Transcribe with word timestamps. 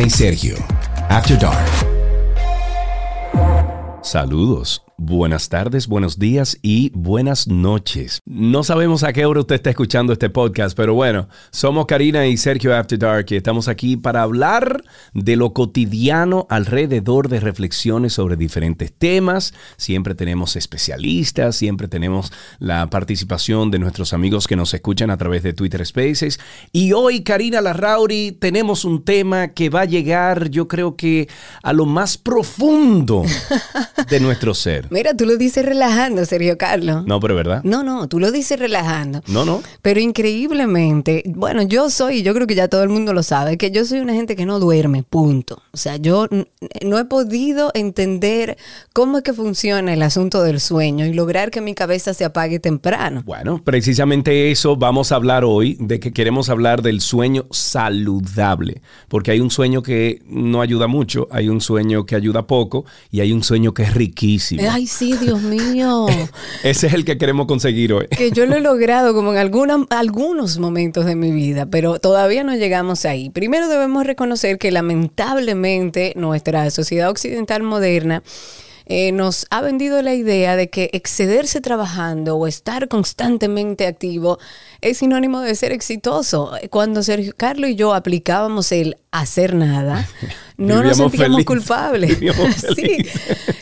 Y 0.00 0.08
Sergio. 0.08 0.54
After 1.08 1.36
Dark. 1.36 1.66
Saludos. 4.00 4.87
Buenas 5.00 5.48
tardes, 5.48 5.86
buenos 5.86 6.18
días 6.18 6.58
y 6.60 6.90
buenas 6.92 7.46
noches. 7.46 8.20
No 8.26 8.64
sabemos 8.64 9.04
a 9.04 9.12
qué 9.12 9.26
hora 9.26 9.38
usted 9.38 9.54
está 9.54 9.70
escuchando 9.70 10.12
este 10.12 10.28
podcast, 10.28 10.76
pero 10.76 10.92
bueno, 10.92 11.28
somos 11.52 11.86
Karina 11.86 12.26
y 12.26 12.36
Sergio 12.36 12.76
After 12.76 12.98
Dark 12.98 13.26
y 13.30 13.36
estamos 13.36 13.68
aquí 13.68 13.96
para 13.96 14.22
hablar 14.22 14.82
de 15.14 15.36
lo 15.36 15.52
cotidiano 15.52 16.48
alrededor 16.50 17.28
de 17.28 17.38
reflexiones 17.38 18.14
sobre 18.14 18.34
diferentes 18.34 18.92
temas. 18.92 19.54
Siempre 19.76 20.16
tenemos 20.16 20.56
especialistas, 20.56 21.54
siempre 21.54 21.86
tenemos 21.86 22.32
la 22.58 22.90
participación 22.90 23.70
de 23.70 23.78
nuestros 23.78 24.12
amigos 24.12 24.48
que 24.48 24.56
nos 24.56 24.74
escuchan 24.74 25.10
a 25.10 25.16
través 25.16 25.44
de 25.44 25.52
Twitter 25.52 25.86
Spaces. 25.86 26.40
Y 26.72 26.92
hoy, 26.92 27.22
Karina 27.22 27.60
Larrauri, 27.60 28.32
tenemos 28.32 28.84
un 28.84 29.04
tema 29.04 29.46
que 29.46 29.70
va 29.70 29.82
a 29.82 29.84
llegar, 29.84 30.50
yo 30.50 30.66
creo 30.66 30.96
que 30.96 31.28
a 31.62 31.72
lo 31.72 31.86
más 31.86 32.18
profundo 32.18 33.22
de 34.10 34.18
nuestro 34.18 34.54
ser. 34.54 34.87
Mira, 34.90 35.14
tú 35.14 35.26
lo 35.26 35.36
dices 35.36 35.64
relajando, 35.64 36.24
Sergio 36.24 36.56
Carlos. 36.56 37.06
No, 37.06 37.20
pero 37.20 37.34
¿verdad? 37.34 37.62
No, 37.64 37.82
no, 37.82 38.08
tú 38.08 38.18
lo 38.18 38.32
dices 38.32 38.58
relajando. 38.58 39.22
No, 39.26 39.44
no. 39.44 39.62
Pero 39.82 40.00
increíblemente, 40.00 41.22
bueno, 41.26 41.62
yo 41.62 41.90
soy, 41.90 42.22
yo 42.22 42.34
creo 42.34 42.46
que 42.46 42.54
ya 42.54 42.68
todo 42.68 42.82
el 42.82 42.88
mundo 42.88 43.12
lo 43.12 43.22
sabe, 43.22 43.56
que 43.56 43.70
yo 43.70 43.84
soy 43.84 44.00
una 44.00 44.14
gente 44.14 44.36
que 44.36 44.46
no 44.46 44.58
duerme, 44.60 45.02
punto. 45.02 45.62
O 45.72 45.76
sea, 45.76 45.96
yo 45.96 46.28
no 46.84 46.98
he 46.98 47.04
podido 47.04 47.70
entender 47.74 48.56
cómo 48.92 49.18
es 49.18 49.24
que 49.24 49.32
funciona 49.32 49.92
el 49.92 50.02
asunto 50.02 50.42
del 50.42 50.60
sueño 50.60 51.06
y 51.06 51.12
lograr 51.12 51.50
que 51.50 51.60
mi 51.60 51.74
cabeza 51.74 52.14
se 52.14 52.24
apague 52.24 52.58
temprano. 52.58 53.22
Bueno, 53.24 53.62
precisamente 53.62 54.50
eso 54.50 54.76
vamos 54.76 55.12
a 55.12 55.16
hablar 55.16 55.44
hoy, 55.44 55.76
de 55.80 56.00
que 56.00 56.12
queremos 56.12 56.48
hablar 56.48 56.82
del 56.82 57.00
sueño 57.00 57.46
saludable, 57.50 58.82
porque 59.08 59.30
hay 59.30 59.40
un 59.40 59.50
sueño 59.50 59.82
que 59.82 60.22
no 60.26 60.60
ayuda 60.60 60.86
mucho, 60.86 61.28
hay 61.30 61.48
un 61.48 61.60
sueño 61.60 62.06
que 62.06 62.16
ayuda 62.16 62.46
poco 62.46 62.84
y 63.10 63.20
hay 63.20 63.32
un 63.32 63.42
sueño 63.42 63.74
que 63.74 63.82
es 63.82 63.94
riquísimo. 63.94 64.62
Ay, 64.78 64.86
sí, 64.86 65.16
Dios 65.16 65.42
mío. 65.42 66.06
Ese 66.62 66.86
es 66.86 66.92
el 66.92 67.04
que 67.04 67.18
queremos 67.18 67.48
conseguir 67.48 67.92
hoy. 67.92 68.06
Que 68.06 68.30
yo 68.30 68.46
lo 68.46 68.54
he 68.54 68.60
logrado 68.70 69.12
como 69.12 69.34
en 69.34 69.38
algunos 69.90 70.58
momentos 70.58 71.04
de 71.04 71.16
mi 71.16 71.32
vida, 71.32 71.66
pero 71.66 71.98
todavía 71.98 72.44
no 72.44 72.54
llegamos 72.54 73.04
ahí. 73.04 73.28
Primero 73.28 73.66
debemos 73.66 74.06
reconocer 74.06 74.56
que 74.56 74.70
lamentablemente 74.70 76.12
nuestra 76.14 76.70
sociedad 76.70 77.10
occidental 77.10 77.64
moderna 77.64 78.22
eh, 78.86 79.10
nos 79.10 79.48
ha 79.50 79.62
vendido 79.62 80.00
la 80.00 80.14
idea 80.14 80.54
de 80.54 80.70
que 80.70 80.90
excederse 80.92 81.60
trabajando 81.60 82.36
o 82.36 82.46
estar 82.46 82.86
constantemente 82.86 83.84
activo 83.84 84.38
es 84.80 84.98
sinónimo 84.98 85.40
de 85.40 85.56
ser 85.56 85.72
exitoso. 85.72 86.52
Cuando 86.70 87.02
Sergio 87.02 87.34
Carlos 87.36 87.70
y 87.70 87.74
yo 87.74 87.94
aplicábamos 87.94 88.70
el 88.70 88.96
hacer 89.10 89.56
nada, 89.56 90.08
no 90.58 90.82
nos 90.82 90.96
sentíamos 90.96 91.44
culpables. 91.44 92.18
sí, 92.76 92.98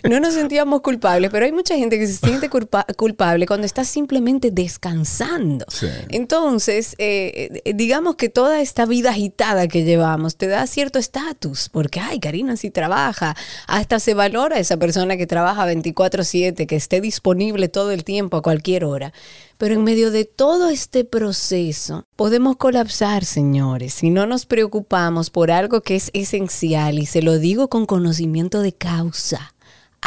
no 0.09 0.19
nos 0.19 0.35
sentíamos 0.35 0.81
culpables, 0.81 1.31
pero 1.31 1.45
hay 1.45 1.53
mucha 1.53 1.77
gente 1.77 1.99
que 1.99 2.07
se 2.07 2.27
siente 2.27 2.49
culpable 2.49 3.47
cuando 3.47 3.67
está 3.67 3.85
simplemente 3.85 4.51
descansando. 4.51 5.67
Entonces, 6.09 6.95
eh, 6.99 7.61
eh, 7.65 7.73
digamos 7.75 8.17
que 8.17 8.31
toda 8.31 8.61
esta 8.63 8.87
vida 8.87 9.11
agitada 9.11 9.69
que 9.69 9.85
llevamos 9.85 10.37
te 10.37 10.49
da 10.49 10.67
cierto 10.67 10.99
estatus, 10.99 11.69
porque, 11.69 12.01
ay, 12.01 12.19
Karina 12.19 12.57
sí 12.57 12.71
trabaja, 12.71 13.37
hasta 13.67 14.01
se 14.01 14.15
valora 14.15 14.59
esa 14.59 14.79
persona 14.79 15.19
que 15.19 15.27
trabaja 15.27 15.67
24/7, 15.67 16.67
que 16.67 16.77
esté 16.77 17.03
disponible 17.03 17.69
todo 17.69 17.93
el 17.93 18.05
tiempo 18.05 18.39
a 18.39 18.43
cualquier 18.43 18.85
hora. 18.85 19.13
Pero 19.59 19.75
en 19.75 19.85
medio 19.85 20.11
de 20.11 20.25
todo 20.25 20.69
este 20.69 21.05
proceso 21.05 22.05
podemos 22.17 22.57
colapsar, 22.57 23.25
señores, 23.25 23.95
si 23.95 24.11
no 24.11 24.27
nos 24.27 24.47
preocupamos 24.47 25.31
por 25.31 25.51
algo 25.51 25.81
que 25.81 25.97
es 25.97 26.11
esencial 26.13 26.99
y 26.99 27.07
se 27.07 27.23
lo 27.23 27.39
digo 27.39 27.69
con 27.69 27.87
conocimiento 27.87 28.61
de 28.61 28.73
causa 28.73 29.55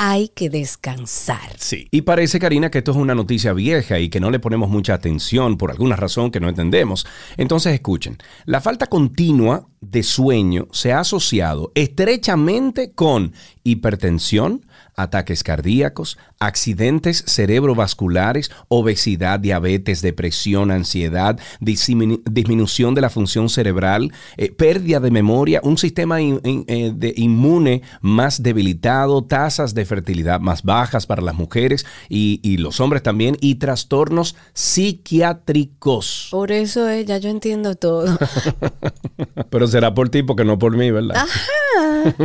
hay 0.01 0.29
que 0.29 0.50
descansar. 0.50 1.57
Sí, 1.57 1.90
y 1.91 2.03
parece, 2.03 2.40
Karina, 2.40 2.72
que 2.72 2.78
esto 2.78 2.91
es 2.91 2.97
una 2.97 3.16
noticia 3.16 3.51
vieja 3.51 4.00
y 4.00 4.07
que 4.07 4.22
no 4.22 4.31
le 4.31 4.40
ponemos 4.40 4.69
mucha 4.69 4.94
atención 4.94 5.57
por 5.57 5.72
alguna 5.72 5.97
razón 5.97 6.31
que 6.31 6.40
no 6.40 6.47
entendemos. 6.47 7.06
Entonces, 7.35 7.74
escuchen, 7.74 8.18
la 8.45 8.62
falta 8.62 8.88
continua 8.88 9.68
de 9.81 10.03
sueño 10.03 10.67
se 10.72 10.91
ha 10.91 11.00
asociado 11.00 11.72
estrechamente 11.75 12.91
con 12.91 13.34
hipertensión, 13.63 14.66
ataques 14.95 15.44
cardíacos, 15.44 16.17
accidentes 16.40 17.23
cerebrovasculares, 17.28 18.51
obesidad, 18.68 19.39
diabetes, 19.39 20.01
depresión, 20.01 20.72
ansiedad, 20.72 21.39
disminución 21.59 22.95
de 22.95 23.01
la 23.01 23.09
función 23.09 23.50
cerebral, 23.50 24.12
eh, 24.38 24.51
pérdida 24.51 25.00
de 25.00 25.12
memoria, 25.12 25.62
un 25.63 25.78
sistema 25.78 26.19
eh, 26.22 26.94
de 26.95 27.13
inmune 27.16 27.81
más 28.01 28.44
debilitado, 28.44 29.23
tasas 29.23 29.73
de 29.73 29.85
fertilidad 29.85 30.39
más 30.39 30.63
bajas 30.63 31.06
para 31.06 31.22
las 31.22 31.35
mujeres 31.35 31.85
y, 32.09 32.39
y 32.44 32.57
los 32.57 32.79
hombres 32.79 33.03
también, 33.03 33.38
y 33.39 33.56
trastornos 33.56 34.35
psiquiátricos. 34.53 36.28
Por 36.31 36.51
eso 36.51 36.89
eh, 36.89 37.06
ya 37.06 37.18
yo 37.18 37.29
entiendo 37.29 37.75
todo. 37.75 38.18
Pero 39.50 39.68
será 39.69 39.94
por 39.94 40.09
ti 40.09 40.24
porque 40.24 40.44
no 40.44 40.59
por 40.59 40.75
mí, 40.75 40.91
¿verdad? 40.91 41.18
Ajá. 41.18 42.16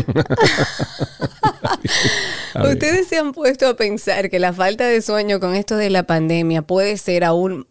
Ustedes 2.71 3.09
se 3.09 3.19
han 3.19 3.33
puesto 3.33 3.67
a 3.67 3.75
pensar 3.75 4.31
que 4.31 4.39
la 4.39 4.53
falta 4.53 4.87
de 4.87 5.03
sueño 5.03 5.41
con 5.41 5.55
esto 5.55 5.77
de 5.77 5.91
la 5.91 6.05
pandemia 6.05 6.63
puede 6.63 6.97
ser 6.97 7.25
aún 7.25 7.67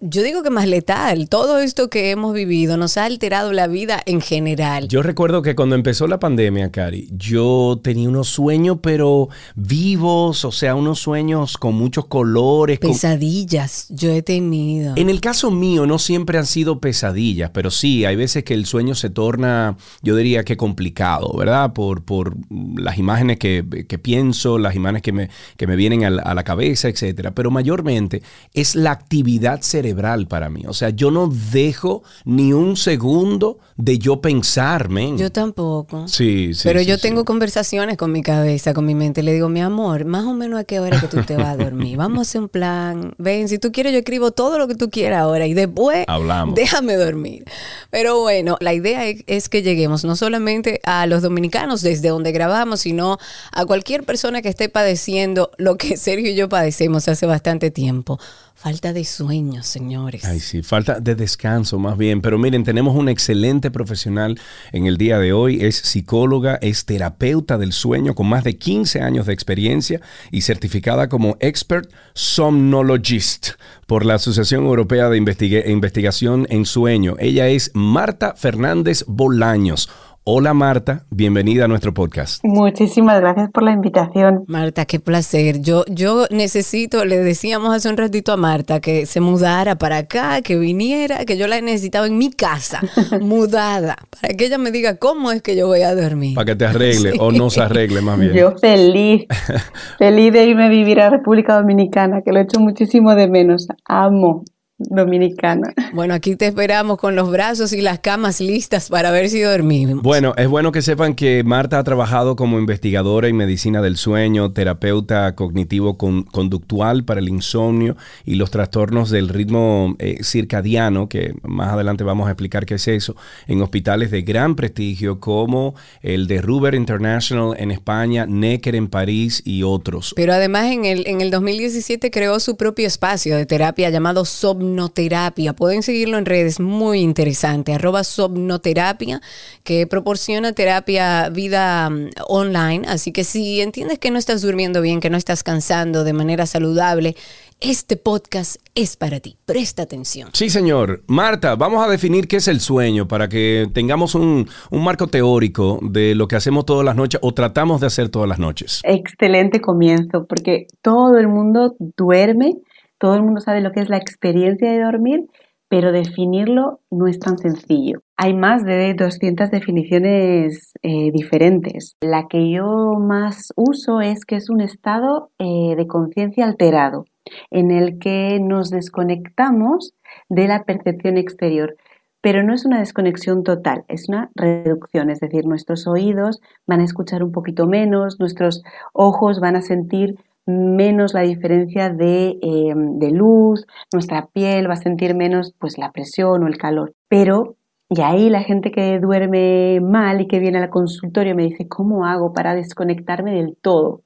yo 0.00 0.22
digo 0.22 0.44
que 0.44 0.50
más 0.50 0.68
letal. 0.68 1.28
Todo 1.28 1.58
esto 1.58 1.90
que 1.90 2.10
hemos 2.10 2.32
vivido 2.32 2.76
nos 2.76 2.96
ha 2.96 3.04
alterado 3.04 3.52
la 3.52 3.66
vida 3.66 4.00
en 4.06 4.20
general. 4.20 4.86
Yo 4.86 5.02
recuerdo 5.02 5.42
que 5.42 5.56
cuando 5.56 5.74
empezó 5.74 6.06
la 6.06 6.20
pandemia, 6.20 6.70
Cari, 6.70 7.08
yo 7.10 7.80
tenía 7.82 8.08
unos 8.08 8.28
sueños, 8.28 8.78
pero 8.80 9.28
vivos, 9.56 10.44
o 10.44 10.52
sea, 10.52 10.76
unos 10.76 11.00
sueños 11.00 11.56
con 11.58 11.74
muchos 11.74 12.06
colores. 12.06 12.78
Pesadillas, 12.78 13.86
yo 13.88 14.12
he 14.12 14.22
tenido. 14.22 14.94
En 14.96 15.10
el 15.10 15.20
caso 15.20 15.50
mío, 15.50 15.86
no 15.86 15.98
siempre 15.98 16.38
han 16.38 16.46
sido 16.46 16.80
pesadillas, 16.80 17.50
pero 17.52 17.72
sí, 17.72 18.04
hay 18.04 18.14
veces 18.14 18.44
que 18.44 18.54
el 18.54 18.66
sueño 18.66 18.94
se 18.94 19.10
torna, 19.10 19.76
yo 20.02 20.14
diría 20.14 20.44
que 20.44 20.56
complicado, 20.56 21.32
¿verdad? 21.36 21.72
Por, 21.72 22.04
por 22.04 22.36
las 22.50 22.98
imágenes 22.98 23.38
que, 23.38 23.64
pienso, 24.00 24.58
las 24.58 24.76
imágenes 24.76 25.02
que 25.02 25.12
me, 25.12 25.30
que 25.56 25.66
me 25.66 25.74
vienen 25.74 26.04
a 26.04 26.10
la, 26.10 26.22
a 26.22 26.34
la 26.34 26.44
cabeza, 26.44 26.88
etcétera. 26.88 27.34
Pero 27.34 27.50
mayormente 27.50 28.22
es 28.54 28.76
la 28.76 28.92
actividad 28.92 29.55
cerebral 29.62 30.26
para 30.26 30.48
mí. 30.50 30.64
O 30.66 30.72
sea, 30.74 30.90
yo 30.90 31.10
no 31.10 31.28
dejo 31.28 32.02
ni 32.24 32.52
un 32.52 32.76
segundo 32.76 33.58
de 33.76 33.98
yo 33.98 34.20
pensar, 34.20 34.88
men. 34.88 35.18
Yo 35.18 35.30
tampoco. 35.30 36.08
Sí, 36.08 36.54
sí. 36.54 36.62
Pero 36.64 36.80
yo 36.80 36.98
tengo 36.98 37.24
conversaciones 37.24 37.96
con 37.96 38.12
mi 38.12 38.22
cabeza, 38.22 38.74
con 38.74 38.86
mi 38.86 38.94
mente. 38.94 39.22
Le 39.22 39.32
digo, 39.34 39.48
mi 39.48 39.60
amor, 39.60 40.04
más 40.04 40.24
o 40.24 40.32
menos 40.34 40.60
a 40.60 40.64
qué 40.64 40.80
hora 40.80 41.00
que 41.00 41.08
tú 41.08 41.22
te 41.22 41.36
vas 41.36 41.48
a 41.48 41.56
dormir. 41.56 41.96
Vamos 41.98 42.18
a 42.18 42.22
hacer 42.22 42.40
un 42.40 42.48
plan. 42.48 43.14
Ven, 43.18 43.48
si 43.48 43.58
tú 43.58 43.72
quieres, 43.72 43.92
yo 43.92 43.98
escribo 43.98 44.30
todo 44.30 44.58
lo 44.58 44.68
que 44.68 44.74
tú 44.74 44.90
quieras 44.90 45.20
ahora 45.20 45.46
y 45.46 45.54
después 45.54 46.04
Hablamos. 46.08 46.54
déjame 46.54 46.96
dormir. 46.96 47.44
Pero 47.90 48.20
bueno, 48.20 48.56
la 48.60 48.72
idea 48.74 49.04
es 49.26 49.48
que 49.48 49.62
lleguemos 49.62 50.04
no 50.04 50.16
solamente 50.16 50.80
a 50.84 51.06
los 51.06 51.22
dominicanos 51.22 51.82
desde 51.82 52.08
donde 52.08 52.32
grabamos, 52.32 52.80
sino 52.80 53.18
a 53.52 53.64
cualquier 53.66 54.04
persona 54.04 54.42
que 54.42 54.48
esté 54.48 54.68
padeciendo 54.68 55.50
lo 55.58 55.76
que 55.76 55.96
Sergio 55.96 56.30
y 56.30 56.34
yo 56.34 56.48
padecemos 56.48 57.08
hace 57.08 57.26
bastante 57.26 57.70
tiempo. 57.70 58.18
Falta 58.58 58.94
de 58.94 59.04
sueño, 59.04 59.62
señores. 59.62 60.24
Ay, 60.24 60.40
sí, 60.40 60.62
falta 60.62 60.98
de 60.98 61.14
descanso 61.14 61.78
más 61.78 61.98
bien. 61.98 62.22
Pero 62.22 62.38
miren, 62.38 62.64
tenemos 62.64 62.96
un 62.96 63.10
excelente 63.10 63.70
profesional 63.70 64.40
en 64.72 64.86
el 64.86 64.96
día 64.96 65.18
de 65.18 65.34
hoy. 65.34 65.62
Es 65.62 65.76
psicóloga, 65.76 66.58
es 66.62 66.86
terapeuta 66.86 67.58
del 67.58 67.74
sueño 67.74 68.14
con 68.14 68.28
más 68.28 68.44
de 68.44 68.56
15 68.56 69.02
años 69.02 69.26
de 69.26 69.34
experiencia 69.34 70.00
y 70.30 70.40
certificada 70.40 71.10
como 71.10 71.36
Expert 71.40 71.92
Somnologist 72.14 73.50
por 73.86 74.06
la 74.06 74.14
Asociación 74.14 74.64
Europea 74.64 75.10
de 75.10 75.18
Investigación 75.18 76.46
en 76.48 76.64
Sueño. 76.64 77.16
Ella 77.18 77.48
es 77.48 77.70
Marta 77.74 78.34
Fernández 78.36 79.04
Bolaños. 79.06 79.90
Hola 80.28 80.54
Marta, 80.54 81.04
bienvenida 81.08 81.66
a 81.66 81.68
nuestro 81.68 81.94
podcast. 81.94 82.42
Muchísimas 82.42 83.20
gracias 83.20 83.48
por 83.52 83.62
la 83.62 83.70
invitación. 83.70 84.42
Marta, 84.48 84.84
qué 84.84 84.98
placer. 84.98 85.60
Yo, 85.60 85.84
yo 85.88 86.24
necesito, 86.32 87.04
le 87.04 87.18
decíamos 87.18 87.72
hace 87.72 87.88
un 87.88 87.96
ratito 87.96 88.32
a 88.32 88.36
Marta 88.36 88.80
que 88.80 89.06
se 89.06 89.20
mudara 89.20 89.76
para 89.76 89.98
acá, 89.98 90.42
que 90.42 90.56
viniera, 90.58 91.24
que 91.26 91.38
yo 91.38 91.46
la 91.46 91.58
he 91.58 91.62
necesitado 91.62 92.06
en 92.06 92.18
mi 92.18 92.32
casa, 92.32 92.80
mudada, 93.20 93.98
para 94.20 94.34
que 94.34 94.46
ella 94.46 94.58
me 94.58 94.72
diga 94.72 94.96
cómo 94.96 95.30
es 95.30 95.42
que 95.42 95.54
yo 95.54 95.68
voy 95.68 95.82
a 95.82 95.94
dormir. 95.94 96.34
Para 96.34 96.46
que 96.46 96.56
te 96.56 96.66
arregle 96.66 97.12
o 97.20 97.30
no 97.30 97.48
se 97.48 97.60
arregle 97.60 98.00
más 98.00 98.18
bien. 98.18 98.32
Yo 98.32 98.50
feliz, 98.58 99.26
feliz 100.00 100.32
de 100.32 100.44
irme 100.44 100.64
a 100.64 100.68
vivir 100.68 101.00
a 101.00 101.08
República 101.08 101.54
Dominicana, 101.54 102.22
que 102.22 102.32
lo 102.32 102.40
he 102.40 102.42
hecho 102.42 102.58
muchísimo 102.58 103.14
de 103.14 103.28
menos. 103.28 103.68
Amo 103.84 104.42
dominicana. 104.78 105.72
Bueno, 105.94 106.12
aquí 106.12 106.36
te 106.36 106.46
esperamos 106.46 106.98
con 106.98 107.16
los 107.16 107.30
brazos 107.30 107.72
y 107.72 107.80
las 107.80 108.00
camas 108.00 108.40
listas 108.40 108.90
para 108.90 109.10
ver 109.10 109.30
si 109.30 109.40
dormimos. 109.40 110.02
Bueno, 110.02 110.34
es 110.36 110.48
bueno 110.48 110.70
que 110.70 110.82
sepan 110.82 111.14
que 111.14 111.42
Marta 111.44 111.78
ha 111.78 111.84
trabajado 111.84 112.36
como 112.36 112.58
investigadora 112.58 113.28
en 113.28 113.36
medicina 113.36 113.80
del 113.80 113.96
sueño, 113.96 114.52
terapeuta 114.52 115.34
cognitivo 115.34 115.96
conductual 115.96 117.04
para 117.04 117.20
el 117.20 117.28
insomnio 117.28 117.96
y 118.26 118.34
los 118.34 118.50
trastornos 118.50 119.08
del 119.08 119.30
ritmo 119.30 119.96
eh, 119.98 120.22
circadiano, 120.22 121.08
que 121.08 121.34
más 121.42 121.72
adelante 121.72 122.04
vamos 122.04 122.28
a 122.28 122.32
explicar 122.32 122.66
qué 122.66 122.74
es 122.74 122.86
eso, 122.86 123.16
en 123.46 123.62
hospitales 123.62 124.10
de 124.10 124.22
gran 124.22 124.56
prestigio 124.56 125.20
como 125.20 125.74
el 126.02 126.26
de 126.26 126.42
Ruber 126.42 126.74
International 126.74 127.54
en 127.58 127.70
España, 127.70 128.26
Necker 128.26 128.74
en 128.74 128.88
París 128.88 129.42
y 129.46 129.62
otros. 129.62 130.12
Pero 130.14 130.34
además 130.34 130.66
en 130.66 130.84
el, 130.84 131.06
en 131.06 131.22
el 131.22 131.30
2017 131.30 132.10
creó 132.10 132.38
su 132.40 132.58
propio 132.58 132.86
espacio 132.86 133.36
de 133.36 133.46
terapia 133.46 133.88
llamado 133.88 134.26
Somno 134.26 134.65
Somnoterapia. 134.66 135.52
Pueden 135.52 135.82
seguirlo 135.82 136.18
en 136.18 136.26
redes, 136.26 136.58
muy 136.58 137.00
interesante. 137.00 137.72
Arroba 137.72 138.02
Somnoterapia, 138.02 139.20
que 139.62 139.86
proporciona 139.86 140.52
terapia 140.52 141.28
vida 141.28 141.88
mm, 141.88 142.10
online. 142.26 142.86
Así 142.88 143.12
que 143.12 143.22
si 143.22 143.60
entiendes 143.60 143.98
que 143.98 144.10
no 144.10 144.18
estás 144.18 144.42
durmiendo 144.42 144.80
bien, 144.82 145.00
que 145.00 145.10
no 145.10 145.16
estás 145.16 145.44
cansando 145.44 146.02
de 146.02 146.12
manera 146.12 146.46
saludable, 146.46 147.14
este 147.60 147.96
podcast 147.96 148.56
es 148.74 148.96
para 148.96 149.20
ti. 149.20 149.36
Presta 149.46 149.82
atención. 149.82 150.30
Sí, 150.32 150.50
señor. 150.50 151.02
Marta, 151.06 151.54
vamos 151.54 151.86
a 151.86 151.88
definir 151.88 152.28
qué 152.28 152.36
es 152.36 152.48
el 152.48 152.60
sueño 152.60 153.08
para 153.08 153.28
que 153.28 153.68
tengamos 153.72 154.14
un, 154.14 154.48
un, 154.70 154.84
marco 154.84 155.06
teórico 155.06 155.78
de 155.80 156.14
lo 156.14 156.28
que 156.28 156.36
hacemos 156.36 156.66
todas 156.66 156.84
las 156.84 156.96
noches 156.96 157.20
o 157.22 157.32
tratamos 157.32 157.80
de 157.80 157.86
hacer 157.86 158.08
todas 158.08 158.28
las 158.28 158.38
noches. 158.38 158.80
Excelente 158.84 159.60
comienzo, 159.60 160.26
porque 160.26 160.66
todo 160.82 161.16
el 161.18 161.28
mundo 161.28 161.76
duerme 161.96 162.56
todo 162.98 163.14
el 163.14 163.22
mundo 163.22 163.40
sabe 163.40 163.60
lo 163.60 163.72
que 163.72 163.80
es 163.80 163.88
la 163.88 163.96
experiencia 163.96 164.70
de 164.70 164.82
dormir, 164.82 165.26
pero 165.68 165.92
definirlo 165.92 166.80
no 166.90 167.06
es 167.06 167.18
tan 167.18 167.38
sencillo. 167.38 168.02
Hay 168.16 168.34
más 168.34 168.64
de 168.64 168.94
200 168.94 169.50
definiciones 169.50 170.72
eh, 170.82 171.10
diferentes. 171.12 171.96
La 172.00 172.28
que 172.28 172.50
yo 172.50 172.94
más 173.00 173.52
uso 173.56 174.00
es 174.00 174.24
que 174.24 174.36
es 174.36 174.48
un 174.48 174.60
estado 174.60 175.30
eh, 175.38 175.74
de 175.76 175.86
conciencia 175.86 176.44
alterado, 176.44 177.04
en 177.50 177.70
el 177.70 177.98
que 177.98 178.38
nos 178.40 178.70
desconectamos 178.70 179.92
de 180.28 180.46
la 180.46 180.64
percepción 180.64 181.18
exterior. 181.18 181.76
Pero 182.20 182.42
no 182.42 182.54
es 182.54 182.64
una 182.64 182.78
desconexión 182.78 183.42
total, 183.42 183.84
es 183.88 184.08
una 184.08 184.30
reducción, 184.34 185.10
es 185.10 185.20
decir, 185.20 185.46
nuestros 185.46 185.86
oídos 185.86 186.40
van 186.66 186.80
a 186.80 186.84
escuchar 186.84 187.22
un 187.22 187.30
poquito 187.30 187.66
menos, 187.66 188.18
nuestros 188.18 188.62
ojos 188.92 189.38
van 189.38 189.54
a 189.54 189.62
sentir 189.62 190.16
menos 190.46 191.12
la 191.12 191.22
diferencia 191.22 191.86
eh, 191.98 192.74
de, 192.74 193.10
luz, 193.10 193.66
nuestra 193.92 194.26
piel 194.26 194.68
va 194.70 194.74
a 194.74 194.76
sentir 194.76 195.14
menos 195.14 195.54
pues 195.58 195.76
la 195.76 195.92
presión 195.92 196.44
o 196.44 196.46
el 196.46 196.56
calor. 196.56 196.94
Pero, 197.08 197.56
y 197.88 198.00
ahí 198.00 198.30
la 198.30 198.42
gente 198.42 198.70
que 198.70 198.98
duerme 199.00 199.80
mal 199.80 200.20
y 200.20 200.28
que 200.28 200.38
viene 200.38 200.58
al 200.58 200.70
consultorio 200.70 201.34
me 201.34 201.44
dice, 201.44 201.68
¿cómo 201.68 202.06
hago 202.06 202.32
para 202.32 202.54
desconectarme 202.54 203.32
del 203.32 203.56
todo? 203.60 204.02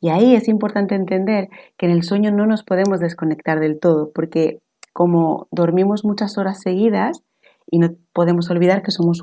Y 0.00 0.10
ahí 0.10 0.34
es 0.34 0.48
importante 0.48 0.94
entender 0.94 1.48
que 1.78 1.86
en 1.86 1.92
el 1.92 2.02
sueño 2.02 2.30
no 2.30 2.46
nos 2.46 2.64
podemos 2.64 3.00
desconectar 3.00 3.60
del 3.60 3.80
todo, 3.80 4.10
porque 4.12 4.58
como 4.92 5.48
dormimos 5.50 6.04
muchas 6.04 6.36
horas 6.38 6.60
seguidas 6.60 7.22
y 7.70 7.78
no 7.78 7.90
podemos 8.12 8.50
olvidar 8.50 8.82
que 8.82 8.90
somos, 8.90 9.22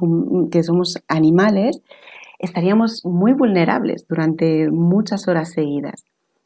que 0.51 0.63
somos 0.63 0.99
animales, 1.07 1.81
estaríamos 2.39 3.05
muy 3.05 3.33
vulnerables 3.33 4.07
durante 4.07 4.69
muchas 4.71 5.27
horas 5.27 5.51
seguidas. 5.51 6.03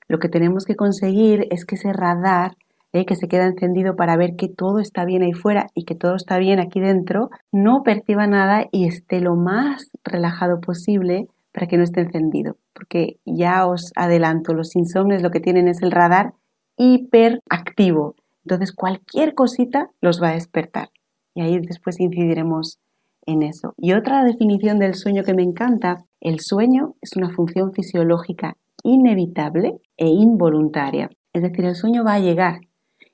Lo 0.07 0.19
que 0.19 0.29
tenemos 0.29 0.65
que 0.65 0.75
conseguir 0.75 1.47
es 1.51 1.65
que 1.65 1.75
ese 1.75 1.93
radar 1.93 2.55
eh, 2.95 3.05
que 3.05 3.17
se 3.17 3.27
queda 3.27 3.45
encendido 3.45 3.97
para 3.97 4.15
ver 4.15 4.37
que 4.37 4.47
todo 4.47 4.79
está 4.79 5.03
bien 5.03 5.21
ahí 5.21 5.33
fuera 5.33 5.67
y 5.73 5.83
que 5.83 5.95
todo 5.95 6.15
está 6.15 6.37
bien 6.37 6.61
aquí 6.61 6.79
dentro, 6.79 7.29
no 7.51 7.83
perciba 7.83 8.25
nada 8.25 8.67
y 8.71 8.87
esté 8.87 9.19
lo 9.19 9.35
más 9.35 9.91
relajado 10.05 10.61
posible 10.61 11.27
para 11.51 11.67
que 11.67 11.77
no 11.77 11.83
esté 11.83 11.99
encendido. 11.99 12.55
Porque 12.73 13.17
ya 13.25 13.67
os 13.67 13.91
adelanto, 13.97 14.53
los 14.53 14.77
insomnes 14.77 15.21
lo 15.21 15.31
que 15.31 15.41
tienen 15.41 15.67
es 15.67 15.81
el 15.81 15.91
radar 15.91 16.35
hiperactivo. 16.77 18.15
Entonces 18.45 18.71
cualquier 18.73 19.33
cosita 19.33 19.89
los 19.99 20.23
va 20.23 20.29
a 20.29 20.35
despertar. 20.35 20.89
Y 21.33 21.41
ahí 21.41 21.59
después 21.59 21.99
incidiremos 21.99 22.79
en 23.25 23.43
eso. 23.43 23.73
Y 23.77 23.91
otra 23.91 24.23
definición 24.23 24.79
del 24.79 24.93
sueño 24.93 25.23
que 25.23 25.33
me 25.33 25.43
encanta, 25.43 26.05
el 26.21 26.39
sueño 26.39 26.93
es 27.01 27.17
una 27.17 27.29
función 27.29 27.73
fisiológica 27.73 28.55
inevitable 28.85 29.81
e 29.97 30.07
involuntaria. 30.07 31.09
Es 31.33 31.41
decir, 31.41 31.65
el 31.65 31.75
sueño 31.75 32.05
va 32.05 32.13
a 32.13 32.19
llegar 32.19 32.61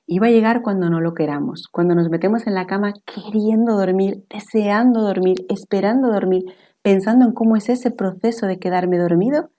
y 0.06 0.18
va 0.18 0.28
a 0.28 0.30
llegar 0.30 0.62
cuando 0.62 0.90
no 0.90 1.00
lo 1.00 1.14
queramos, 1.14 1.68
cuando 1.72 1.94
nos 1.94 2.10
metemos 2.10 2.46
en 2.46 2.54
la 2.54 2.66
cama 2.66 2.92
queriendo 3.06 3.76
dormir, 3.76 4.24
deseando 4.28 5.00
dormir, 5.02 5.46
esperando 5.48 6.12
dormir, 6.12 6.44
pensando 6.82 7.24
en 7.24 7.32
cómo 7.32 7.56
es 7.56 7.68
ese 7.68 7.90
proceso 7.90 8.46
de 8.46 8.58
quedarme 8.58 8.98
dormido 8.98 9.50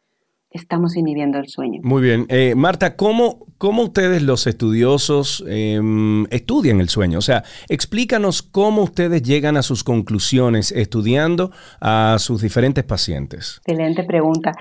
estamos 0.54 0.96
inhibiendo 0.96 1.40
el 1.40 1.48
sueño. 1.48 1.82
Muy 1.84 2.02
bien. 2.02 2.26
Eh, 2.30 2.54
Marta, 2.56 2.96
¿cómo, 2.96 3.48
¿cómo, 3.58 3.84
ustedes 3.84 4.22
los 4.22 4.46
estudiosos 4.48 5.44
em, 5.48 6.26
estudian 6.30 6.80
el 6.80 6.90
sueño? 6.90 7.18
O 7.18 7.22
sea, 7.22 7.44
explícanos 7.68 8.44
cómo 8.44 8.84
ustedes 8.84 9.24
llegan 9.24 9.58
a 9.58 9.64
sus 9.64 9.84
conclusiones 9.84 10.72
estudiando 10.72 11.52
a 11.82 12.18
sus 12.20 12.42
diferentes 12.42 12.84
pacientes. 12.84 13.62
Excelente 13.66 14.04
pregunta. 14.04 14.52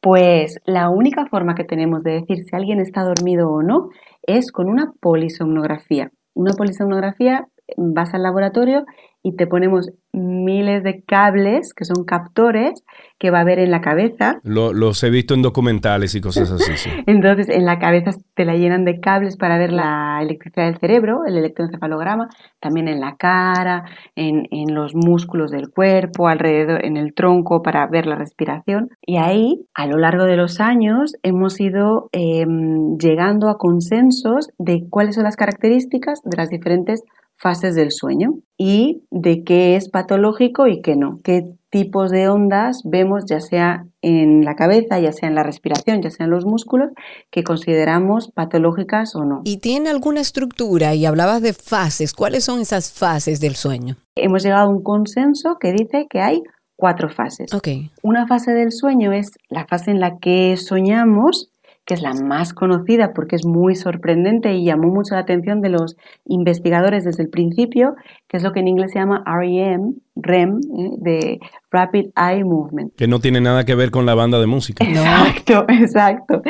Pues 0.00 0.60
la 0.64 0.88
única 0.88 1.26
forma 1.26 1.54
que 1.54 1.64
tenemos 1.64 2.02
de 2.04 2.12
decir 2.20 2.44
si 2.44 2.56
alguien 2.56 2.80
está 2.80 3.02
dormido 3.02 3.50
o 3.50 3.62
no 3.62 3.88
es 4.22 4.52
con 4.52 4.68
una 4.68 4.92
polisomnografía. 5.00 6.10
Una 6.34 6.54
polisomnografía 6.54 7.48
vas 7.76 8.14
al 8.14 8.22
laboratorio 8.22 8.84
y 9.22 9.36
te 9.36 9.46
ponemos 9.46 9.90
miles 10.12 10.82
de 10.82 11.02
cables 11.02 11.72
que 11.74 11.84
son 11.84 12.04
captores 12.04 12.84
que 13.18 13.30
va 13.30 13.38
a 13.38 13.42
haber 13.42 13.60
en 13.60 13.70
la 13.70 13.80
cabeza. 13.80 14.40
los 14.42 15.02
he 15.04 15.10
visto 15.10 15.34
en 15.34 15.42
documentales 15.42 16.14
y 16.16 16.20
cosas 16.20 16.50
así. 16.50 16.76
Sí. 16.76 16.90
Entonces, 17.06 17.48
en 17.48 17.64
la 17.64 17.78
cabeza 17.78 18.10
te 18.34 18.44
la 18.44 18.56
llenan 18.56 18.84
de 18.84 18.98
cables 18.98 19.36
para 19.36 19.58
ver 19.58 19.72
la 19.72 20.18
electricidad 20.20 20.66
del 20.66 20.78
cerebro, 20.78 21.20
el 21.24 21.38
electroencefalograma, 21.38 22.28
también 22.58 22.88
en 22.88 23.00
la 23.00 23.14
cara, 23.16 23.84
en, 24.16 24.48
en 24.50 24.74
los 24.74 24.94
músculos 24.94 25.52
del 25.52 25.70
cuerpo, 25.70 26.26
alrededor, 26.26 26.84
en 26.84 26.96
el 26.96 27.14
tronco 27.14 27.62
para 27.62 27.86
ver 27.86 28.06
la 28.06 28.16
respiración. 28.16 28.90
Y 29.06 29.18
ahí, 29.18 29.66
a 29.74 29.86
lo 29.86 29.98
largo 29.98 30.24
de 30.24 30.36
los 30.36 30.60
años, 30.60 31.14
hemos 31.22 31.60
ido 31.60 32.08
em, 32.10 32.96
llegando 32.98 33.48
a 33.48 33.56
consensos 33.56 34.48
de 34.58 34.84
cuáles 34.90 35.14
son 35.14 35.24
las 35.24 35.36
características 35.36 36.20
de 36.24 36.36
las 36.36 36.50
diferentes 36.50 37.04
fases 37.42 37.74
del 37.74 37.90
sueño 37.90 38.34
y 38.56 39.02
de 39.10 39.42
qué 39.42 39.74
es 39.74 39.88
patológico 39.88 40.68
y 40.68 40.80
qué 40.80 40.94
no, 40.94 41.18
qué 41.24 41.42
tipos 41.70 42.12
de 42.12 42.28
ondas 42.28 42.82
vemos 42.84 43.24
ya 43.28 43.40
sea 43.40 43.84
en 44.00 44.44
la 44.44 44.54
cabeza, 44.54 45.00
ya 45.00 45.10
sea 45.10 45.28
en 45.28 45.34
la 45.34 45.42
respiración, 45.42 46.02
ya 46.02 46.10
sea 46.10 46.24
en 46.24 46.30
los 46.30 46.44
músculos, 46.44 46.90
que 47.30 47.42
consideramos 47.42 48.30
patológicas 48.30 49.16
o 49.16 49.24
no. 49.24 49.40
¿Y 49.44 49.56
tiene 49.56 49.90
alguna 49.90 50.20
estructura? 50.20 50.94
Y 50.94 51.04
hablabas 51.04 51.42
de 51.42 51.52
fases. 51.52 52.12
¿Cuáles 52.12 52.44
son 52.44 52.60
esas 52.60 52.92
fases 52.92 53.40
del 53.40 53.56
sueño? 53.56 53.96
Hemos 54.16 54.44
llegado 54.44 54.68
a 54.68 54.70
un 54.70 54.82
consenso 54.82 55.56
que 55.58 55.72
dice 55.72 56.06
que 56.08 56.20
hay 56.20 56.42
cuatro 56.76 57.08
fases. 57.08 57.52
Okay. 57.52 57.90
Una 58.02 58.26
fase 58.26 58.52
del 58.52 58.70
sueño 58.70 59.12
es 59.12 59.32
la 59.48 59.66
fase 59.66 59.90
en 59.90 60.00
la 60.00 60.18
que 60.18 60.56
soñamos 60.56 61.51
que 61.84 61.94
es 61.94 62.02
la 62.02 62.12
más 62.14 62.52
conocida 62.52 63.12
porque 63.12 63.36
es 63.36 63.44
muy 63.44 63.74
sorprendente 63.74 64.52
y 64.54 64.64
llamó 64.64 64.88
mucho 64.88 65.14
la 65.14 65.22
atención 65.22 65.60
de 65.60 65.70
los 65.70 65.96
investigadores 66.24 67.04
desde 67.04 67.24
el 67.24 67.28
principio, 67.28 67.94
que 68.28 68.36
es 68.36 68.42
lo 68.42 68.52
que 68.52 68.60
en 68.60 68.68
inglés 68.68 68.92
se 68.92 69.00
llama 69.00 69.24
REM, 69.26 69.94
REM, 70.14 70.60
¿eh? 70.78 70.90
de 70.98 71.40
Rapid 71.70 72.10
Eye 72.16 72.44
Movement. 72.44 72.94
Que 72.96 73.08
no 73.08 73.18
tiene 73.18 73.40
nada 73.40 73.64
que 73.64 73.74
ver 73.74 73.90
con 73.90 74.06
la 74.06 74.14
banda 74.14 74.38
de 74.38 74.46
música. 74.46 74.84
Exacto, 74.88 75.64
exacto. 75.68 76.42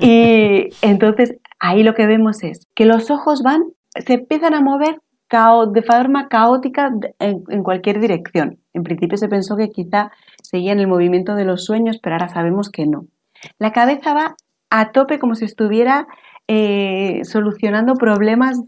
Y 0.00 0.68
entonces 0.82 1.36
ahí 1.58 1.82
lo 1.82 1.94
que 1.94 2.06
vemos 2.06 2.42
es 2.42 2.66
que 2.74 2.84
los 2.84 3.10
ojos 3.10 3.42
van, 3.42 3.62
se 4.04 4.14
empiezan 4.14 4.54
a 4.54 4.60
mover 4.60 4.98
de 5.72 5.82
forma 5.82 6.28
caótica 6.28 6.92
en, 7.18 7.42
en, 7.48 7.62
cualquier 7.64 8.00
dirección. 8.00 8.60
En 8.72 8.84
principio 8.84 9.18
se 9.18 9.28
pensó 9.28 9.56
que 9.56 9.70
quizá 9.70 10.12
seguían 10.42 10.78
el 10.78 10.86
movimiento 10.86 11.34
de 11.34 11.44
los 11.44 11.64
sueños, 11.64 11.98
pero 12.00 12.14
ahora 12.14 12.28
sabemos 12.28 12.70
que 12.70 12.86
no. 12.86 13.06
La 13.58 13.72
cabeza 13.72 14.14
va 14.14 14.36
a 14.80 14.90
tope 14.90 15.18
como 15.18 15.34
si 15.34 15.44
estuviera 15.44 16.06
eh, 16.48 17.20
solucionando 17.24 17.94
problemas 17.94 18.60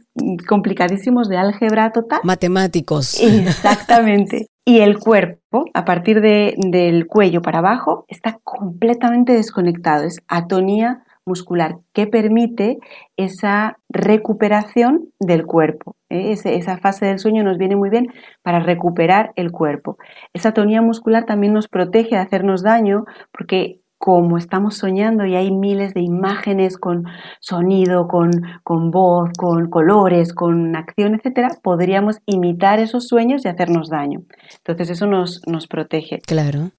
complicadísimos 0.49 1.29
de 1.29 1.37
álgebra 1.37 1.91
total. 1.91 2.21
Matemáticos. 2.23 3.21
Exactamente. 3.21 4.47
y 4.65 4.79
el 4.79 4.99
cuerpo, 4.99 5.65
a 5.75 5.85
partir 5.85 6.21
del 6.21 7.07
cuello 7.07 7.43
para 7.43 7.59
abajo, 7.59 8.05
está 8.09 8.39
completamente 8.45 9.33
desconectado. 9.33 10.05
Es 10.05 10.21
atonía 10.29 11.03
muscular 11.27 11.79
que 11.93 12.07
permite 12.07 12.79
esa 13.17 13.79
recuperación 13.89 15.09
del 15.19 15.45
cuerpo. 15.45 15.97
¿eh? 16.09 16.37
esa 16.45 16.79
fase 16.79 17.07
del 17.07 17.19
sueño 17.19 17.43
nos 17.43 17.59
viene 17.59 17.75
muy 17.75 17.91
bien 17.91 18.07
para 18.43 18.61
recuperar 18.61 19.33
el 19.35 19.51
cuerpo. 19.51 19.99
Esa 20.33 20.51
atonía 20.51 20.83
muscular 20.83 21.27
también 21.27 21.53
nos 21.53 21.67
protege 21.67 22.15
de 22.15 22.23
hacernos 22.23 22.63
daño 22.63 23.05
porque 23.37 23.81
como 24.07 24.39
estamos 24.39 24.77
soñando 24.77 25.27
y 25.27 25.35
hay 25.35 25.51
miles 25.51 25.93
de 25.93 26.01
imágenes 26.01 26.79
con 26.79 27.07
sonido, 27.41 28.07
con, 28.07 28.31
con 28.63 28.93
voz, 28.93 29.31
con 29.37 29.69
colores, 29.69 30.33
con 30.33 30.77
acción, 30.77 31.17
etcétera, 31.17 31.49
podríamos 31.61 32.19
imitar 32.25 32.79
esos 32.79 33.09
sueños 33.09 33.45
y 33.45 33.49
hacernos 33.49 33.91
daño. 33.91 34.21
Entonces 34.59 34.91
eso 34.91 35.09
nos, 35.09 35.41
nos 35.49 35.67
protege. 35.67 36.21
Claro. 36.21 36.71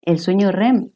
El 0.00 0.20
sueño 0.20 0.52
REM 0.52 0.88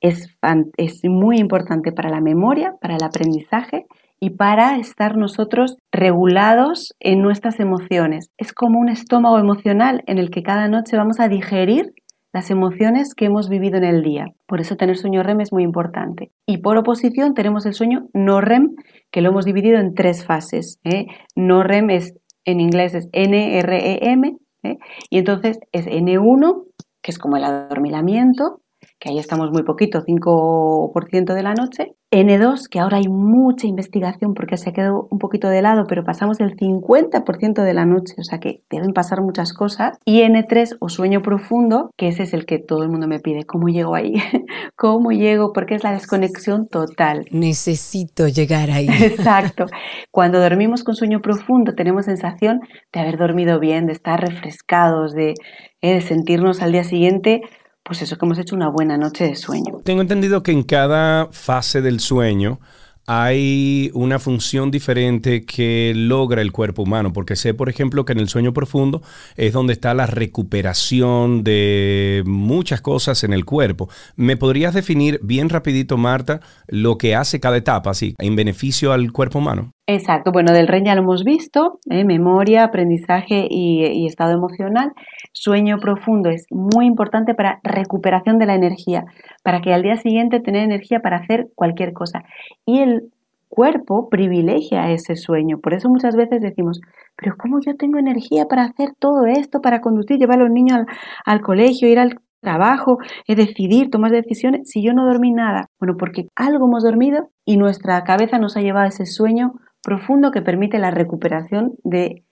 es, 0.00 0.34
es 0.78 1.04
muy 1.04 1.36
importante 1.36 1.92
para 1.92 2.08
la 2.08 2.22
memoria, 2.22 2.76
para 2.80 2.96
el 2.96 3.04
aprendizaje 3.04 3.84
y 4.18 4.30
para 4.30 4.78
estar 4.78 5.18
nosotros 5.18 5.76
regulados 5.92 6.94
en 7.00 7.20
nuestras 7.20 7.60
emociones. 7.60 8.30
Es 8.38 8.54
como 8.54 8.80
un 8.80 8.88
estómago 8.88 9.38
emocional 9.38 10.02
en 10.06 10.16
el 10.16 10.30
que 10.30 10.42
cada 10.42 10.68
noche 10.68 10.96
vamos 10.96 11.20
a 11.20 11.28
digerir 11.28 11.92
las 12.32 12.50
emociones 12.50 13.14
que 13.14 13.26
hemos 13.26 13.48
vivido 13.48 13.78
en 13.78 13.84
el 13.84 14.02
día. 14.02 14.26
Por 14.46 14.60
eso 14.60 14.76
tener 14.76 14.96
sueño 14.96 15.22
REM 15.22 15.40
es 15.40 15.52
muy 15.52 15.62
importante. 15.62 16.30
Y 16.46 16.58
por 16.58 16.76
oposición 16.76 17.34
tenemos 17.34 17.64
el 17.66 17.74
sueño 17.74 18.08
no 18.12 18.40
REM, 18.40 18.74
que 19.10 19.20
lo 19.20 19.30
hemos 19.30 19.44
dividido 19.44 19.78
en 19.78 19.94
tres 19.94 20.24
fases. 20.24 20.78
¿eh? 20.84 21.06
No 21.34 21.62
REM 21.62 21.90
es, 21.90 22.14
en 22.44 22.60
inglés 22.60 22.94
es 22.94 23.08
NREM, 23.12 24.38
¿eh? 24.62 24.78
y 25.10 25.18
entonces 25.18 25.58
es 25.72 25.86
N1, 25.86 26.64
que 27.02 27.10
es 27.10 27.18
como 27.18 27.36
el 27.36 27.44
adormilamiento, 27.44 28.60
que 28.98 29.10
ahí 29.10 29.18
estamos 29.18 29.50
muy 29.50 29.62
poquito, 29.62 30.04
5% 30.04 31.34
de 31.34 31.42
la 31.42 31.54
noche. 31.54 31.94
N2, 32.10 32.68
que 32.70 32.80
ahora 32.80 32.96
hay 32.96 33.06
mucha 33.06 33.66
investigación 33.66 34.32
porque 34.32 34.56
se 34.56 34.70
ha 34.70 34.72
quedado 34.72 35.08
un 35.10 35.18
poquito 35.18 35.48
de 35.50 35.60
lado, 35.60 35.84
pero 35.86 36.04
pasamos 36.04 36.40
el 36.40 36.56
50% 36.56 37.62
de 37.62 37.74
la 37.74 37.84
noche, 37.84 38.14
o 38.16 38.24
sea 38.24 38.38
que 38.38 38.62
deben 38.70 38.94
pasar 38.94 39.20
muchas 39.20 39.52
cosas. 39.52 39.98
Y 40.06 40.22
N3 40.22 40.78
o 40.80 40.88
sueño 40.88 41.20
profundo, 41.20 41.90
que 41.98 42.08
ese 42.08 42.22
es 42.22 42.32
el 42.32 42.46
que 42.46 42.58
todo 42.58 42.82
el 42.82 42.88
mundo 42.88 43.06
me 43.08 43.20
pide, 43.20 43.44
¿cómo 43.44 43.68
llego 43.68 43.94
ahí? 43.94 44.14
¿Cómo 44.76 45.12
llego? 45.12 45.52
Porque 45.52 45.74
es 45.74 45.84
la 45.84 45.92
desconexión 45.92 46.66
total. 46.66 47.26
Necesito 47.30 48.26
llegar 48.26 48.70
ahí. 48.70 48.88
Exacto. 49.02 49.66
Cuando 50.10 50.40
dormimos 50.40 50.84
con 50.84 50.94
sueño 50.94 51.20
profundo 51.20 51.74
tenemos 51.74 52.06
sensación 52.06 52.60
de 52.90 53.00
haber 53.00 53.18
dormido 53.18 53.60
bien, 53.60 53.86
de 53.86 53.92
estar 53.92 54.18
refrescados, 54.18 55.12
de, 55.12 55.34
eh, 55.82 55.94
de 55.94 56.00
sentirnos 56.00 56.62
al 56.62 56.72
día 56.72 56.84
siguiente 56.84 57.42
pues 57.88 58.02
eso 58.02 58.16
que 58.16 58.26
hemos 58.26 58.38
hecho 58.38 58.54
una 58.54 58.68
buena 58.68 58.98
noche 58.98 59.24
de 59.24 59.34
sueño. 59.34 59.80
Tengo 59.82 60.02
entendido 60.02 60.42
que 60.42 60.52
en 60.52 60.62
cada 60.62 61.28
fase 61.32 61.80
del 61.80 62.00
sueño 62.00 62.60
hay 63.06 63.90
una 63.94 64.18
función 64.18 64.70
diferente 64.70 65.46
que 65.46 65.94
logra 65.96 66.42
el 66.42 66.52
cuerpo 66.52 66.82
humano, 66.82 67.14
porque 67.14 67.36
sé, 67.36 67.54
por 67.54 67.70
ejemplo, 67.70 68.04
que 68.04 68.12
en 68.12 68.18
el 68.18 68.28
sueño 68.28 68.52
profundo 68.52 69.00
es 69.34 69.54
donde 69.54 69.72
está 69.72 69.94
la 69.94 70.04
recuperación 70.04 71.42
de 71.42 72.22
muchas 72.26 72.82
cosas 72.82 73.24
en 73.24 73.32
el 73.32 73.46
cuerpo. 73.46 73.88
¿Me 74.16 74.36
podrías 74.36 74.74
definir 74.74 75.20
bien 75.22 75.48
rapidito, 75.48 75.96
Marta, 75.96 76.40
lo 76.66 76.98
que 76.98 77.16
hace 77.16 77.40
cada 77.40 77.56
etapa, 77.56 77.90
así, 77.90 78.14
en 78.18 78.36
beneficio 78.36 78.92
al 78.92 79.10
cuerpo 79.10 79.38
humano? 79.38 79.72
Exacto, 79.90 80.32
bueno, 80.32 80.52
del 80.52 80.68
REM 80.68 80.84
ya 80.84 80.94
lo 80.94 81.00
hemos 81.00 81.24
visto, 81.24 81.78
¿eh? 81.88 82.04
memoria, 82.04 82.62
aprendizaje 82.62 83.46
y, 83.48 84.04
estado 84.04 84.32
emocional. 84.32 84.92
Sueño 85.32 85.78
profundo 85.78 86.28
es 86.28 86.44
muy 86.50 86.84
importante 86.84 87.32
para 87.34 87.58
recuperación 87.64 88.38
de 88.38 88.44
la 88.44 88.54
energía, 88.54 89.06
para 89.42 89.62
que 89.62 89.72
al 89.72 89.82
día 89.82 89.96
siguiente 89.96 90.40
tener 90.40 90.62
energía 90.62 91.00
para 91.00 91.16
hacer 91.16 91.48
cualquier 91.54 91.94
cosa. 91.94 92.24
Y 92.66 92.80
el 92.80 93.10
cuerpo 93.48 94.10
privilegia 94.10 94.90
ese 94.90 95.16
sueño, 95.16 95.58
por 95.58 95.72
eso 95.72 95.88
muchas 95.88 96.16
veces 96.16 96.42
decimos, 96.42 96.82
pero 97.16 97.36
¿cómo 97.38 97.58
yo 97.64 97.74
tengo 97.74 97.96
energía 97.98 98.44
para 98.44 98.64
hacer 98.64 98.90
todo 98.98 99.24
esto, 99.24 99.62
para 99.62 99.80
conducir, 99.80 100.18
llevar 100.18 100.38
a 100.38 100.42
los 100.42 100.50
niños 100.50 100.80
al, 101.24 101.40
colegio, 101.40 101.88
ir 101.88 101.98
al 101.98 102.20
trabajo, 102.42 102.98
es 103.26 103.38
decidir, 103.38 103.88
tomar 103.88 104.10
decisiones, 104.10 104.68
si 104.68 104.82
yo 104.84 104.92
no 104.92 105.06
dormí 105.06 105.32
nada? 105.32 105.70
Bueno, 105.80 105.96
porque 105.98 106.26
algo 106.36 106.66
hemos 106.66 106.82
dormido 106.82 107.30
y 107.46 107.56
nuestra 107.56 108.04
cabeza 108.04 108.38
nos 108.38 108.54
ha 108.58 108.60
llevado 108.60 108.84
a 108.84 108.88
ese 108.88 109.06
sueño 109.06 109.54
profundo 109.82 110.30
que 110.30 110.42
permite 110.42 110.78
la 110.78 110.90
recuperación 110.90 111.74
de, 111.84 112.24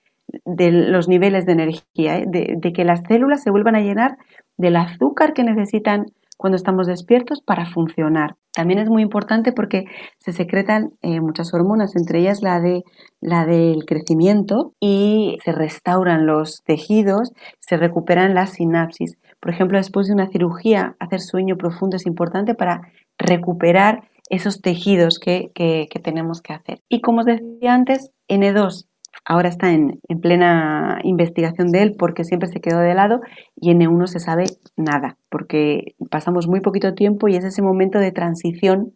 los 0.44 1.08
niveles 1.08 1.46
de 1.46 1.52
energía, 1.52 2.18
¿eh? 2.18 2.24
de, 2.26 2.54
de, 2.56 2.72
que 2.72 2.84
las 2.84 3.00
células 3.08 3.42
se 3.42 3.50
vuelvan 3.50 3.76
a 3.76 3.80
llenar 3.80 4.18
del 4.56 4.76
azúcar 4.76 5.32
que 5.32 5.44
necesitan 5.44 6.06
cuando 6.36 6.56
estamos 6.56 6.86
despiertos 6.86 7.40
para 7.40 7.66
funcionar. 7.66 8.36
También 8.52 8.78
es 8.78 8.88
muy 8.88 9.02
importante 9.02 9.52
porque 9.52 9.84
se 10.18 10.32
secretan 10.32 10.90
eh, 11.02 11.20
muchas 11.20 11.52
hormonas, 11.54 11.96
entre 11.96 12.20
ellas 12.20 12.42
la, 12.42 12.60
de, 12.60 12.82
la 13.20 13.46
del 13.46 13.84
crecimiento 13.86 14.72
y 14.80 15.38
se 15.44 15.52
restauran 15.52 16.26
los 16.26 16.62
tejidos, 16.64 17.32
se 17.58 17.76
recuperan 17.76 18.34
las 18.34 18.50
sinapsis. 18.50 19.16
Por 19.40 19.50
ejemplo, 19.50 19.78
después 19.78 20.06
de 20.06 20.14
una 20.14 20.28
cirugía, 20.28 20.96
hacer 20.98 21.20
sueño 21.20 21.56
profundo 21.56 21.96
es 21.96 22.06
importante 22.06 22.54
para 22.54 22.82
recuperar 23.18 24.08
esos 24.30 24.60
tejidos 24.60 25.18
que, 25.18 25.50
que, 25.54 25.88
tenemos 26.02 26.42
que 26.42 26.52
hacer. 26.52 26.80
Y 26.88 27.00
como 27.00 27.20
os 27.20 27.26
decía 27.26 27.74
antes, 27.74 28.10
N2 28.28 28.86
ahora 29.24 29.48
está 29.48 29.72
en, 29.72 30.00
en, 30.08 30.20
plena 30.20 30.98
investigación 31.02 31.72
de 31.72 31.82
él 31.82 31.94
porque 31.98 32.24
siempre 32.24 32.48
se 32.48 32.60
quedó 32.60 32.80
de 32.80 32.94
lado 32.94 33.20
y 33.56 33.72
N1 33.72 34.06
se 34.06 34.20
sabe 34.20 34.44
nada 34.76 35.16
porque 35.30 35.94
pasamos 36.10 36.46
muy 36.46 36.60
poquito 36.60 36.94
tiempo 36.94 37.26
y 37.28 37.36
es 37.36 37.44
ese 37.44 37.62
momento 37.62 37.98
de 37.98 38.12
transición 38.12 38.92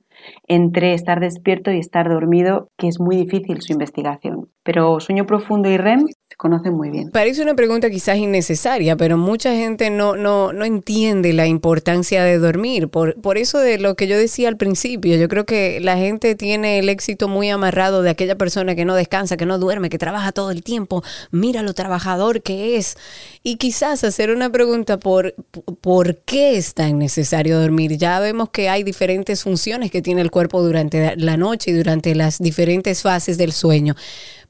entre 0.48 0.94
estar 0.94 1.20
despierto 1.20 1.70
y 1.70 1.78
estar 1.78 2.08
dormido 2.08 2.68
que 2.76 2.88
es 2.88 3.00
muy 3.00 3.16
difícil 3.16 3.62
su 3.62 3.72
investigación. 3.72 4.48
Pero 4.62 5.00
sueño 5.00 5.26
profundo 5.26 5.70
y 5.70 5.76
REM 5.76 6.06
conocen 6.40 6.74
muy 6.74 6.88
bien. 6.90 7.10
Parece 7.10 7.42
una 7.42 7.54
pregunta 7.54 7.90
quizás 7.90 8.16
innecesaria, 8.16 8.96
pero 8.96 9.18
mucha 9.18 9.54
gente 9.54 9.90
no, 9.90 10.16
no, 10.16 10.54
no 10.54 10.64
entiende 10.64 11.34
la 11.34 11.46
importancia 11.46 12.24
de 12.24 12.38
dormir. 12.38 12.88
Por, 12.88 13.20
por 13.20 13.36
eso 13.36 13.58
de 13.58 13.78
lo 13.78 13.94
que 13.94 14.06
yo 14.06 14.16
decía 14.16 14.48
al 14.48 14.56
principio, 14.56 15.16
yo 15.16 15.28
creo 15.28 15.44
que 15.44 15.80
la 15.80 15.98
gente 15.98 16.34
tiene 16.34 16.78
el 16.78 16.88
éxito 16.88 17.28
muy 17.28 17.50
amarrado 17.50 18.02
de 18.02 18.08
aquella 18.08 18.36
persona 18.36 18.74
que 18.74 18.86
no 18.86 18.94
descansa, 18.94 19.36
que 19.36 19.44
no 19.44 19.58
duerme, 19.58 19.90
que 19.90 19.98
trabaja 19.98 20.32
todo 20.32 20.50
el 20.50 20.62
tiempo. 20.62 21.02
Mira 21.30 21.62
lo 21.62 21.74
trabajador 21.74 22.42
que 22.42 22.76
es. 22.78 22.96
Y 23.42 23.56
quizás 23.56 24.02
hacer 24.02 24.30
una 24.30 24.50
pregunta 24.50 24.98
por, 24.98 25.34
por 25.82 26.16
qué 26.18 26.56
es 26.56 26.74
tan 26.74 26.98
necesario 26.98 27.60
dormir. 27.60 27.98
Ya 27.98 28.18
vemos 28.18 28.48
que 28.48 28.70
hay 28.70 28.82
diferentes 28.82 29.42
funciones 29.42 29.90
que 29.90 30.00
tiene 30.00 30.09
el 30.18 30.30
cuerpo 30.30 30.62
durante 30.62 31.16
la 31.16 31.36
noche 31.36 31.70
y 31.70 31.74
durante 31.74 32.14
las 32.14 32.38
diferentes 32.38 33.02
fases 33.02 33.38
del 33.38 33.52
sueño. 33.52 33.94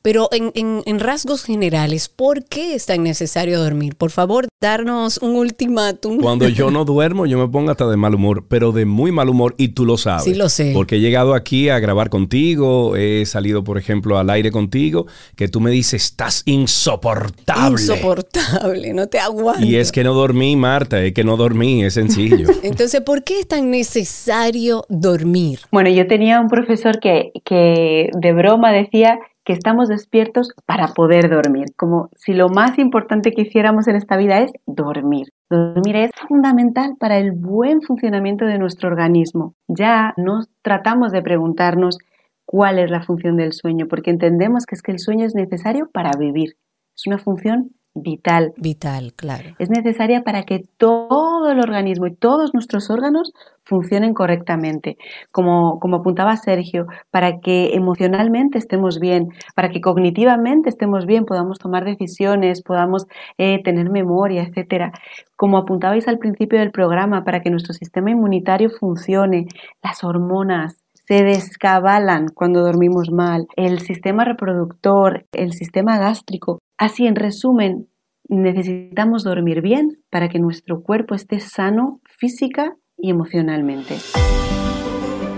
Pero 0.02 0.28
en, 0.33 0.50
en, 0.54 0.83
en, 0.87 0.99
rasgos 0.99 1.45
generales, 1.45 2.09
¿por 2.09 2.45
qué 2.45 2.75
es 2.75 2.87
tan 2.87 3.02
necesario 3.02 3.62
dormir? 3.62 3.97
Por 3.97 4.11
favor, 4.11 4.49
darnos 4.59 5.19
un 5.19 5.37
ultimátum. 5.37 6.21
Cuando 6.21 6.49
yo 6.49 6.71
no 6.71 6.87
duermo, 6.87 7.26
yo 7.26 7.38
me 7.38 7.49
pongo 7.49 7.71
hasta 7.71 7.87
de 7.87 7.99
mal 7.99 8.14
humor, 8.14 8.47
pero 8.49 8.73
de 8.73 8.87
muy 8.87 9.12
mal 9.12 9.28
humor, 9.28 9.54
y 9.59 9.69
tú 9.69 9.85
lo 9.85 9.99
sabes. 9.99 10.25
Sí, 10.25 10.35
lo 10.35 10.49
sé. 10.49 10.73
Porque 10.73 10.97
he 10.97 11.00
llegado 11.00 11.35
aquí 11.35 11.69
a 11.69 11.78
grabar 11.80 12.09
contigo, 12.09 12.97
he 12.97 13.26
salido, 13.26 13.62
por 13.62 13.76
ejemplo, 13.76 14.16
al 14.16 14.30
aire 14.30 14.50
contigo, 14.50 15.07
que 15.37 15.49
tú 15.49 15.61
me 15.61 15.71
dices, 15.71 16.02
estás 16.02 16.45
insoportable. 16.47 17.73
Insoportable, 17.73 18.95
no 18.95 19.07
te 19.07 19.19
aguanto. 19.19 19.66
Y 19.66 19.76
es 19.76 19.92
que 19.92 20.02
no 20.02 20.14
dormí, 20.14 20.57
Marta, 20.57 21.02
es 21.02 21.12
que 21.12 21.25
no 21.25 21.37
dormí, 21.37 21.85
es 21.85 21.92
sencillo. 21.92 22.49
Entonces, 22.62 23.02
¿por 23.02 23.23
qué 23.23 23.40
es 23.40 23.49
tan 23.49 23.71
necesario 23.71 24.85
dormir? 24.88 25.61
Bueno, 25.71 25.90
yo 25.90 26.07
tenía 26.07 26.40
un 26.40 26.49
profesor 26.49 27.00
que, 27.00 27.33
que 27.45 28.09
de 28.19 28.33
broma 28.33 28.73
decía 28.73 29.19
que 29.44 29.52
estamos 29.52 29.88
despiertos 29.88 30.50
para 30.66 30.88
poder 30.88 31.30
dormir, 31.30 31.66
como 31.76 32.11
si 32.14 32.35
lo 32.35 32.49
más 32.49 32.78
importante 32.78 33.32
que 33.32 33.42
hiciéramos 33.42 33.88
en 33.88 33.97
esta 33.97 34.16
vida 34.16 34.38
es 34.38 34.52
dormir. 34.66 35.28
Dormir 35.49 35.97
es 35.97 36.11
fundamental 36.28 36.97
para 36.99 37.18
el 37.18 37.32
buen 37.32 37.80
funcionamiento 37.82 38.44
de 38.44 38.59
nuestro 38.59 38.88
organismo. 38.88 39.54
Ya 39.66 40.12
no 40.16 40.40
tratamos 40.62 41.12
de 41.12 41.23
preguntarnos 41.23 41.99
cuál 42.44 42.78
es 42.78 42.90
la 42.90 43.02
función 43.02 43.37
del 43.37 43.52
sueño, 43.52 43.87
porque 43.88 44.11
entendemos 44.11 44.66
que 44.66 44.75
es 44.75 44.82
que 44.82 44.92
el 44.92 44.99
sueño 44.99 45.25
es 45.25 45.35
necesario 45.35 45.88
para 45.92 46.11
vivir. 46.18 46.56
Es 46.94 47.06
una 47.06 47.18
función 47.18 47.70
vital. 47.94 48.52
Vital, 48.56 49.12
claro. 49.14 49.50
Es 49.59 49.70
necesaria 49.70 50.23
para 50.23 50.44
que 50.44 50.64
todo 50.76 51.50
el 51.50 51.61
organismo 51.61 52.06
y 52.06 52.14
todos 52.14 52.54
nuestros 52.54 52.90
órganos 52.90 53.32
funcionen 53.64 54.14
correctamente. 54.14 54.97
Como, 55.30 55.78
como 55.80 55.97
apuntaba 55.97 56.37
Sergio, 56.37 56.87
para 57.11 57.40
que 57.40 57.75
emocionalmente 57.75 58.59
estemos 58.59 58.99
bien, 58.99 59.28
para 59.54 59.70
que 59.70 59.80
cognitivamente 59.80 60.68
estemos 60.68 61.06
bien, 61.06 61.25
podamos 61.25 61.59
tomar 61.59 61.85
decisiones, 61.85 62.62
podamos 62.62 63.06
eh, 63.38 63.62
tener 63.62 63.90
memoria, 63.90 64.42
etcétera. 64.42 64.92
Como 65.37 65.59
apuntabais 65.59 66.09
al 66.09 66.18
principio 66.18 66.59
del 66.59 66.73
programa, 66.73 67.25
para 67.25 67.40
que 67.40 67.50
nuestro 67.50 67.73
sistema 67.73 68.11
inmunitario 68.11 68.70
funcione, 68.70 69.47
las 69.82 70.04
hormonas, 70.04 70.79
se 71.11 71.25
descabalan 71.25 72.29
cuando 72.29 72.62
dormimos 72.62 73.11
mal, 73.11 73.49
el 73.57 73.81
sistema 73.81 74.25
reproductor, 74.25 75.26
el 75.33 75.52
sistema 75.55 75.99
gástrico. 75.99 76.61
Así, 76.79 77.05
en 77.05 77.17
resumen, 77.17 77.88
necesitamos 78.29 79.25
dormir 79.25 79.61
bien 79.61 80.05
para 80.09 80.29
que 80.29 80.38
nuestro 80.38 80.85
cuerpo 80.85 81.17
esté 81.17 81.40
sano 81.40 82.00
física 82.05 82.76
y 82.97 83.11
emocionalmente. 83.11 83.97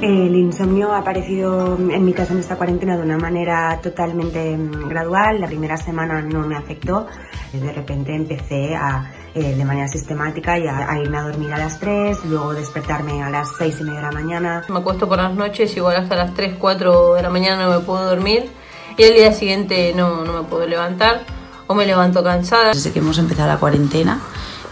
El 0.03 0.37
insomnio 0.37 0.93
ha 0.93 0.99
aparecido 0.99 1.79
en 1.79 2.05
mi 2.05 2.13
caso 2.13 2.35
en 2.35 2.41
esta 2.41 2.57
cuarentena 2.57 2.99
de 2.99 3.05
una 3.05 3.17
manera 3.17 3.81
totalmente 3.83 4.59
gradual. 4.91 5.41
La 5.41 5.47
primera 5.47 5.79
semana 5.79 6.21
no 6.21 6.47
me 6.47 6.55
afectó. 6.55 7.07
De 7.55 7.73
repente 7.73 8.15
empecé 8.15 8.75
a 8.75 9.11
eh, 9.35 9.55
de 9.55 9.65
manera 9.65 9.89
sistemática 9.89 10.59
y 10.59 10.67
a, 10.67 10.99
irme 10.99 11.17
a 11.17 11.23
dormir 11.23 11.53
a 11.53 11.59
las 11.59 11.79
3, 11.79 12.25
luego 12.27 12.53
despertarme 12.53 13.23
a 13.23 13.31
las 13.31 13.49
6 13.57 13.77
y 13.81 13.85
media 13.85 14.01
de 14.01 14.07
la 14.07 14.13
mañana. 14.13 14.63
Me 14.69 14.79
acuesto 14.79 15.09
por 15.09 15.19
las 15.19 15.35
noches, 15.35 15.75
igual 15.77 15.97
hasta 15.97 16.17
las 16.17 16.35
3, 16.35 16.57
4 16.59 17.15
de 17.15 17.23
la 17.23 17.31
mañana 17.31 17.65
no 17.65 17.71
me 17.71 17.85
puedo 17.85 18.05
dormir 18.05 18.51
y 18.97 19.03
el 19.03 19.15
día 19.15 19.33
siguiente 19.33 19.93
no, 19.97 20.25
no 20.25 20.43
me 20.43 20.49
puedo 20.49 20.67
levantar 20.67 21.23
o 21.67 21.75
me 21.75 21.87
levanto 21.87 22.23
cansada. 22.23 22.73
Desde 22.73 22.93
que 22.93 22.99
hemos 22.99 23.19
empezado 23.19 23.49
la 23.49 23.57
cuarentena, 23.59 24.21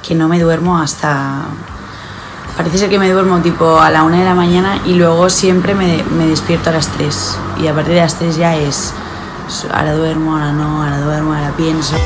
que 0.07 0.15
no 0.15 0.29
me 0.29 0.39
duermo 0.39 0.79
hasta... 0.79 1.45
Parece 2.57 2.77
ser 2.77 2.91
que 2.91 2.99
me 2.99 3.11
duermo 3.11 3.41
tipo 3.41 3.81
a 3.81 3.91
la 3.91 4.03
1 4.03 4.19
de 4.19 4.25
la 4.25 4.35
mañana 4.35 4.83
y 4.85 4.95
luego 4.95 5.31
siempre 5.31 5.75
me, 5.75 6.03
me 6.03 6.27
despierto 6.27 6.69
a 6.69 6.75
las 6.75 6.89
3 6.89 7.39
y 7.63 7.69
a 7.69 7.75
partir 7.75 7.95
de 7.95 8.01
las 8.01 8.19
3 8.19 8.37
ya 8.37 8.57
es 8.57 8.93
ahora 9.73 9.95
duermo, 9.95 10.35
ahora 10.35 10.53
no, 10.53 10.83
ahora 10.83 11.01
duermo, 11.01 11.33
ahora 11.33 11.53
pienso. 11.57 11.97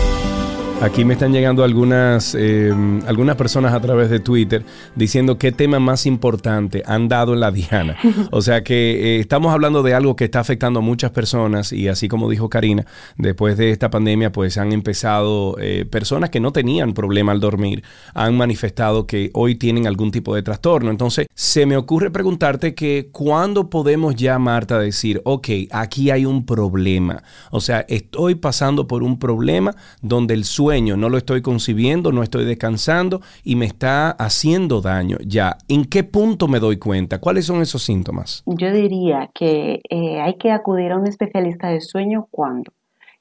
Aquí 0.83 1.05
me 1.05 1.15
están 1.15 1.33
llegando 1.33 1.65
algunas, 1.65 2.35
em, 2.35 3.01
algunas 3.07 3.37
personas 3.37 3.73
a 3.73 3.81
través 3.81 4.11
de 4.11 4.21
Twitter 4.21 4.65
diciendo 4.95 5.39
qué 5.39 5.51
tema 5.51 5.79
más 5.79 6.05
importante 6.05 6.83
han 6.85 7.09
dado 7.09 7.33
en 7.33 7.41
la 7.41 7.51
Diana. 7.51 7.97
O 8.31 8.43
sea 8.43 8.63
que 8.63 9.17
eh, 9.17 9.21
estamos 9.21 9.55
hablando 9.55 9.83
de 9.83 9.95
algo 9.95 10.15
que 10.15 10.25
está 10.25 10.41
afectando 10.41 10.81
a 10.81 10.83
muchas 10.83 11.13
personas 11.13 11.73
y 11.73 11.89
así 11.89 12.09
como 12.09 12.29
dijo 12.29 12.51
Karina, 12.51 12.85
después 13.17 13.57
de 13.57 13.71
esta 13.71 13.89
pandemia 13.89 14.31
pues 14.31 14.59
han 14.59 14.73
empezado 14.73 15.57
eh, 15.59 15.87
personas 15.87 16.29
que 16.29 16.41
no 16.41 16.53
tenían 16.53 16.93
problema 16.93 17.33
al 17.33 17.41
dormir, 17.41 17.83
han 18.13 18.37
manifestado 18.37 19.07
que 19.07 19.31
hoy 19.33 19.55
tienen 19.55 19.87
algún 19.87 20.11
tipo 20.11 20.35
de 20.35 20.43
trastorno. 20.43 20.91
Entonces 20.91 21.29
se 21.35 21.65
me 21.65 21.79
ocurre 21.79 22.11
preguntarte 22.11 22.75
que 22.75 23.09
cuándo 23.11 23.71
podemos 23.71 24.17
ya, 24.17 24.39
Marta, 24.39 24.79
decir, 24.79 25.23
ok, 25.25 25.49
aquí 25.71 26.11
hay 26.11 26.27
un 26.27 26.45
problema. 26.45 27.23
O 27.51 27.61
sea, 27.61 27.87
estoy 27.89 28.35
pasando 28.35 28.87
por 28.87 29.03
un 29.03 29.19
problema 29.19 29.75
donde 30.03 30.35
el 30.35 30.45
sueño 30.45 30.64
no 30.65 31.09
lo 31.11 31.19
estoy 31.19 31.43
concibiendo, 31.43 32.11
no 32.11 32.23
estoy 32.23 32.45
descansando 32.45 33.21
y 33.43 33.57
me 33.57 33.67
está 33.67 34.11
haciendo 34.11 34.81
daño. 34.81 35.19
Ya, 35.25 35.59
¿en 35.69 35.85
qué 35.85 36.05
punto 36.05 36.49
me 36.49 36.59
doy 36.59 36.79
cuenta? 36.79 37.21
¿Cuáles 37.21 37.45
son 37.45 37.61
esos 37.61 37.83
síntomas? 37.83 38.43
Yo 38.47 38.73
diría 38.73 39.31
que 39.35 39.83
eh, 39.91 40.21
hay 40.21 40.37
que 40.37 40.51
acudir 40.51 40.93
a 40.93 40.97
un 40.97 41.07
especialista 41.07 41.69
de 41.69 41.81
sueño 41.81 42.29
cuando 42.31 42.73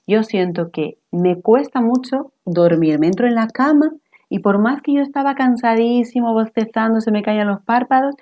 yo 0.08 0.24
siento 0.24 0.72
que 0.72 0.98
me 1.12 1.42
cuesta 1.42 1.82
mucho 1.82 2.32
dormir, 2.46 3.00
me 3.00 3.08
entro 3.08 3.28
en 3.28 3.36
la 3.36 3.48
cama 3.48 3.92
y 4.30 4.40
por 4.40 4.58
más 4.58 4.82
que 4.82 4.94
yo 4.94 5.02
estaba 5.02 5.36
cansadísimo, 5.36 6.34
bostezando, 6.34 7.02
se 7.02 7.12
me 7.12 7.24
caían 7.24 7.48
los 7.48 7.62
párpados, 7.62 8.16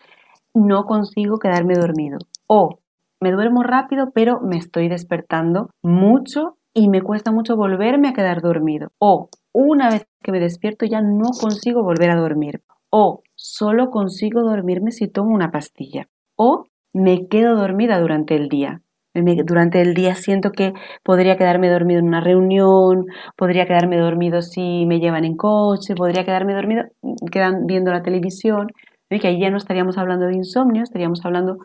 no 0.53 0.85
consigo 0.85 1.37
quedarme 1.37 1.75
dormido. 1.75 2.17
O 2.47 2.79
me 3.19 3.31
duermo 3.31 3.61
rápido, 3.61 4.11
pero 4.13 4.41
me 4.41 4.57
estoy 4.57 4.89
despertando 4.89 5.69
mucho 5.83 6.57
y 6.73 6.89
me 6.89 7.01
cuesta 7.01 7.31
mucho 7.31 7.55
volverme 7.55 8.09
a 8.09 8.13
quedar 8.13 8.41
dormido. 8.41 8.91
O 8.99 9.29
una 9.53 9.89
vez 9.89 10.07
que 10.23 10.31
me 10.31 10.39
despierto 10.39 10.85
ya 10.85 11.01
no 11.01 11.29
consigo 11.39 11.83
volver 11.83 12.09
a 12.09 12.15
dormir. 12.15 12.61
O 12.89 13.21
solo 13.35 13.89
consigo 13.89 14.41
dormirme 14.41 14.91
si 14.91 15.07
tomo 15.07 15.33
una 15.33 15.51
pastilla. 15.51 16.07
O 16.35 16.65
me 16.93 17.27
quedo 17.27 17.55
dormida 17.55 17.99
durante 17.99 18.35
el 18.35 18.49
día. 18.49 18.81
Durante 19.13 19.81
el 19.81 19.93
día 19.93 20.15
siento 20.15 20.51
que 20.51 20.73
podría 21.03 21.37
quedarme 21.37 21.69
dormido 21.69 21.99
en 21.99 22.07
una 22.07 22.21
reunión, 22.21 23.07
podría 23.35 23.65
quedarme 23.65 23.97
dormido 23.97 24.41
si 24.41 24.85
me 24.85 24.99
llevan 25.01 25.25
en 25.25 25.35
coche, 25.35 25.95
podría 25.95 26.23
quedarme 26.23 26.53
dormido 26.53 26.83
quedan 27.29 27.65
viendo 27.65 27.91
la 27.91 28.03
televisión, 28.03 28.67
que 29.09 29.27
ahí 29.27 29.41
ya 29.41 29.49
no 29.49 29.57
estaríamos 29.57 29.97
hablando 29.97 30.27
de 30.27 30.35
insomnio, 30.35 30.83
estaríamos 30.83 31.25
hablando 31.25 31.57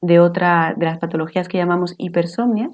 de 0.00 0.20
otra 0.20 0.74
de 0.76 0.86
las 0.86 0.98
patologías 0.98 1.48
que 1.48 1.58
llamamos 1.58 1.96
hipersomnia, 1.98 2.70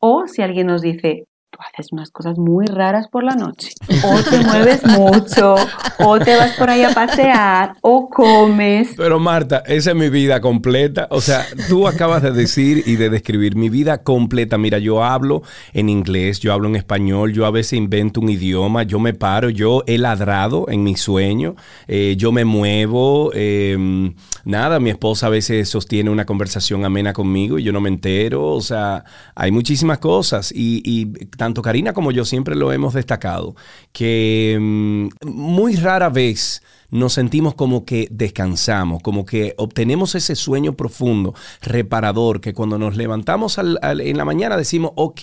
o 0.00 0.26
si 0.26 0.42
alguien 0.42 0.66
nos 0.66 0.82
dice, 0.82 1.24
haces 1.60 1.92
unas 1.92 2.10
cosas 2.10 2.38
muy 2.38 2.66
raras 2.66 3.08
por 3.08 3.24
la 3.24 3.34
noche, 3.34 3.70
o 4.04 4.22
te 4.22 4.38
mueves 4.44 4.84
mucho, 4.86 5.56
o 5.98 6.18
te 6.18 6.36
vas 6.36 6.52
por 6.52 6.70
ahí 6.70 6.82
a 6.82 6.94
pasear, 6.94 7.74
o 7.80 8.08
comes. 8.08 8.94
Pero 8.96 9.18
Marta, 9.18 9.62
esa 9.66 9.90
es 9.90 9.96
mi 9.96 10.08
vida 10.08 10.40
completa. 10.40 11.08
O 11.10 11.20
sea, 11.20 11.46
tú 11.68 11.86
acabas 11.86 12.22
de 12.22 12.32
decir 12.32 12.82
y 12.86 12.96
de 12.96 13.10
describir 13.10 13.56
mi 13.56 13.68
vida 13.68 14.02
completa. 14.02 14.58
Mira, 14.58 14.78
yo 14.78 15.04
hablo 15.04 15.42
en 15.72 15.88
inglés, 15.88 16.40
yo 16.40 16.52
hablo 16.52 16.68
en 16.68 16.76
español, 16.76 17.32
yo 17.32 17.46
a 17.46 17.50
veces 17.50 17.74
invento 17.74 18.20
un 18.20 18.28
idioma, 18.28 18.82
yo 18.82 18.98
me 18.98 19.14
paro, 19.14 19.50
yo 19.50 19.82
he 19.86 19.98
ladrado 19.98 20.66
en 20.68 20.82
mi 20.82 20.96
sueño, 20.96 21.56
eh, 21.88 22.14
yo 22.18 22.32
me 22.32 22.44
muevo. 22.44 23.32
Em, 23.34 24.14
nada, 24.44 24.80
mi 24.80 24.90
esposa 24.90 25.26
a 25.26 25.30
veces 25.30 25.68
sostiene 25.68 26.10
una 26.10 26.24
conversación 26.24 26.84
amena 26.84 27.12
conmigo 27.12 27.58
y 27.58 27.62
yo 27.62 27.72
no 27.72 27.80
me 27.80 27.88
entero. 27.88 28.46
O 28.48 28.60
sea, 28.60 29.04
hay 29.34 29.50
muchísimas 29.50 29.98
cosas 29.98 30.52
y, 30.52 30.82
y 30.84 31.26
tanto 31.50 31.62
Karina 31.62 31.92
como 31.92 32.12
yo 32.12 32.24
siempre 32.24 32.54
lo 32.54 32.72
hemos 32.72 32.94
destacado, 32.94 33.56
que 33.92 34.56
mm, 34.60 35.08
muy 35.26 35.74
rara 35.74 36.08
vez 36.08 36.62
nos 36.90 37.12
sentimos 37.12 37.54
como 37.54 37.84
que 37.84 38.08
descansamos, 38.10 39.02
como 39.02 39.24
que 39.24 39.54
obtenemos 39.56 40.14
ese 40.14 40.34
sueño 40.34 40.74
profundo, 40.74 41.34
reparador, 41.62 42.40
que 42.40 42.52
cuando 42.52 42.78
nos 42.78 42.96
levantamos 42.96 43.58
en 43.58 44.16
la 44.16 44.24
mañana 44.24 44.56
decimos, 44.56 44.92
ok, 44.96 45.20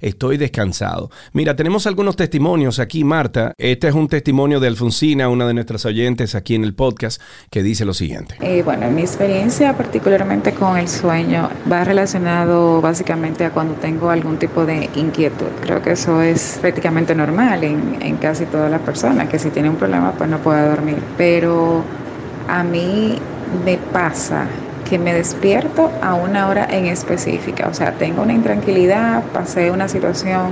estoy 0.00 0.36
descansado. 0.36 1.10
Mira, 1.32 1.56
tenemos 1.56 1.86
algunos 1.86 2.16
testimonios 2.16 2.78
aquí, 2.78 3.04
Marta. 3.04 3.52
Este 3.58 3.88
es 3.88 3.94
un 3.94 4.08
testimonio 4.08 4.60
de 4.60 4.68
Alfonsina, 4.68 5.28
una 5.28 5.46
de 5.46 5.54
nuestras 5.54 5.84
oyentes 5.84 6.34
aquí 6.34 6.54
en 6.54 6.64
el 6.64 6.74
podcast, 6.74 7.20
que 7.50 7.62
dice 7.62 7.84
lo 7.84 7.94
siguiente. 7.94 8.36
Eh, 8.40 8.62
bueno, 8.62 8.90
mi 8.90 9.02
experiencia 9.02 9.76
particularmente 9.76 10.52
con 10.52 10.76
el 10.76 10.88
sueño 10.88 11.50
va 11.70 11.84
relacionado 11.84 12.80
básicamente 12.80 13.44
a 13.44 13.50
cuando 13.50 13.74
tengo 13.74 14.10
algún 14.10 14.38
tipo 14.38 14.64
de 14.64 14.88
inquietud. 14.94 15.46
Creo 15.62 15.82
que 15.82 15.92
eso 15.92 16.22
es 16.22 16.58
prácticamente 16.60 17.14
normal 17.14 17.64
en, 17.64 17.98
en 18.00 18.16
casi 18.16 18.46
todas 18.46 18.70
las 18.70 18.80
personas, 18.80 19.28
que 19.28 19.38
si 19.38 19.50
tiene 19.50 19.68
un 19.70 19.76
problema 19.76 20.12
pues 20.12 20.28
no 20.28 20.38
puede 20.38 20.68
dormir 20.68 20.96
pero 21.16 21.82
a 22.48 22.62
mí 22.62 23.18
me 23.64 23.76
pasa 23.76 24.46
que 24.88 24.98
me 24.98 25.14
despierto 25.14 25.90
a 26.02 26.14
una 26.14 26.48
hora 26.48 26.66
en 26.70 26.86
específica, 26.86 27.68
o 27.68 27.74
sea, 27.74 27.92
tengo 27.92 28.22
una 28.22 28.32
intranquilidad, 28.32 29.22
pasé 29.32 29.70
una 29.70 29.88
situación 29.88 30.50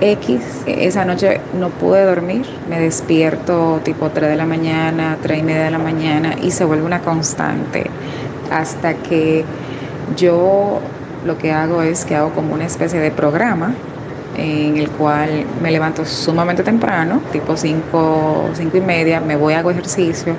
X, 0.00 0.42
esa 0.66 1.06
noche 1.06 1.40
no 1.58 1.70
pude 1.70 2.04
dormir, 2.04 2.44
me 2.68 2.78
despierto 2.78 3.80
tipo 3.82 4.10
3 4.10 4.28
de 4.28 4.36
la 4.36 4.44
mañana, 4.44 5.16
3 5.22 5.38
y 5.38 5.42
media 5.42 5.64
de 5.64 5.70
la 5.70 5.78
mañana 5.78 6.34
y 6.42 6.50
se 6.50 6.66
vuelve 6.66 6.84
una 6.84 7.00
constante 7.00 7.86
hasta 8.50 8.94
que 8.94 9.44
yo 10.16 10.80
lo 11.24 11.38
que 11.38 11.52
hago 11.52 11.82
es 11.82 12.04
que 12.04 12.14
hago 12.14 12.30
como 12.30 12.52
una 12.52 12.66
especie 12.66 13.00
de 13.00 13.10
programa 13.10 13.72
en 14.36 14.76
el 14.76 14.90
cual 14.90 15.44
me 15.62 15.70
levanto 15.70 16.04
sumamente 16.04 16.62
temprano, 16.62 17.20
tipo 17.32 17.56
5, 17.56 18.50
5 18.54 18.76
y 18.76 18.80
media, 18.80 19.20
me 19.20 19.36
voy 19.36 19.54
a 19.54 19.60
hago 19.60 19.70
ejercicio. 19.70 20.34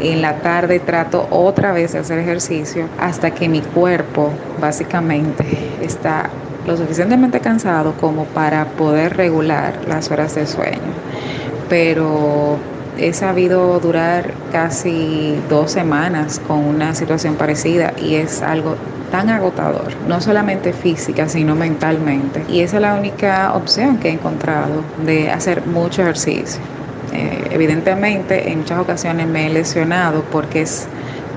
En 0.00 0.22
la 0.22 0.36
tarde 0.36 0.78
trato 0.78 1.26
otra 1.30 1.72
vez 1.72 1.92
de 1.92 1.98
hacer 1.98 2.18
ejercicio 2.18 2.88
hasta 3.00 3.32
que 3.32 3.48
mi 3.48 3.60
cuerpo 3.60 4.30
básicamente 4.60 5.44
está 5.82 6.30
lo 6.66 6.76
suficientemente 6.76 7.40
cansado 7.40 7.94
como 7.94 8.24
para 8.26 8.64
poder 8.66 9.16
regular 9.16 9.80
las 9.88 10.10
horas 10.10 10.34
de 10.34 10.46
sueño. 10.46 10.92
Pero 11.68 12.58
he 12.98 13.12
sabido 13.12 13.80
durar 13.80 14.32
casi 14.52 15.36
dos 15.48 15.72
semanas 15.72 16.40
con 16.46 16.58
una 16.58 16.94
situación 16.94 17.34
parecida 17.34 17.92
y 18.00 18.16
es 18.16 18.42
algo 18.42 18.76
tan 19.10 19.30
agotador, 19.30 19.92
no 20.06 20.20
solamente 20.20 20.72
física, 20.72 21.28
sino 21.28 21.54
mentalmente. 21.54 22.44
Y 22.48 22.60
esa 22.60 22.76
es 22.76 22.82
la 22.82 22.94
única 22.94 23.52
opción 23.54 23.98
que 23.98 24.08
he 24.08 24.12
encontrado 24.12 24.82
de 25.04 25.30
hacer 25.30 25.66
mucho 25.66 26.02
ejercicio. 26.02 26.60
Eh, 27.12 27.48
evidentemente, 27.50 28.50
en 28.50 28.58
muchas 28.58 28.78
ocasiones 28.78 29.26
me 29.26 29.46
he 29.46 29.50
lesionado 29.50 30.22
porque 30.30 30.62
es 30.62 30.86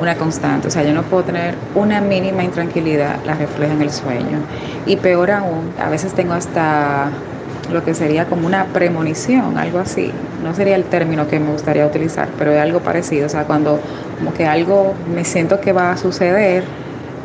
una 0.02 0.16
constante, 0.16 0.68
o 0.68 0.72
sea, 0.72 0.84
yo 0.84 0.94
no 0.94 1.04
puedo 1.04 1.24
tener 1.24 1.54
una 1.76 2.02
mínima 2.02 2.44
intranquilidad, 2.44 3.18
la 3.26 3.36
refleja 3.36 3.74
en 3.74 3.82
el 3.82 3.92
sueño. 3.92 4.40
Y 4.86 4.96
peor 4.98 5.32
aún, 5.32 5.74
a 5.80 5.90
veces 5.90 6.14
tengo 6.14 6.34
hasta 6.34 7.10
lo 7.72 7.84
que 7.84 7.94
sería 7.94 8.26
como 8.26 8.48
una 8.48 8.66
premonición, 8.66 9.58
algo 9.58 9.80
así. 9.80 10.12
No 10.44 10.54
sería 10.54 10.76
el 10.76 10.86
término 10.86 11.28
que 11.28 11.40
me 11.40 11.52
gustaría 11.52 11.86
utilizar, 11.86 12.28
pero 12.38 12.52
es 12.52 12.60
algo 12.60 12.80
parecido. 12.80 13.28
O 13.28 13.30
sea, 13.30 13.46
cuando 13.46 13.80
como 14.18 14.34
que 14.34 14.46
algo 14.46 14.94
me 15.14 15.24
siento 15.24 15.62
que 15.62 15.72
va 15.72 15.92
a 15.92 15.98
suceder, 15.98 16.64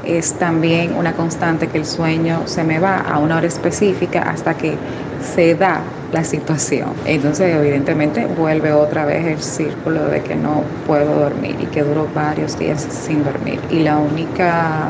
es 0.07 0.35
también 0.35 0.95
una 0.95 1.13
constante 1.13 1.69
que 1.69 1.79
el 1.79 1.87
sueño 1.87 2.43
se 2.47 2.65
me 2.65 2.79
va 2.79 2.99
a 2.99 3.19
una 3.19 3.37
hora 3.37 3.47
específica 3.47 4.23
hasta 4.23 4.57
que 4.57 4.77
se 5.35 5.55
da 5.55 5.83
la 6.13 6.25
situación. 6.25 6.91
Entonces, 7.05 7.55
evidentemente, 7.55 8.27
vuelve 8.27 8.73
otra 8.73 9.05
vez 9.05 9.27
el 9.27 9.43
círculo 9.43 10.07
de 10.07 10.23
que 10.23 10.37
no 10.37 10.63
puedo 10.87 11.19
dormir 11.19 11.57
y 11.61 11.67
que 11.67 11.83
duro 11.83 12.09
varios 12.15 12.59
días 12.59 12.87
sin 12.91 13.25
dormir. 13.25 13.61
Y 13.71 13.81
la 13.81 13.99
única 13.99 14.89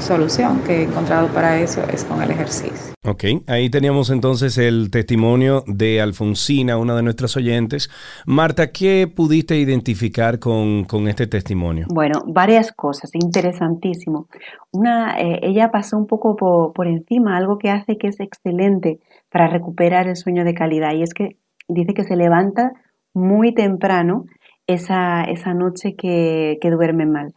solución 0.00 0.60
que 0.66 0.80
he 0.80 0.82
encontrado 0.84 1.28
para 1.28 1.58
eso 1.58 1.82
es 1.92 2.04
con 2.04 2.22
el 2.22 2.30
ejercicio. 2.30 2.89
Ok, 3.02 3.24
ahí 3.46 3.70
teníamos 3.70 4.10
entonces 4.10 4.58
el 4.58 4.90
testimonio 4.90 5.64
de 5.66 6.02
Alfonsina, 6.02 6.76
una 6.76 6.94
de 6.94 7.02
nuestras 7.02 7.34
oyentes. 7.34 7.88
Marta, 8.26 8.72
¿qué 8.72 9.08
pudiste 9.08 9.56
identificar 9.56 10.38
con, 10.38 10.84
este 11.08 11.26
testimonio? 11.26 11.86
Bueno, 11.88 12.20
varias 12.26 12.72
cosas, 12.72 13.10
interesantísimo. 13.14 14.28
Una, 14.70 15.18
eh, 15.18 15.40
ella 15.42 15.70
pasó 15.70 15.96
un 15.96 16.06
poco 16.06 16.36
por, 16.36 16.74
por 16.74 16.88
encima, 16.88 17.38
algo 17.38 17.56
que 17.56 17.70
hace 17.70 17.96
que 17.96 18.08
es 18.08 18.20
excelente 18.20 18.98
para 19.30 19.46
recuperar 19.46 20.06
el 20.06 20.16
sueño 20.16 20.44
de 20.44 20.52
calidad, 20.52 20.92
y 20.92 21.02
es 21.02 21.14
que 21.14 21.38
dice 21.68 21.94
que 21.94 22.04
se 22.04 22.16
levanta 22.16 22.72
muy 23.14 23.54
temprano 23.54 24.26
esa, 24.66 25.22
esa 25.22 25.54
noche 25.54 25.94
que, 25.96 26.58
que 26.60 26.70
duerme 26.70 27.06
mal. 27.06 27.32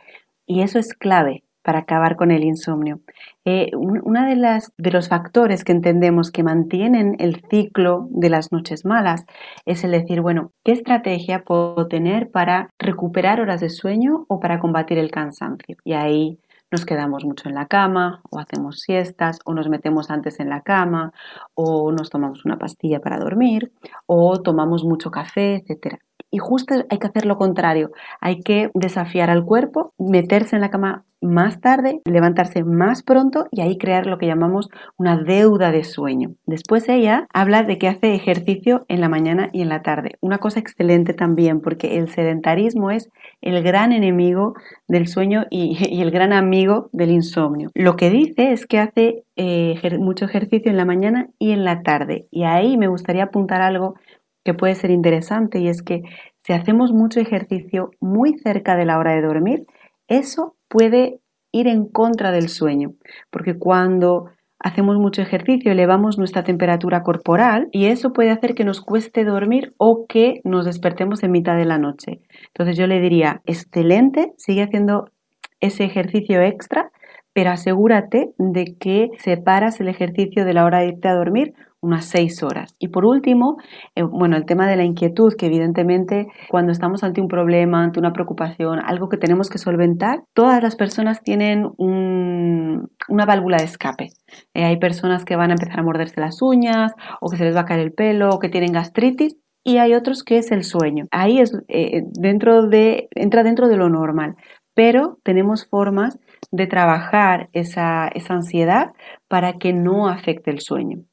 Y 0.45 0.61
eso 0.61 0.77
es 0.77 0.93
clave 0.93 1.45
para 1.63 1.79
acabar 1.79 2.15
con 2.15 2.31
el 2.31 2.43
insomnio. 2.43 2.99
Eh, 3.45 3.71
una 3.75 4.27
de 4.27 4.35
las 4.35 4.73
de 4.77 4.91
los 4.91 5.09
factores 5.09 5.63
que 5.63 5.71
entendemos 5.71 6.31
que 6.31 6.43
mantienen 6.43 7.15
el 7.19 7.41
ciclo 7.49 8.07
de 8.11 8.29
las 8.29 8.51
noches 8.51 8.85
malas 8.85 9.25
es 9.65 9.83
el 9.83 9.91
decir, 9.91 10.21
bueno, 10.21 10.51
¿qué 10.63 10.73
estrategia 10.73 11.43
puedo 11.43 11.87
tener 11.87 12.29
para 12.31 12.69
recuperar 12.77 13.41
horas 13.41 13.61
de 13.61 13.69
sueño 13.69 14.25
o 14.27 14.39
para 14.39 14.59
combatir 14.59 14.97
el 14.97 15.11
cansancio? 15.11 15.77
Y 15.83 15.93
ahí 15.93 16.39
nos 16.71 16.85
quedamos 16.85 17.23
mucho 17.23 17.49
en 17.49 17.55
la 17.55 17.67
cama 17.67 18.21
o 18.31 18.39
hacemos 18.39 18.79
siestas 18.79 19.39
o 19.45 19.53
nos 19.53 19.69
metemos 19.69 20.09
antes 20.09 20.39
en 20.39 20.49
la 20.49 20.61
cama 20.61 21.13
o 21.53 21.91
nos 21.91 22.09
tomamos 22.09 22.45
una 22.45 22.57
pastilla 22.57 22.99
para 22.99 23.19
dormir 23.19 23.71
o 24.07 24.41
tomamos 24.41 24.83
mucho 24.83 25.11
café, 25.11 25.57
etcétera. 25.57 25.99
Y 26.33 26.39
justo 26.39 26.73
hay 26.89 26.97
que 26.97 27.05
hacer 27.05 27.27
lo 27.27 27.37
contrario, 27.37 27.91
hay 28.19 28.41
que 28.41 28.71
desafiar 28.73 29.29
al 29.29 29.45
cuerpo, 29.45 29.93
meterse 29.99 30.55
en 30.55 30.63
la 30.63 30.71
cama 30.71 31.05
más 31.23 31.61
tarde, 31.61 32.01
levantarse 32.05 32.63
más 32.63 33.01
pronto 33.01 33.47
y 33.51 33.61
ahí 33.61 33.77
crear 33.77 34.05
lo 34.05 34.17
que 34.17 34.27
llamamos 34.27 34.69
una 34.97 35.17
deuda 35.17 35.71
de 35.71 35.83
sueño. 35.83 36.35
Después 36.45 36.89
ella 36.89 37.27
habla 37.33 37.63
de 37.63 37.77
que 37.77 37.87
hace 37.87 38.13
ejercicio 38.13 38.85
en 38.89 38.99
la 38.99 39.09
mañana 39.09 39.49
y 39.53 39.61
en 39.61 39.69
la 39.69 39.81
tarde. 39.81 40.17
Una 40.21 40.39
cosa 40.39 40.59
excelente 40.59 41.13
también 41.13 41.61
porque 41.61 41.97
el 41.97 42.09
sedentarismo 42.09 42.91
es 42.91 43.09
el 43.41 43.63
gran 43.63 43.91
enemigo 43.91 44.55
del 44.87 45.07
sueño 45.07 45.45
y, 45.49 46.01
el 46.01 46.11
gran 46.11 46.33
amigo 46.33 46.89
del 46.91 47.11
insomnio. 47.11 47.69
Lo 47.73 47.95
que 47.95 48.09
dice 48.09 48.51
es 48.51 48.65
que 48.65 48.79
hace 48.79 49.23
eh, 49.35 49.79
mucho 49.99 50.25
ejercicio 50.25 50.69
en 50.69 50.77
la 50.77 50.85
mañana 50.85 51.29
y 51.39 51.51
en 51.51 51.63
la 51.63 51.83
tarde. 51.83 52.27
Y 52.31 52.43
ahí 52.43 52.77
me 52.77 52.87
gustaría 52.87 53.23
apuntar 53.23 53.61
algo 53.61 53.95
que 54.43 54.53
puede 54.53 54.75
ser 54.75 54.91
interesante 54.91 55.59
y 55.59 55.67
es 55.67 55.81
que 55.81 56.03
si 56.43 56.53
hacemos 56.53 56.91
mucho 56.91 57.19
ejercicio 57.19 57.91
muy 57.99 58.37
cerca 58.37 58.75
de 58.75 58.85
la 58.85 58.97
hora 58.99 59.13
de 59.13 59.21
dormir, 59.21 59.65
eso 60.07 60.55
puede 60.67 61.19
ir 61.51 61.67
en 61.67 61.87
contra 61.87 62.31
del 62.31 62.49
sueño, 62.49 62.93
porque 63.29 63.57
cuando 63.57 64.31
hacemos 64.59 64.97
mucho 64.97 65.21
ejercicio 65.21 65.71
elevamos 65.71 66.17
nuestra 66.17 66.43
temperatura 66.43 67.03
corporal 67.03 67.67
y 67.71 67.85
eso 67.85 68.13
puede 68.13 68.31
hacer 68.31 68.55
que 68.55 68.63
nos 68.63 68.81
cueste 68.81 69.23
dormir 69.23 69.73
o 69.77 70.05
que 70.07 70.41
nos 70.43 70.65
despertemos 70.65 71.21
en 71.23 71.31
mitad 71.31 71.55
de 71.57 71.65
la 71.65 71.77
noche. 71.77 72.21
Entonces 72.47 72.77
yo 72.77 72.87
le 72.87 72.99
diría, 72.99 73.41
excelente, 73.45 74.33
sigue 74.37 74.63
haciendo 74.63 75.11
ese 75.59 75.83
ejercicio 75.83 76.41
extra, 76.41 76.91
pero 77.33 77.51
asegúrate 77.51 78.33
de 78.37 78.75
que 78.77 79.11
separas 79.19 79.79
el 79.79 79.89
ejercicio 79.89 80.45
de 80.45 80.53
la 80.53 80.65
hora 80.65 80.79
de 80.79 80.87
irte 80.87 81.07
a 81.07 81.15
dormir 81.15 81.53
unas 81.83 82.05
seis 82.05 82.41
horas. 82.41 82.75
Y 82.79 82.87
por 82.87 83.05
último, 83.05 83.57
eh, 83.95 84.03
bueno, 84.03 84.37
el 84.37 84.45
tema 84.45 84.67
de 84.67 84.77
la 84.77 84.85
inquietud, 84.85 85.33
que 85.37 85.47
evidentemente 85.47 86.27
cuando 86.49 86.71
estamos 86.71 87.03
ante 87.03 87.21
un 87.21 87.27
problema, 87.27 87.83
ante 87.83 87.99
una 87.99 88.13
preocupación, 88.13 88.79
algo 88.79 89.09
que 89.09 89.17
tenemos 89.17 89.49
que 89.49 89.57
solventar, 89.57 90.23
todas 90.33 90.63
las 90.63 90.75
personas 90.75 91.21
tienen 91.21 91.69
una 91.77 93.25
válvula 93.25 93.57
de 93.57 93.65
escape. 93.65 94.09
Eh, 94.53 94.63
hay 94.63 94.77
personas 94.77 95.25
que 95.25 95.35
van 95.35 95.51
a 95.51 95.55
empezar 95.55 95.79
a 95.79 95.83
morderse 95.83 96.21
las 96.21 96.41
uñas, 96.41 96.93
o 97.19 97.29
que 97.29 97.37
se 97.37 97.43
les 97.43 97.55
va 97.55 97.61
a 97.61 97.65
caer 97.65 97.81
el 97.81 97.93
pelo, 97.93 98.29
o 98.29 98.39
que 98.39 98.49
tienen 98.49 98.71
gastritis, 98.71 99.35
y 99.65 99.77
hay 99.77 99.93
otros 99.93 100.23
que 100.23 100.37
es 100.37 100.51
el 100.51 100.63
sueño. 100.63 101.05
Ahí 101.11 101.39
es 101.39 101.51
eh, 101.67 102.03
dentro 102.13 102.67
de, 102.67 103.09
entra 103.11 103.43
dentro 103.43 103.67
de 103.67 103.77
lo 103.77 103.89
normal, 103.89 104.35
pero 104.73 105.19
tenemos 105.23 105.67
formas 105.67 106.17
de 106.51 106.67
trabajar 106.67 107.49
esa 107.51 108.09
ansiedad 108.29 108.91
para 109.27 109.53
que 109.53 109.73
no 109.73 110.07
afecte 110.07 110.49
el 110.49 110.61
sueño 110.61 111.03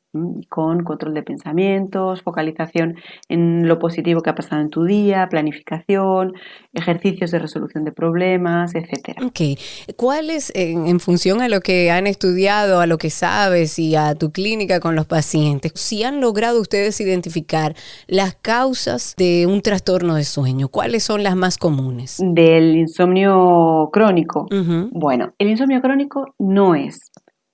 con 0.48 0.82
control 0.82 1.14
de 1.14 1.22
pensamientos, 1.22 2.22
focalización 2.22 2.96
en 3.28 3.68
lo 3.68 3.78
positivo 3.78 4.22
que 4.22 4.30
ha 4.30 4.34
pasado 4.34 4.60
en 4.60 4.70
tu 4.70 4.84
día, 4.84 5.28
planificación, 5.30 6.34
ejercicios 6.74 7.30
de 7.30 7.38
resolución 7.38 7.84
de 7.84 7.92
problemas, 7.92 8.74
etc. 8.74 9.16
Ok. 9.24 9.58
¿Cuáles, 9.96 10.52
en, 10.56 10.86
en, 10.86 10.98
función 10.98 11.40
a 11.40 11.48
lo 11.48 11.60
que 11.60 11.90
han 11.90 12.06
estudiado, 12.06 12.80
a 12.80 12.86
lo 12.86 12.98
que 12.98 13.10
sabes 13.10 13.78
y 13.78 13.94
a 13.94 14.14
tu 14.16 14.32
clínica 14.32 14.80
con 14.80 14.96
los 14.96 15.06
pacientes, 15.06 15.72
si 15.76 16.02
han 16.02 16.20
logrado 16.20 16.60
ustedes 16.60 17.00
identificar 17.00 17.74
las 18.08 18.34
causas 18.34 19.14
de 19.16 19.46
un 19.46 19.62
trastorno 19.62 20.16
de 20.16 20.24
sueño? 20.24 20.68
¿Cuáles 20.68 21.04
son 21.04 21.22
las 21.22 21.36
más 21.36 21.56
comunes? 21.56 22.18
Del 22.20 22.76
insomnio 22.76 23.90
crónico. 23.92 24.46
Bueno, 24.90 25.32
el 25.38 25.50
insomnio 25.50 25.80
crónico 25.80 26.34
no 26.38 26.74
es 26.74 27.09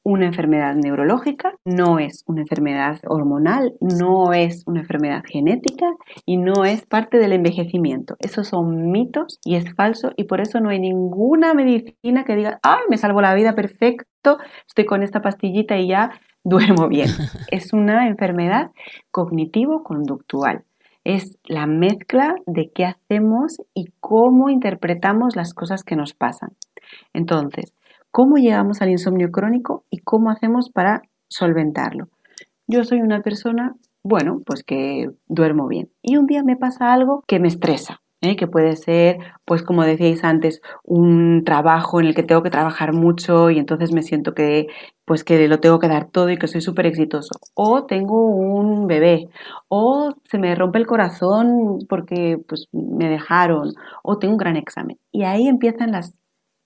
una 0.07 0.27
enfermedad 0.27 0.77
neurológica, 0.77 1.55
no 1.65 1.99
es 1.99 2.23
una 2.29 2.43
enfermedad 2.43 3.01
hormonal, 3.09 3.75
no 3.81 4.33
es 4.33 4.63
una 4.65 4.83
enfermedad 4.83 5.25
genética 5.29 5.87
y 6.25 6.37
no 6.37 6.65
es 6.65 6.87
parte 6.87 7.19
del 7.19 7.33
envejecimiento. 7.33 8.15
Esos 8.21 8.47
son 8.47 8.93
mitos 8.93 9.41
y 9.45 9.57
es 9.57 9.75
falso 9.75 10.13
y 10.17 10.23
por 10.23 10.41
eso 10.41 10.61
no 10.61 10.71
hay 10.71 10.79
ninguna 10.79 11.55
medicina 11.55 12.23
que 12.23 12.37
diga, 12.37 12.61
ay, 12.63 12.83
me 12.89 12.99
salvo 12.99 13.21
la 13.21 13.35
vida 13.35 13.57
perfecto, 13.57 14.39
estoy 14.69 14.85
con 14.85 15.03
esta 15.03 15.23
pastillita 15.23 15.77
y 15.77 15.89
ya 15.89 16.13
duermo 16.45 16.87
bien. 16.87 17.09
Es 17.51 17.73
una 17.73 18.07
enfermedad 18.07 18.71
cognitivo-conductual. 19.11 20.63
Es 21.03 21.37
la 21.47 21.67
mezcla 21.67 22.37
de 22.47 22.71
qué 22.73 22.85
hacemos 22.85 23.57
y 23.75 23.87
cómo 23.99 24.51
interpretamos 24.51 25.35
las 25.35 25.53
cosas 25.53 25.83
que 25.83 25.97
nos 25.97 26.15
pasan. 26.15 26.51
Entonces, 27.13 27.73
cómo 28.17 28.39
llegamos 28.39 28.81
al 28.81 28.89
insomnio 28.89 29.31
crónico 29.31 29.85
y 29.91 29.99
cómo 29.99 30.31
hacemos 30.31 30.71
para 30.71 31.03
solventarlo. 31.29 32.09
Yo 32.67 32.83
soy 32.83 33.03
una 33.03 33.21
persona, 33.21 33.75
bueno, 34.03 34.41
pues 34.47 34.65
que 34.65 35.11
duermo 35.27 35.69
bien 35.69 35.91
y 36.01 36.17
un 36.17 36.25
día 36.25 36.43
me 36.43 36.57
pasa 36.57 36.95
algo 36.95 37.23
que 37.27 37.41
me 37.41 37.49
estresa. 37.49 38.01
¿eh? 38.23 38.35
que 38.35 38.47
puede 38.47 38.75
ser, 38.77 39.19
pues 39.45 39.63
como 39.63 39.85
decíais 39.85 40.25
antes, 40.25 40.63
un 40.83 41.45
trabajo 41.45 42.01
en 42.01 42.07
el 42.07 42.15
que 42.15 42.23
tengo 42.23 42.43
que 42.43 42.51
trabajar 42.51 42.95
mucho 42.95 43.51
y 43.51 43.59
entonces 43.59 43.93
me 43.93 44.03
siento 44.03 44.33
que, 44.33 44.69
pues 45.05 45.23
que 45.23 45.47
lo 45.47 45.61
tengo 45.61 45.79
que 45.79 45.87
dar 45.87 46.09
todo 46.11 46.31
y 46.31 46.39
que 46.39 46.49
soy 46.49 46.63
súper 46.63 46.87
exitoso. 46.87 47.39
O 47.55 47.85
tengo 47.85 48.27
un 48.27 48.87
bebé, 48.87 49.29
o 49.69 50.15
se 50.25 50.39
me 50.39 50.55
rompe 50.55 50.79
el 50.79 50.87
corazón 50.87 51.81
porque 51.87 52.39
pues 52.49 52.67
me 52.73 53.11
dejaron, 53.11 53.75
o 54.03 54.19
tengo 54.19 54.33
un 54.33 54.39
gran 54.39 54.57
examen. 54.57 54.99
Y 55.13 55.25
ahí 55.25 55.47
empiezan 55.47 55.93
las 55.93 56.15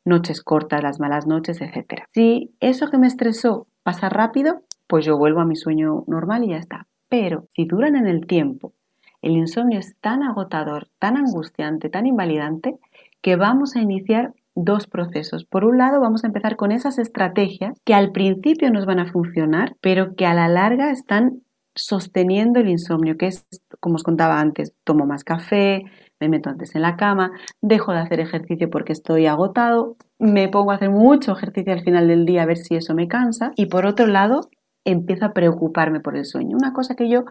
noches 0.05 0.43
cortas, 0.43 0.83
las 0.83 1.01
malas 1.01 1.27
noches, 1.27 1.61
etc. 1.61 2.05
Si 2.13 2.55
eso 2.61 2.89
que 2.89 2.99
me 2.99 3.07
estresó 3.07 3.67
pasa 3.83 4.09
rápido, 4.09 4.63
pues 4.87 5.05
yo 5.05 5.17
vuelvo 5.17 5.41
a 5.41 5.45
mi 5.45 5.57
sueño 5.57 6.05
normal 6.07 6.45
y 6.45 6.49
ya 6.49 6.59
está. 6.59 6.87
Pero 7.09 7.47
si 7.55 7.65
duran 7.65 7.97
en 7.97 8.07
el 8.07 8.27
tiempo, 8.27 8.73
el 9.23 9.33
insomnio 9.33 9.79
es 9.79 9.97
tan 10.01 10.23
agotador, 10.23 10.89
tan 10.99 11.17
angustiante, 11.17 11.91
tan 11.91 12.07
invalidante, 12.07 12.77
que 13.21 13.37
vamos 13.37 13.77
a 13.77 13.81
iniciar 13.81 14.33
dos 14.55 14.87
procesos. 14.87 15.45
Por 15.45 15.65
un 15.65 15.79
lado, 15.79 16.01
vamos 16.01 16.25
a 16.25 16.27
empezar 16.27 16.57
con 16.57 16.73
esas 16.73 16.99
estrategias 16.99 17.79
que 17.85 17.95
al 17.95 18.13
principio 18.13 18.71
nos 18.71 18.87
van 18.87 18.99
a 18.99 19.13
funcionar, 19.13 19.77
pero 19.81 20.15
que 20.15 20.27
a 20.27 20.35
la 20.35 20.49
larga 20.49 20.91
están 20.91 21.43
sosteniendo 21.75 22.61
el 22.61 22.69
insomnio, 22.69 23.17
que 23.17 23.27
es, 23.27 23.47
como 23.79 23.97
os 23.97 24.03
contaba 24.03 24.41
antes, 24.41 24.75
tomo 24.85 25.07
más 25.07 25.25
café, 25.25 25.85
me 26.21 26.29
meto 26.29 26.51
antes 26.51 26.75
en 26.75 26.83
la 26.83 26.97
cama, 26.97 27.33
dejo 27.63 27.93
de 27.93 27.99
hacer 27.99 28.21
ejercicio 28.21 28.69
porque 28.69 28.93
estoy 28.93 29.27
agotado, 29.27 29.97
me 30.19 30.49
pongo 30.49 30.71
a 30.71 30.75
hacer 30.75 30.91
mucho 30.91 31.33
ejercicio 31.33 31.73
al 31.73 31.83
final 31.83 32.07
del 32.07 32.27
día 32.27 32.43
a 32.43 32.47
ver 32.47 32.59
si 32.59 32.77
eso 32.77 32.95
me 32.95 33.09
cansa 33.09 33.53
y 33.57 33.67
por 33.67 33.87
otro 33.87 34.07
lado 34.07 34.51
empiezo 34.85 35.25
a 35.25 35.33
preocuparme 35.33 36.01
por 36.01 36.17
el 36.17 36.27
sueño. 36.27 36.57
Una 36.57 36.73
cosa 36.73 36.95
que 36.95 37.09
yo 37.09 37.25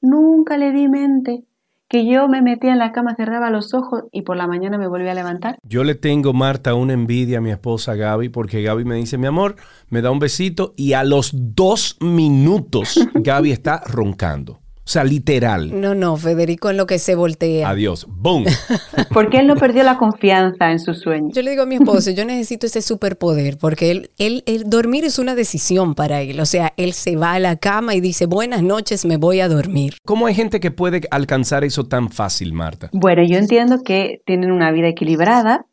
nunca 0.00 0.56
le 0.56 0.72
di 0.72 0.88
mente, 0.88 1.44
que 1.88 2.06
yo 2.06 2.28
me 2.28 2.42
metía 2.42 2.72
en 2.72 2.78
la 2.78 2.92
cama, 2.92 3.16
cerraba 3.16 3.50
los 3.50 3.74
ojos 3.74 4.04
y 4.12 4.22
por 4.22 4.36
la 4.36 4.46
mañana 4.46 4.78
me 4.78 4.88
volvía 4.88 5.12
a 5.12 5.14
levantar. 5.14 5.58
Yo 5.62 5.82
le 5.82 5.94
tengo, 5.94 6.32
Marta, 6.32 6.74
una 6.74 6.92
envidia 6.92 7.38
a 7.38 7.40
mi 7.40 7.50
esposa 7.50 7.94
Gaby, 7.94 8.28
porque 8.28 8.62
Gaby 8.62 8.84
me 8.84 8.96
dice, 8.96 9.18
mi 9.18 9.26
amor, 9.26 9.56
me 9.88 10.02
da 10.02 10.10
un 10.10 10.18
besito 10.18 10.72
y 10.76 10.92
a 10.92 11.04
los 11.04 11.32
dos 11.32 11.96
minutos 12.00 12.98
Gaby 13.14 13.50
está 13.52 13.82
roncando. 13.86 14.60
O 14.86 14.88
sea, 14.88 15.02
literal. 15.02 15.80
No, 15.80 15.96
no, 15.96 16.16
Federico 16.16 16.70
en 16.70 16.76
lo 16.76 16.86
que 16.86 17.00
se 17.00 17.16
voltea. 17.16 17.68
Adiós. 17.68 18.06
¡Boom! 18.08 18.44
porque 19.12 19.38
él 19.38 19.48
no 19.48 19.56
perdió 19.56 19.82
la 19.82 19.98
confianza 19.98 20.70
en 20.70 20.78
su 20.78 20.94
sueño. 20.94 21.30
Yo 21.32 21.42
le 21.42 21.50
digo 21.50 21.64
a 21.64 21.66
mi 21.66 21.74
esposo, 21.74 22.12
yo 22.12 22.24
necesito 22.24 22.66
ese 22.66 22.82
superpoder, 22.82 23.58
porque 23.58 23.90
él, 23.90 24.10
él, 24.16 24.62
dormir 24.64 25.04
es 25.04 25.18
una 25.18 25.34
decisión 25.34 25.96
para 25.96 26.20
él. 26.20 26.38
O 26.38 26.46
sea, 26.46 26.72
él 26.76 26.92
se 26.92 27.16
va 27.16 27.32
a 27.32 27.40
la 27.40 27.56
cama 27.56 27.96
y 27.96 28.00
dice, 28.00 28.26
buenas 28.26 28.62
noches, 28.62 29.04
me 29.04 29.16
voy 29.16 29.40
a 29.40 29.48
dormir. 29.48 29.94
¿Cómo 30.04 30.28
hay 30.28 30.34
gente 30.34 30.60
que 30.60 30.70
puede 30.70 31.00
alcanzar 31.10 31.64
eso 31.64 31.82
tan 31.82 32.08
fácil, 32.08 32.52
Marta? 32.52 32.88
Bueno, 32.92 33.24
yo 33.24 33.38
entiendo 33.38 33.78
que 33.84 34.22
tienen 34.24 34.52
una 34.52 34.70
vida 34.70 34.86
equilibrada, 34.86 35.66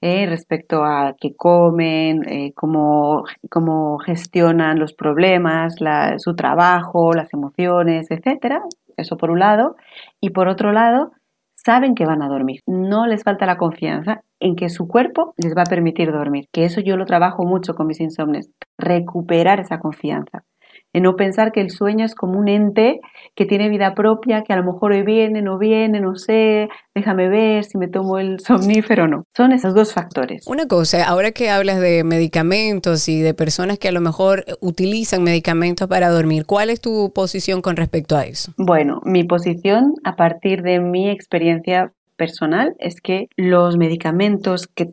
eh, 0.00 0.26
respecto 0.26 0.84
a 0.84 1.14
qué 1.20 1.34
comen, 1.36 2.22
eh, 2.28 2.52
cómo, 2.54 3.24
cómo, 3.50 3.98
gestionan 3.98 4.78
los 4.78 4.92
problemas, 4.92 5.76
su 6.18 6.34
trabajo, 6.36 7.12
las 7.12 7.32
emociones, 7.34 8.10
etcétera. 8.10 8.62
Eso 8.96 9.16
por 9.16 9.30
un 9.30 9.40
lado. 9.40 9.76
Y 10.20 10.30
por 10.30 10.48
otro 10.48 10.72
lado, 10.72 11.12
saben 11.54 11.94
que 11.94 12.06
van 12.06 12.22
a 12.22 12.28
dormir. 12.28 12.60
No 12.66 13.06
les 13.06 13.24
falta 13.24 13.46
la 13.46 13.58
confianza 13.58 14.22
en 14.40 14.56
que 14.56 14.68
su 14.68 14.88
cuerpo 14.88 15.34
les 15.36 15.56
va 15.56 15.62
a 15.62 15.70
permitir 15.70 16.12
dormir. 16.12 16.46
Que 16.52 16.64
eso 16.64 16.80
yo 16.80 16.96
lo 16.96 17.04
trabajo 17.04 17.44
mucho 17.44 17.74
con 17.74 17.86
mis 17.86 18.00
insomnes. 18.00 18.50
Recuperar 18.78 19.60
esa 19.60 19.78
confianza. 19.78 20.44
En 20.92 21.02
no 21.02 21.16
pensar 21.16 21.52
que 21.52 21.60
el 21.60 21.70
sueño 21.70 22.04
es 22.04 22.14
como 22.14 22.38
un 22.38 22.48
ente 22.48 23.00
que 23.34 23.46
tiene 23.46 23.68
vida 23.68 23.94
propia, 23.94 24.42
que 24.42 24.52
a 24.52 24.56
lo 24.56 24.64
mejor 24.64 24.92
hoy 24.92 25.02
viene, 25.02 25.42
no 25.42 25.58
viene, 25.58 26.00
no 26.00 26.16
sé, 26.16 26.68
déjame 26.94 27.28
ver 27.28 27.64
si 27.64 27.78
me 27.78 27.88
tomo 27.88 28.18
el 28.18 28.40
somnífero 28.40 29.04
o 29.04 29.08
no. 29.08 29.24
Son 29.36 29.52
esos 29.52 29.74
dos 29.74 29.92
factores. 29.92 30.46
Una 30.46 30.66
cosa, 30.66 31.04
ahora 31.04 31.32
que 31.32 31.50
hablas 31.50 31.80
de 31.80 32.04
medicamentos 32.04 33.08
y 33.08 33.20
de 33.20 33.34
personas 33.34 33.78
que 33.78 33.88
a 33.88 33.92
lo 33.92 34.00
mejor 34.00 34.44
utilizan 34.60 35.22
medicamentos 35.22 35.88
para 35.88 36.08
dormir, 36.08 36.46
¿cuál 36.46 36.70
es 36.70 36.80
tu 36.80 37.12
posición 37.14 37.62
con 37.62 37.76
respecto 37.76 38.16
a 38.16 38.24
eso? 38.24 38.52
Bueno, 38.56 39.00
mi 39.04 39.24
posición 39.24 39.94
a 40.04 40.16
partir 40.16 40.62
de 40.62 40.80
mi 40.80 41.10
experiencia 41.10 41.92
personal 42.16 42.74
es 42.78 43.00
que 43.00 43.28
los 43.36 43.78
medicamentos 43.78 44.66
que 44.66 44.86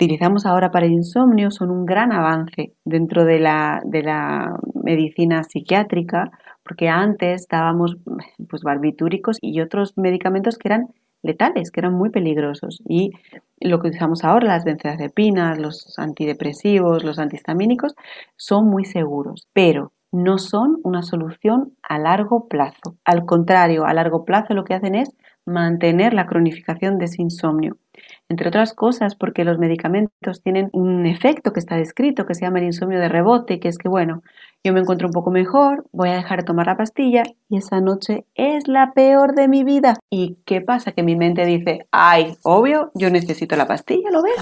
utilizamos 0.00 0.46
ahora 0.46 0.70
para 0.70 0.86
el 0.86 0.92
insomnio 0.92 1.50
son 1.50 1.70
un 1.70 1.84
gran 1.84 2.10
avance 2.10 2.72
dentro 2.86 3.26
de 3.26 3.38
la, 3.38 3.82
de 3.84 4.02
la 4.02 4.58
medicina 4.82 5.44
psiquiátrica, 5.44 6.30
porque 6.62 6.88
antes 6.88 7.46
dábamos 7.48 7.98
pues, 8.48 8.62
barbitúricos 8.62 9.36
y 9.42 9.60
otros 9.60 9.98
medicamentos 9.98 10.56
que 10.56 10.68
eran 10.68 10.88
letales, 11.22 11.70
que 11.70 11.80
eran 11.80 11.92
muy 11.92 12.08
peligrosos. 12.08 12.80
Y 12.88 13.10
lo 13.60 13.78
que 13.78 13.88
utilizamos 13.88 14.24
ahora, 14.24 14.46
las 14.46 14.64
benzodiazepinas, 14.64 15.58
los 15.58 15.98
antidepresivos, 15.98 17.04
los 17.04 17.18
antihistamínicos, 17.18 17.94
son 18.36 18.70
muy 18.70 18.86
seguros, 18.86 19.48
pero 19.52 19.92
no 20.12 20.38
son 20.38 20.78
una 20.82 21.02
solución 21.02 21.74
a 21.82 21.98
largo 21.98 22.48
plazo. 22.48 22.96
Al 23.04 23.26
contrario, 23.26 23.84
a 23.84 23.92
largo 23.92 24.24
plazo 24.24 24.54
lo 24.54 24.64
que 24.64 24.72
hacen 24.72 24.94
es 24.94 25.10
mantener 25.44 26.14
la 26.14 26.26
cronificación 26.26 26.96
de 26.96 27.04
ese 27.04 27.20
insomnio. 27.20 27.76
Entre 28.30 28.48
otras 28.48 28.74
cosas 28.74 29.16
porque 29.16 29.44
los 29.44 29.58
medicamentos 29.58 30.40
tienen 30.40 30.70
un 30.72 31.04
efecto 31.04 31.52
que 31.52 31.58
está 31.58 31.74
descrito 31.76 32.26
que 32.26 32.36
se 32.36 32.42
llama 32.42 32.60
el 32.60 32.66
insomnio 32.66 33.00
de 33.00 33.08
rebote, 33.08 33.58
que 33.58 33.66
es 33.66 33.76
que, 33.76 33.88
bueno, 33.88 34.22
yo 34.62 34.72
me 34.74 34.80
encuentro 34.80 35.08
un 35.08 35.12
poco 35.12 35.30
mejor, 35.30 35.86
voy 35.92 36.10
a 36.10 36.16
dejar 36.16 36.40
de 36.40 36.44
tomar 36.44 36.66
la 36.66 36.76
pastilla 36.76 37.22
y 37.48 37.56
esa 37.56 37.80
noche 37.80 38.26
es 38.34 38.68
la 38.68 38.92
peor 38.92 39.34
de 39.34 39.48
mi 39.48 39.64
vida. 39.64 39.98
¿Y 40.10 40.36
qué 40.44 40.60
pasa? 40.60 40.92
Que 40.92 41.02
mi 41.02 41.16
mente 41.16 41.46
dice, 41.46 41.86
ay, 41.90 42.36
obvio, 42.42 42.90
yo 42.94 43.10
necesito 43.10 43.56
la 43.56 43.66
pastilla, 43.66 44.10
¿lo 44.10 44.22
ves? 44.22 44.34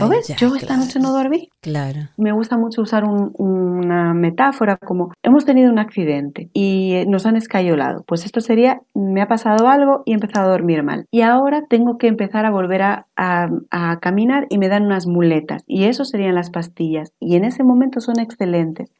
¿Lo 0.00 0.08
ves? 0.08 0.28
yo 0.36 0.54
esta 0.56 0.76
noche 0.76 0.98
no 0.98 1.12
dormí. 1.12 1.50
Claro. 1.60 2.00
Me 2.16 2.32
gusta 2.32 2.56
mucho 2.56 2.82
usar 2.82 3.04
una 3.04 4.12
metáfora 4.12 4.76
como, 4.76 5.12
hemos 5.22 5.44
tenido 5.44 5.70
un 5.70 5.78
accidente 5.78 6.50
y 6.52 7.04
nos 7.06 7.24
han 7.26 7.36
escayolado. 7.36 8.02
Pues 8.06 8.24
esto 8.24 8.40
sería, 8.40 8.80
me 8.94 9.22
ha 9.22 9.28
pasado 9.28 9.68
algo 9.68 10.02
y 10.04 10.12
he 10.12 10.14
empezado 10.14 10.48
a 10.48 10.52
dormir 10.52 10.82
mal. 10.82 11.06
Y 11.12 11.20
ahora 11.20 11.64
tengo 11.68 11.96
que 11.96 12.08
empezar 12.08 12.44
a 12.44 12.50
volver 12.50 12.82
a, 12.82 13.06
a 13.16 13.98
caminar 14.00 14.46
y 14.50 14.58
me 14.58 14.68
dan 14.68 14.84
unas 14.84 15.06
muletas. 15.06 15.62
Y 15.66 15.84
eso 15.84 16.04
serían 16.04 16.34
las 16.34 16.50
pastillas. 16.50 17.12
Y 17.20 17.36
en 17.36 17.44
ese 17.44 17.62
momento 17.62 18.00
son 18.00 18.18
excelentes 18.18 18.90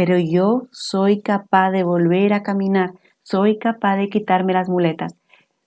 pero 0.00 0.16
yo 0.16 0.62
soy 0.72 1.20
capaz 1.20 1.72
de 1.72 1.84
volver 1.84 2.32
a 2.32 2.42
caminar, 2.42 2.92
soy 3.22 3.58
capaz 3.58 3.96
de 3.96 4.08
quitarme 4.08 4.54
las 4.54 4.66
muletas. 4.66 5.14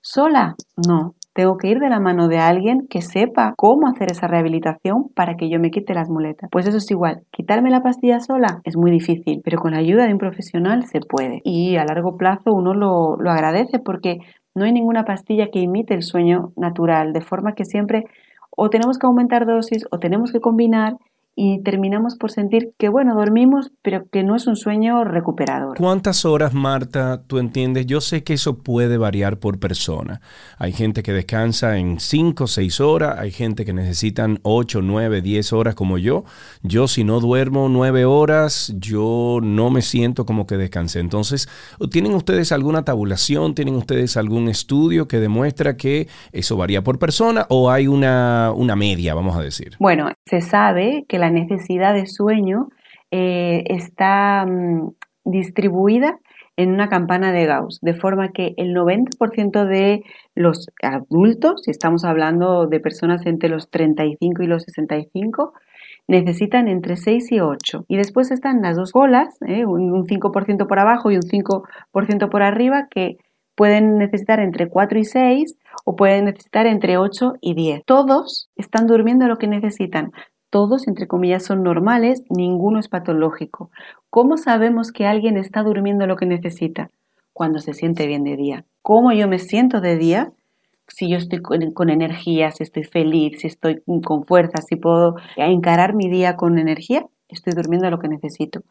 ¿Sola? 0.01 0.55
No. 0.87 1.13
Tengo 1.35 1.57
que 1.57 1.67
ir 1.67 1.77
de 1.77 1.87
la 1.87 1.99
mano 1.99 2.27
de 2.27 2.39
alguien 2.39 2.87
que 2.89 3.03
sepa 3.03 3.53
cómo 3.55 3.87
hacer 3.87 4.11
esa 4.11 4.25
rehabilitación 4.25 5.09
para 5.15 5.35
que 5.35 5.51
yo 5.51 5.59
me 5.59 5.69
quite 5.69 5.93
las 5.93 6.09
muletas. 6.09 6.49
Pues 6.51 6.65
eso 6.65 6.77
es 6.77 6.89
igual. 6.89 7.21
Quitarme 7.31 7.69
la 7.69 7.83
pastilla 7.83 8.19
sola 8.21 8.59
es 8.63 8.75
muy 8.75 8.89
difícil, 8.89 9.41
pero 9.43 9.59
con 9.59 9.73
la 9.73 9.77
ayuda 9.77 10.07
de 10.07 10.13
un 10.13 10.17
profesional 10.17 10.83
se 10.87 11.01
puede. 11.01 11.41
Y 11.43 11.75
a 11.75 11.85
largo 11.85 12.17
plazo 12.17 12.53
uno 12.53 12.73
lo, 12.73 13.17
lo 13.17 13.29
agradece 13.29 13.77
porque 13.77 14.17
no 14.55 14.65
hay 14.65 14.71
ninguna 14.71 15.03
pastilla 15.03 15.49
que 15.53 15.59
imite 15.59 15.93
el 15.93 16.01
sueño 16.01 16.53
natural, 16.55 17.13
de 17.13 17.21
forma 17.21 17.53
que 17.53 17.65
siempre 17.65 18.05
o 18.57 18.71
tenemos 18.71 18.97
que 18.97 19.05
aumentar 19.05 19.45
dosis 19.45 19.85
o 19.91 19.99
tenemos 19.99 20.31
que 20.31 20.39
combinar 20.39 20.93
y 21.35 21.63
terminamos 21.63 22.15
por 22.15 22.31
sentir 22.31 22.73
que, 22.77 22.89
bueno, 22.89 23.15
dormimos, 23.15 23.71
pero 23.81 24.07
que 24.09 24.23
no 24.23 24.35
es 24.35 24.45
un 24.45 24.55
sueño 24.55 25.03
recuperador. 25.03 25.77
¿Cuántas 25.77 26.25
horas, 26.25 26.53
Marta, 26.53 27.23
tú 27.25 27.39
entiendes? 27.39 27.87
Yo 27.87 28.01
sé 28.01 28.23
que 28.23 28.33
eso 28.33 28.59
puede 28.59 28.97
variar 28.97 29.37
por 29.37 29.59
persona. 29.59 30.21
Hay 30.57 30.73
gente 30.73 31.01
que 31.01 31.11
descansa 31.11 31.77
en 31.77 31.99
5 31.99 32.43
o 32.43 32.47
6 32.47 32.79
horas, 32.81 33.17
hay 33.17 33.31
gente 33.31 33.65
que 33.65 33.73
necesitan 33.73 34.39
8, 34.43 34.81
9, 34.83 35.21
10 35.21 35.53
horas 35.53 35.75
como 35.75 35.97
yo. 35.97 36.23
Yo 36.61 36.87
si 36.87 37.03
no 37.03 37.19
duermo 37.19 37.67
9 37.67 38.05
horas, 38.05 38.73
yo 38.77 39.39
no 39.41 39.71
me 39.71 39.81
siento 39.81 40.25
como 40.25 40.45
que 40.45 40.57
descansé. 40.57 40.99
Entonces, 40.99 41.49
¿tienen 41.89 42.13
ustedes 42.13 42.51
alguna 42.51 42.85
tabulación? 42.85 43.55
¿Tienen 43.55 43.75
ustedes 43.75 44.17
algún 44.17 44.49
estudio 44.49 45.07
que 45.07 45.19
demuestra 45.19 45.77
que 45.77 46.07
eso 46.31 46.57
varía 46.57 46.83
por 46.83 46.99
persona 46.99 47.47
o 47.49 47.71
hay 47.71 47.87
una, 47.87 48.51
una 48.55 48.75
media, 48.75 49.15
vamos 49.15 49.35
a 49.35 49.41
decir? 49.41 49.75
Bueno, 49.79 50.11
se 50.25 50.41
sabe 50.41 51.05
que 51.07 51.17
la 51.17 51.22
necesidad 51.29 51.93
de 51.93 52.07
sueño 52.07 52.69
eh, 53.11 53.63
está 53.67 54.45
mm, 54.45 54.91
distribuida 55.25 56.19
en 56.55 56.71
una 56.71 56.87
campana 56.87 57.31
de 57.31 57.45
Gauss, 57.45 57.79
de 57.81 57.95
forma 57.95 58.31
que 58.31 58.53
el 58.57 58.75
90% 58.75 59.65
de 59.65 60.03
los 60.35 60.67
adultos, 60.81 61.63
si 61.63 61.71
estamos 61.71 62.05
hablando 62.05 62.67
de 62.67 62.79
personas 62.79 63.25
entre 63.25 63.49
los 63.49 63.69
35 63.69 64.43
y 64.43 64.47
los 64.47 64.63
65, 64.63 65.53
necesitan 66.07 66.67
entre 66.67 66.97
6 66.97 67.31
y 67.31 67.39
8. 67.39 67.85
Y 67.87 67.97
después 67.97 68.31
están 68.31 68.61
las 68.61 68.75
dos 68.75 68.91
bolas, 68.91 69.35
eh, 69.47 69.65
un 69.65 70.05
5% 70.05 70.67
por 70.67 70.79
abajo 70.79 71.11
y 71.11 71.15
un 71.15 71.23
5% 71.23 72.29
por 72.29 72.43
arriba, 72.43 72.87
que 72.89 73.17
pueden 73.55 73.97
necesitar 73.97 74.39
entre 74.39 74.67
4 74.67 74.99
y 74.99 75.05
6 75.05 75.57
o 75.85 75.95
pueden 75.95 76.25
necesitar 76.25 76.65
entre 76.65 76.97
8 76.97 77.33
y 77.41 77.53
10. 77.55 77.83
Todos 77.85 78.49
están 78.55 78.87
durmiendo 78.87 79.27
lo 79.27 79.37
que 79.37 79.47
necesitan 79.47 80.11
todos, 80.53 80.87
entre 80.87 81.07
comillas, 81.07 81.43
son 81.43 81.63
normales, 81.63 82.25
ninguno 82.29 82.77
es 82.77 82.87
patológico. 82.87 83.71
¿Cómo 84.11 84.37
sabemos 84.37 84.91
que 84.91 85.07
alguien 85.07 85.35
está 85.35 85.63
durmiendo 85.63 86.05
lo 86.05 86.15
que 86.15 86.27
necesita? 86.27 86.91
Cuando 87.33 87.57
se 87.57 87.73
siente 87.73 88.05
bien 88.05 88.23
de 88.23 88.37
día. 88.37 88.63
¿Cómo 88.83 89.11
yo 89.13 89.27
me 89.27 89.39
siento 89.39 89.81
de 89.81 89.97
día? 89.97 90.31
Si 90.87 91.09
yo 91.09 91.17
estoy 91.17 91.41
con, 91.41 91.89
energía, 91.89 92.51
si 92.51 92.61
estoy 92.61 92.83
feliz, 92.83 93.41
si 93.41 93.47
estoy 93.47 93.81
con 94.05 94.25
fuerza, 94.25 94.61
si 94.61 94.75
puedo 94.75 95.15
encarar 95.37 95.95
mi 95.95 96.07
día 96.07 96.35
con 96.35 96.59
energía, 96.59 97.03
estoy 97.29 97.53
durmiendo 97.53 97.89
lo 97.89 97.97
que 97.97 98.07
necesito. 98.07 98.61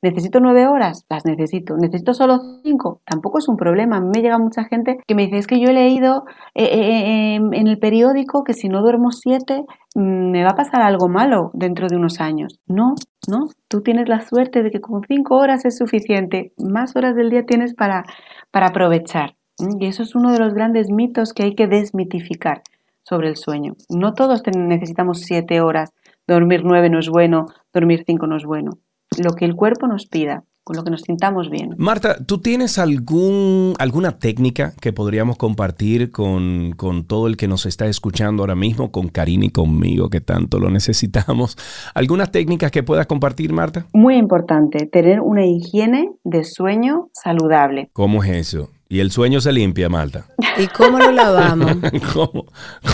¿Necesito 0.00 0.38
nueve 0.38 0.68
horas? 0.68 1.04
Las 1.10 1.24
necesito. 1.24 1.76
¿Necesito 1.76 2.14
solo 2.14 2.38
cinco? 2.62 3.00
Tampoco 3.04 3.38
es 3.38 3.48
un 3.48 3.56
problema. 3.56 4.00
me 4.00 4.22
llega 4.22 4.38
mucha 4.38 4.64
gente 4.64 4.98
que 5.04 5.14
me 5.16 5.24
dice, 5.24 5.38
es 5.38 5.46
que 5.48 5.58
yo 5.58 5.70
he 5.70 5.72
leído 5.72 6.24
eh, 6.54 6.64
eh, 6.64 7.34
eh, 7.34 7.34
en 7.36 7.66
el 7.66 7.78
periódico 7.78 8.44
que 8.44 8.54
si 8.54 8.68
no 8.68 8.80
duermo 8.80 9.10
siete 9.10 9.64
mm, 9.96 10.30
me 10.30 10.44
va 10.44 10.50
a 10.50 10.56
pasar 10.56 10.82
algo 10.82 11.08
malo 11.08 11.50
dentro 11.52 11.88
de 11.88 11.96
unos 11.96 12.20
años. 12.20 12.60
No, 12.68 12.94
no. 13.28 13.48
Tú 13.66 13.82
tienes 13.82 14.08
la 14.08 14.20
suerte 14.20 14.62
de 14.62 14.70
que 14.70 14.80
con 14.80 15.02
cinco 15.02 15.36
horas 15.36 15.64
es 15.64 15.76
suficiente. 15.76 16.52
Más 16.58 16.94
horas 16.94 17.16
del 17.16 17.30
día 17.30 17.44
tienes 17.44 17.74
para, 17.74 18.04
para 18.52 18.68
aprovechar. 18.68 19.34
Y 19.80 19.86
eso 19.86 20.04
es 20.04 20.14
uno 20.14 20.30
de 20.30 20.38
los 20.38 20.54
grandes 20.54 20.90
mitos 20.90 21.32
que 21.32 21.42
hay 21.42 21.56
que 21.56 21.66
desmitificar 21.66 22.62
sobre 23.02 23.28
el 23.28 23.36
sueño. 23.36 23.74
No 23.88 24.14
todos 24.14 24.42
necesitamos 24.46 25.22
siete 25.22 25.60
horas. 25.60 25.90
Dormir 26.28 26.60
nueve 26.62 26.88
no 26.88 27.00
es 27.00 27.08
bueno, 27.08 27.46
dormir 27.72 28.04
cinco 28.06 28.28
no 28.28 28.36
es 28.36 28.44
bueno 28.44 28.78
lo 29.18 29.32
que 29.32 29.44
el 29.44 29.54
cuerpo 29.54 29.86
nos 29.86 30.06
pida, 30.06 30.44
con 30.68 30.76
lo 30.76 30.84
que 30.84 30.90
nos 30.90 31.00
sintamos 31.00 31.48
bien. 31.48 31.74
Marta, 31.78 32.18
¿tú 32.24 32.38
tienes 32.38 32.78
algún, 32.78 33.74
alguna 33.78 34.18
técnica 34.18 34.74
que 34.80 34.92
podríamos 34.92 35.38
compartir 35.38 36.10
con, 36.10 36.72
con, 36.76 37.06
todo 37.06 37.26
el 37.26 37.38
que 37.38 37.48
nos 37.48 37.64
está 37.64 37.86
escuchando 37.86 38.42
ahora 38.42 38.54
mismo, 38.54 38.92
con 38.92 39.08
Karina 39.08 39.46
y 39.46 39.50
conmigo, 39.50 40.10
que 40.10 40.20
tanto 40.20 40.58
lo 40.58 40.70
necesitamos? 40.70 41.56
¿Algunas 41.94 42.30
técnicas 42.30 42.70
que 42.70 42.82
puedas 42.82 43.06
compartir, 43.06 43.52
Marta? 43.52 43.86
Muy 43.94 44.16
importante, 44.16 44.86
tener 44.86 45.20
una 45.20 45.46
higiene 45.46 46.10
de 46.24 46.44
sueño 46.44 47.08
saludable. 47.14 47.88
¿Cómo 47.94 48.22
es 48.22 48.30
eso? 48.30 48.70
Y 48.90 49.00
el 49.00 49.10
sueño 49.10 49.40
se 49.40 49.52
limpia, 49.52 49.90
Marta. 49.90 50.24
¿Y 50.58 50.66
cómo 50.66 50.98
lo 50.98 51.12
lavamos? 51.12 51.76
¿Cómo, 52.14 52.46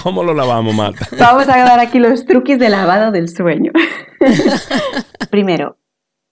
¿Cómo, 0.02 0.24
lo 0.24 0.34
lavamos, 0.34 0.74
Marta? 0.74 1.08
Vamos 1.18 1.48
a 1.48 1.56
dar 1.58 1.78
aquí 1.78 2.00
los 2.00 2.24
truquis 2.24 2.58
de 2.58 2.68
lavado 2.68 3.12
del 3.12 3.28
sueño. 3.28 3.70
Primero, 5.30 5.76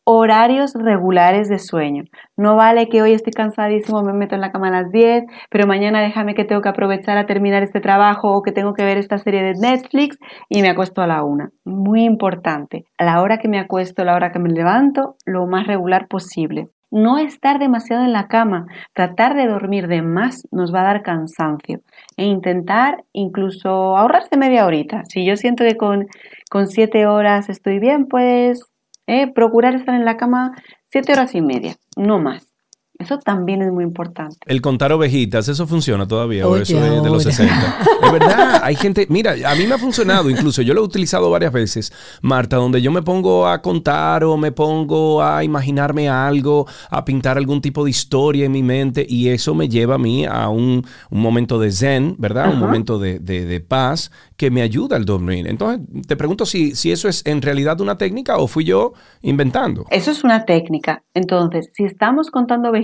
horarios 0.05 0.73
regulares 0.75 1.49
de 1.49 1.59
sueño. 1.59 2.05
No 2.37 2.57
vale 2.57 2.89
que 2.89 3.03
hoy 3.03 3.13
estoy 3.13 3.33
cansadísimo, 3.33 4.03
me 4.03 4.13
meto 4.13 4.35
en 4.35 4.41
la 4.41 4.51
cama 4.51 4.69
a 4.69 4.83
las 4.83 4.91
10, 4.91 5.25
pero 5.51 5.67
mañana 5.67 6.01
déjame 6.01 6.35
que 6.35 6.45
tengo 6.45 6.61
que 6.61 6.69
aprovechar 6.69 7.19
a 7.19 7.27
terminar 7.27 7.63
este 7.63 7.81
trabajo 7.81 8.33
o 8.33 8.43
que 8.43 8.53
tengo 8.53 8.75
que 8.75 8.85
ver 8.85 8.99
esta 8.99 9.19
serie 9.19 9.43
de 9.43 9.55
Netflix 9.55 10.19
y 10.49 10.63
me 10.63 10.71
acuesto 10.71 11.03
a 11.03 11.07
la 11.07 11.23
una. 11.23 11.51
Muy 11.65 12.05
importante. 12.05 12.85
A 12.99 13.05
la 13.05 13.23
hora 13.23 13.39
que 13.39 13.49
me 13.49 13.61
acuesto, 13.61 14.03
a 14.03 14.05
la 14.05 14.15
hora 14.15 14.33
que 14.33 14.39
me 14.39 14.51
levanto, 14.51 15.17
lo 15.25 15.47
más 15.47 15.67
regular 15.67 16.09
posible. 16.09 16.69
No 16.91 17.17
estar 17.17 17.59
demasiado 17.59 18.05
en 18.05 18.13
la 18.13 18.29
cama, 18.29 18.67
tratar 18.93 19.35
de 19.35 19.47
dormir 19.47 19.89
de 19.89 20.03
más 20.03 20.47
nos 20.51 20.75
va 20.75 20.83
a 20.83 20.85
dar 20.85 21.03
cansancio 21.03 21.81
e 22.19 22.27
intentar 22.27 23.05
incluso 23.15 23.97
ahorrarse 23.97 24.37
media 24.37 24.67
horita. 24.67 25.03
Si 25.09 25.25
yo 25.25 25.37
siento 25.37 25.65
que 25.65 25.79
con, 25.79 26.09
con 26.51 26.67
siete 26.69 27.07
horas 27.07 27.49
estoy 27.49 27.79
bien, 27.79 28.09
pues 28.09 28.67
¿eh? 29.07 29.31
procurar 29.33 29.75
estar 29.75 29.95
en 29.95 30.05
la 30.05 30.17
cama 30.17 30.53
siete 30.91 31.13
horas 31.13 31.35
y 31.35 31.41
media, 31.41 31.77
no 31.97 32.19
más. 32.19 32.52
Eso 32.99 33.19
también 33.19 33.63
es 33.63 33.73
muy 33.73 33.83
importante. 33.85 34.37
El 34.47 34.61
contar 34.61 34.93
ovejitas, 34.93 35.49
¿eso 35.49 35.67
funciona 35.67 36.07
todavía? 36.07 36.47
¿O 36.47 36.51
Oye, 36.53 36.63
eso 36.63 36.77
es 36.77 37.03
de 37.03 37.11
los 37.11 37.25
ahora. 37.27 37.37
60? 37.37 37.79
Es 38.03 38.11
verdad, 38.13 38.61
hay 38.65 38.75
gente, 38.75 39.07
mira, 39.09 39.35
a 39.47 39.55
mí 39.55 39.65
me 39.65 39.75
ha 39.75 39.79
funcionado, 39.79 40.29
incluso 40.29 40.61
yo 40.61 40.75
lo 40.75 40.81
he 40.81 40.85
utilizado 40.85 41.31
varias 41.31 41.53
veces, 41.53 41.93
Marta, 42.21 42.57
donde 42.57 42.83
yo 42.83 42.91
me 42.91 43.01
pongo 43.03 43.47
a 43.47 43.63
contar 43.63 44.25
o 44.25 44.37
me 44.37 44.51
pongo 44.51 45.23
a 45.23 45.45
imaginarme 45.45 46.09
algo, 46.09 46.67
a 46.91 47.05
pintar 47.05 47.39
algún 47.39 47.61
tipo 47.61 47.85
de 47.85 47.91
historia 47.91 48.45
en 48.47 48.53
mi 48.53 48.63
mente 48.65 49.07
y 49.09 49.29
eso 49.29 49.55
me 49.55 49.69
lleva 49.69 49.95
a 49.95 49.99
mí 49.99 50.27
a 50.27 50.49
un, 50.49 50.85
un 51.11 51.21
momento 51.23 51.61
de 51.61 51.71
zen, 51.71 52.17
¿verdad? 52.19 52.53
Un 52.53 52.59
momento 52.59 52.99
de, 52.99 53.21
de- 53.21 53.47
de 53.47 53.61
paz 53.61 54.11
que 54.37 54.51
me 54.51 54.63
ayuda 54.63 54.97
al 54.97 55.05
dormir. 55.05 55.47
Entonces, 55.47 55.87
te 56.09 56.17
pregunto 56.17 56.45
si, 56.45 56.75
si 56.75 56.91
eso 56.91 57.09
es 57.09 57.25
en 57.25 57.41
realidad 57.41 57.81
una 57.81 57.97
técnica 57.97 58.37
o 58.39 58.49
fui 58.49 58.65
yo 58.65 58.95
inventando. 59.23 59.87
Eso 59.91 60.11
es 60.11 60.25
una 60.25 60.45
técnica. 60.45 61.05
Entonces, 61.15 61.71
si 61.73 61.85
estamos 61.85 62.31
contando 62.33 62.71
ovejitas 62.71 62.82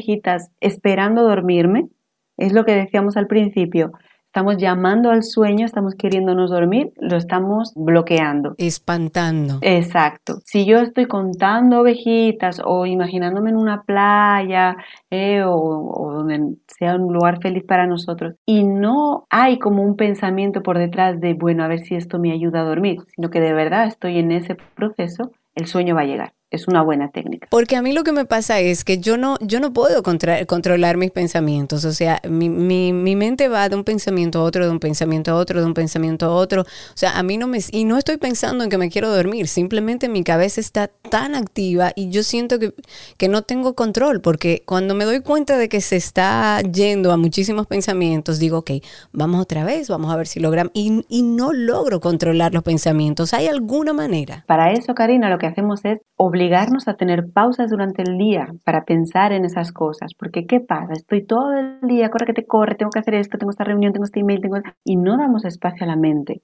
esperando 0.61 1.23
dormirme, 1.23 1.89
es 2.37 2.53
lo 2.53 2.65
que 2.65 2.75
decíamos 2.75 3.17
al 3.17 3.27
principio. 3.27 3.93
Estamos 4.29 4.59
llamando 4.59 5.11
al 5.11 5.23
sueño, 5.23 5.65
estamos 5.65 5.95
queriéndonos 5.95 6.51
dormir, 6.51 6.93
lo 7.01 7.17
estamos 7.17 7.73
bloqueando. 7.75 8.55
Espantando. 8.59 9.59
Exacto. 9.63 10.41
Si 10.45 10.67
yo 10.67 10.81
estoy 10.81 11.07
contando 11.07 11.81
ovejitas 11.81 12.61
o 12.63 12.85
imaginándome 12.85 13.51
en 13.51 13.57
una 13.57 13.83
playa 13.85 14.77
eh, 15.11 15.43
o, 15.43 15.55
o 15.55 16.13
donde 16.13 16.57
sea 16.67 16.97
un 16.97 17.13
lugar 17.13 17.41
feliz 17.41 17.65
para 17.65 17.87
nosotros 17.87 18.35
y 18.45 18.65
no 18.65 19.27
hay 19.31 19.59
como 19.59 19.83
un 19.83 19.97
pensamiento 19.97 20.63
por 20.63 20.79
detrás 20.79 21.19
de, 21.21 21.33
bueno, 21.33 21.65
a 21.65 21.69
ver 21.69 21.81
si 21.81 21.95
esto 21.95 22.19
me 22.19 22.31
ayuda 22.31 22.61
a 22.61 22.65
dormir, 22.65 22.99
sino 23.17 23.31
que 23.31 23.41
de 23.41 23.55
verdad 23.55 23.87
estoy 23.87 24.19
en 24.19 24.31
ese 24.31 24.57
proceso, 24.77 25.33
el 25.55 25.67
sueño 25.67 25.95
va 25.95 26.03
a 26.03 26.07
llegar. 26.07 26.38
Es 26.51 26.67
una 26.67 26.83
buena 26.83 27.11
técnica. 27.11 27.47
Porque 27.51 27.77
a 27.77 27.83
mí 27.83 27.93
lo 27.93 28.05
que 28.05 28.13
me 28.13 28.25
pasa 28.25 28.59
es 28.59 28.83
que 28.83 28.99
yo 28.99 29.19
no, 29.19 29.37
yo 29.41 29.61
no 29.61 29.75
puedo 29.75 30.03
contra- 30.03 30.47
controlar 30.47 30.97
mis 30.97 31.11
pensamientos. 31.11 31.85
O 31.85 31.93
sea, 31.93 32.23
mi, 32.27 32.49
mi, 32.49 32.95
mi 32.95 33.17
mente 33.17 33.49
va 33.49 33.69
de 33.69 33.77
un 33.77 33.85
pensamiento 33.85 34.39
a 34.39 34.45
otro, 34.45 34.65
de 34.65 34.71
un 34.71 34.81
pensamiento 34.81 35.33
a 35.33 35.35
otro, 35.35 35.61
de 35.61 35.67
un 35.67 35.75
pensamiento 35.75 36.25
a 36.25 36.31
otro. 36.35 36.63
O 36.63 36.67
sea, 36.95 37.19
a 37.19 37.23
mí 37.23 37.37
no 37.37 37.49
me... 37.49 37.59
Y 37.71 37.85
no 37.85 37.99
estoy 37.99 38.17
pensando 38.17 38.65
en 38.65 38.71
que 38.71 38.79
me 38.79 38.89
quiero 38.89 39.15
dormir. 39.15 39.47
Simplemente 39.47 40.09
mi 40.09 40.25
cabeza 40.25 40.61
está 40.61 40.89
tan 40.89 41.35
activa 41.35 41.93
y 41.95 42.09
yo 42.09 42.23
siento 42.23 42.59
que, 42.59 42.73
que 43.19 43.29
no 43.29 43.43
tengo 43.43 43.75
control. 43.75 44.23
Porque 44.23 44.63
cuando 44.65 44.95
me 44.95 45.05
doy 45.05 45.21
cuenta 45.21 45.59
de 45.59 45.69
que 45.69 45.83
se 45.83 45.97
está 45.97 46.63
yendo 46.63 47.13
a 47.13 47.19
muchísimos 47.19 47.67
pensamientos, 47.67 48.39
digo, 48.39 48.59
ok, 48.59 48.71
vamos 49.13 49.43
otra 49.43 49.65
vez, 49.65 49.89
vamos 49.91 50.11
a 50.11 50.17
ver 50.17 50.27
si 50.27 50.41
logramos... 50.41 50.71
Y, 50.73 51.05
y 51.11 51.21
no 51.21 51.53
logro 51.53 52.01
controlar 52.01 52.55
los 52.55 52.63
pensamientos. 52.63 53.35
¿Hay 53.35 53.49
alguna 53.49 53.93
manera? 53.93 54.45
Para 54.47 54.73
eso, 54.73 54.95
Karina, 54.95 55.29
lo 55.29 55.37
que 55.37 55.47
hacemos 55.47 55.85
es 55.85 55.99
obligarnos 56.39 56.87
a 56.87 56.95
tener 56.95 57.33
pausas 57.33 57.69
durante 57.69 58.03
el 58.03 58.17
día 58.17 58.47
para 58.65 58.85
pensar 58.85 59.33
en 59.33 59.45
esas 59.45 59.73
cosas. 59.73 60.15
Porque, 60.15 60.47
¿qué 60.47 60.61
pasa? 60.61 60.93
Estoy 60.93 61.27
todo 61.27 61.53
el 61.53 61.81
día, 61.83 62.11
corre 62.11 62.27
que 62.27 62.33
te 62.33 62.47
corre, 62.47 62.77
tengo 62.77 62.91
que 62.91 63.01
hacer 63.01 63.15
esto, 63.15 63.39
tengo 63.39 63.51
esta 63.51 63.65
reunión, 63.65 63.93
tengo 63.93 64.05
este 64.05 64.21
email, 64.21 64.41
tengo... 64.41 64.59
Y 64.85 64.97
no 64.97 65.17
damos 65.17 65.45
espacio 65.45 65.85
a 65.85 65.89
la 65.89 65.97
mente. 65.97 66.43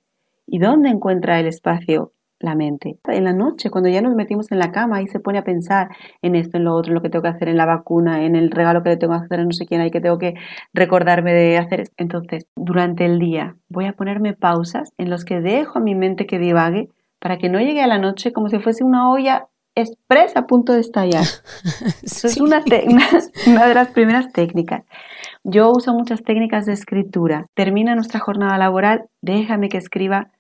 ¿Y 0.49 0.59
dónde 0.59 0.89
encuentra 0.89 1.39
el 1.39 1.47
espacio 1.47 2.11
la 2.41 2.57
mente? 2.57 2.99
En 3.05 3.23
la 3.23 3.33
noche, 3.33 3.71
cuando 3.71 3.89
ya 3.89 4.03
nos 4.03 4.17
metimos 4.17 4.51
en 4.51 4.59
la 4.59 4.73
cama, 4.73 4.97
ahí 4.97 5.07
se 5.07 5.21
pone 5.21 5.39
a 5.39 5.45
pensar 5.45 5.91
en 6.23 6.35
esto, 6.35 6.57
en 6.57 6.65
lo 6.65 6.75
otro, 6.75 6.91
en 6.91 6.95
lo 6.97 7.01
que 7.01 7.09
tengo 7.09 7.23
que 7.23 7.29
hacer 7.29 7.49
en 7.49 7.57
la 7.57 7.65
vacuna, 7.65 8.25
en 8.25 8.35
el 8.35 8.51
regalo 8.51 8.83
que 8.83 8.91
le 8.91 8.97
tengo 8.97 9.13
que 9.13 9.25
hacer 9.27 9.39
a 9.39 9.45
no 9.45 9.53
sé 9.53 9.65
quién, 9.65 9.81
hay 9.81 9.93
que 9.93 10.01
tengo 10.01 10.19
que 10.19 10.35
recordarme 10.73 11.33
de 11.33 11.57
hacer. 11.57 11.85
Entonces, 11.97 12.49
durante 12.57 13.05
el 13.05 13.21
día 13.21 13.55
voy 13.69 13.87
a 13.87 13.93
ponerme 13.93 14.33
pausas 14.33 14.93
en 14.99 15.09
los 15.09 15.25
que 15.25 15.41
dejo 15.41 15.79
a 15.79 15.83
mi 15.83 15.95
mente 15.95 16.27
que 16.27 16.41
divague 16.41 16.89
para 17.21 17.39
que 17.39 17.49
no 17.49 17.61
llegue 17.61 17.81
a 17.81 17.87
la 17.87 17.99
noche 17.99 18.33
como 18.33 18.49
si 18.49 18.59
fuese 18.59 18.85
una 18.85 19.11
olla 19.11 19.47
expresa 19.75 20.41
a 20.41 20.47
punto 20.47 20.73
de 20.73 20.81
estallar. 20.81 21.25
Eso 22.03 22.27
es 22.27 22.41
una, 22.41 22.63
una 23.47 23.67
de 23.67 23.75
las 23.75 23.89
primeras 23.89 24.33
técnicas. 24.33 24.85
Yo 25.43 25.71
uso 25.71 25.93
muchas 25.93 26.23
técnicas 26.23 26.67
de 26.67 26.73
escritura. 26.73 27.47
Termina 27.55 27.95
nuestra 27.95 28.21
jornada 28.21 28.57
laboral, 28.59 29.05
déjame 29.21 29.69
que 29.69 29.79
escriba 29.79 30.31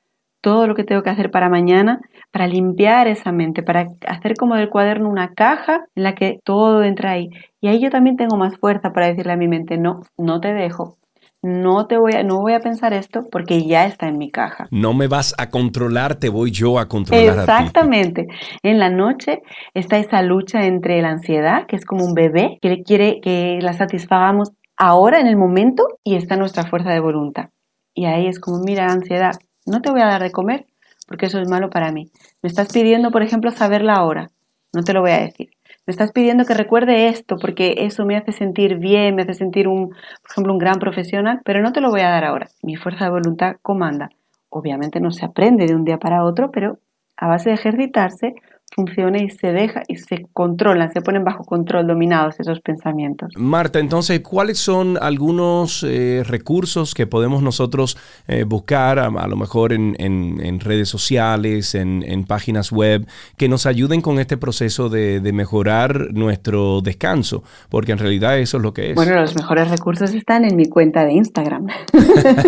todo 0.40 0.66
lo 0.66 0.75
que 0.75 0.85
tengo 0.85 1.03
que 1.03 1.09
hacer 1.09 1.31
para 1.31 1.49
mañana, 1.49 2.01
para 2.31 2.47
limpiar 2.47 3.09
esa 3.09 3.33
mente, 3.33 3.62
para 3.62 3.87
hacer 4.07 4.35
como 4.37 4.57
del 4.57 4.68
cuaderno 4.68 5.09
una 5.09 5.33
caja 5.33 5.87
en 5.94 6.03
la 6.03 6.14
que 6.14 6.38
todo 6.44 6.83
entra 6.85 7.12
ahí. 7.12 7.31
Y 7.62 7.68
ahí 7.68 7.81
yo 7.81 7.88
también 7.88 8.16
tengo 8.16 8.37
más 8.37 8.59
fuerza 8.59 8.92
para 8.92 9.07
decirle 9.07 9.33
a 9.33 9.38
mi 9.38 9.49
mente, 9.49 9.79
no, 9.79 10.03
no 10.18 10.40
te 10.40 10.53
dejo, 10.53 10.99
no 11.44 11.87
te 11.87 11.98
voy 11.98 12.14
a, 12.14 12.22
no 12.22 12.40
voy 12.40 12.54
a 12.54 12.61
pensar 12.61 12.94
esto 12.94 13.28
porque 13.30 13.66
ya 13.66 13.85
está 13.85 14.09
en 14.09 14.16
mi 14.16 14.30
caja. 14.30 14.66
No 14.70 14.94
me 14.94 15.09
vas 15.09 15.35
a 15.37 15.50
controlar, 15.50 16.14
te 16.14 16.30
voy 16.30 16.50
yo 16.50 16.78
a 16.78 16.88
controlar 16.88 17.38
a 17.38 17.44
ti. 17.44 17.52
Exactamente. 17.52 18.28
En 18.62 18.78
la 18.78 18.88
noche 18.88 19.42
está 19.74 19.98
esa 19.98 20.22
lucha 20.22 20.64
entre 20.64 21.02
la 21.02 21.11
ansiedad, 21.11 21.66
que 21.66 21.76
es 21.76 21.85
como 21.85 22.04
un 22.04 22.14
bebé, 22.14 22.59
que 22.62 22.70
le 22.70 22.83
quiere 22.83 23.20
que 23.20 23.59
la 23.61 23.74
satisfagamos 23.74 24.52
ahora, 24.78 25.20
en 25.20 25.26
el 25.26 25.37
momento, 25.37 25.85
y 26.02 26.16
está 26.16 26.37
nuestra 26.37 26.64
fuerza 26.64 26.90
de 26.90 27.00
voluntad. 27.00 27.50
Y 27.92 28.07
ahí 28.07 28.26
es 28.26 28.40
como, 28.40 28.61
mira, 28.61 28.87
ansiedad, 28.87 29.35
no 29.66 29.83
te 29.83 29.90
voy 29.90 30.00
a 30.00 30.07
dar 30.07 30.22
de 30.22 30.33
comer 30.33 30.64
porque 31.07 31.26
eso 31.26 31.38
es 31.40 31.48
malo 31.48 31.70
para 31.70 31.92
mí. 31.92 32.11
Me 32.42 32.48
estás 32.48 32.72
pidiendo, 32.72 33.11
por 33.11 33.22
ejemplo, 33.22 33.50
saber 33.50 33.83
la 33.83 34.02
hora. 34.04 34.30
No 34.72 34.83
te 34.83 34.92
lo 34.92 35.02
voy 35.02 35.12
a 35.12 35.20
decir. 35.20 35.50
Me 35.87 35.90
estás 35.90 36.12
pidiendo 36.12 36.47
que 36.47 36.55
recuerde 36.55 37.09
esto 37.09 37.37
porque 37.38 37.75
eso 37.79 38.07
me 38.07 38.16
hace 38.16 38.33
sentir 38.33 38.79
bien, 38.79 39.14
me 39.14 39.23
hace 39.23 39.35
sentir 39.35 39.68
un, 39.68 39.90
por 39.90 40.31
ejemplo, 40.31 40.53
un 40.55 40.59
gran 40.59 40.79
profesional, 40.79 41.40
pero 41.44 41.61
no 41.61 41.73
te 41.73 41.83
lo 41.83 41.90
voy 41.90 42.01
a 42.01 42.09
dar 42.09 42.25
ahora. 42.25 42.49
Mi 42.62 42.77
fuerza 42.77 43.05
de 43.05 43.11
voluntad 43.11 43.57
comanda. 43.61 44.09
Obviamente 44.49 44.99
no 45.01 45.11
se 45.11 45.27
aprende 45.27 45.66
de 45.66 45.75
un 45.75 45.85
día 45.85 45.99
para 45.99 46.25
otro, 46.25 46.51
pero 46.51 46.79
a 47.16 47.29
base 47.29 47.51
de 47.51 47.57
ejercitarse 47.57 48.35
funciona 48.75 49.19
y 49.19 49.31
se 49.31 49.53
deja 49.53 49.83
y 49.89 49.97
se 49.97 50.27
controlan, 50.33 50.93
se 50.93 51.01
ponen 51.01 51.23
bajo 51.25 51.45
control, 51.45 51.87
dominados 51.87 52.35
esos 52.41 52.61
pensamientos. 52.61 53.33
Marta, 53.37 53.79
entonces, 53.79 54.21
¿cuáles 54.21 54.59
son 54.59 54.99
algunos 55.01 55.85
eh, 55.89 56.23
recursos 56.27 56.93
que 56.95 57.07
podemos 57.07 57.43
nosotros 57.43 57.97
eh, 58.27 58.45
buscar, 58.45 58.99
a, 58.99 59.07
a 59.07 59.29
lo 59.29 59.37
mejor 59.37 59.73
en, 59.73 59.95
en- 59.99 60.41
en 60.45 60.61
redes 60.61 60.89
sociales, 60.89 61.75
en, 61.75 62.03
en 62.07 62.25
páginas 62.25 62.73
web, 62.73 63.07
que 63.37 63.49
nos 63.49 63.67
ayuden 63.67 64.01
con 64.01 64.19
este 64.19 64.37
proceso 64.37 64.89
de, 64.89 65.21
de 65.21 65.33
mejorar 65.33 66.13
nuestro 66.13 66.81
descanso? 66.81 67.45
Porque 67.69 67.93
en 67.93 67.99
realidad 67.99 68.39
eso 68.39 68.57
es 68.57 68.63
lo 68.63 68.75
que 68.75 68.91
es. 68.91 68.95
Bueno, 68.97 69.15
los 69.21 69.35
mejores 69.37 69.69
recursos 69.71 70.13
están 70.15 70.45
en 70.45 70.57
mi 70.57 70.67
cuenta 70.67 71.05
de 71.05 71.13
Instagram. 71.13 71.67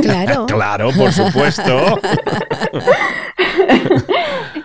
Claro. 0.02 0.46
claro, 0.48 0.90
por 0.96 1.12
supuesto. 1.12 1.98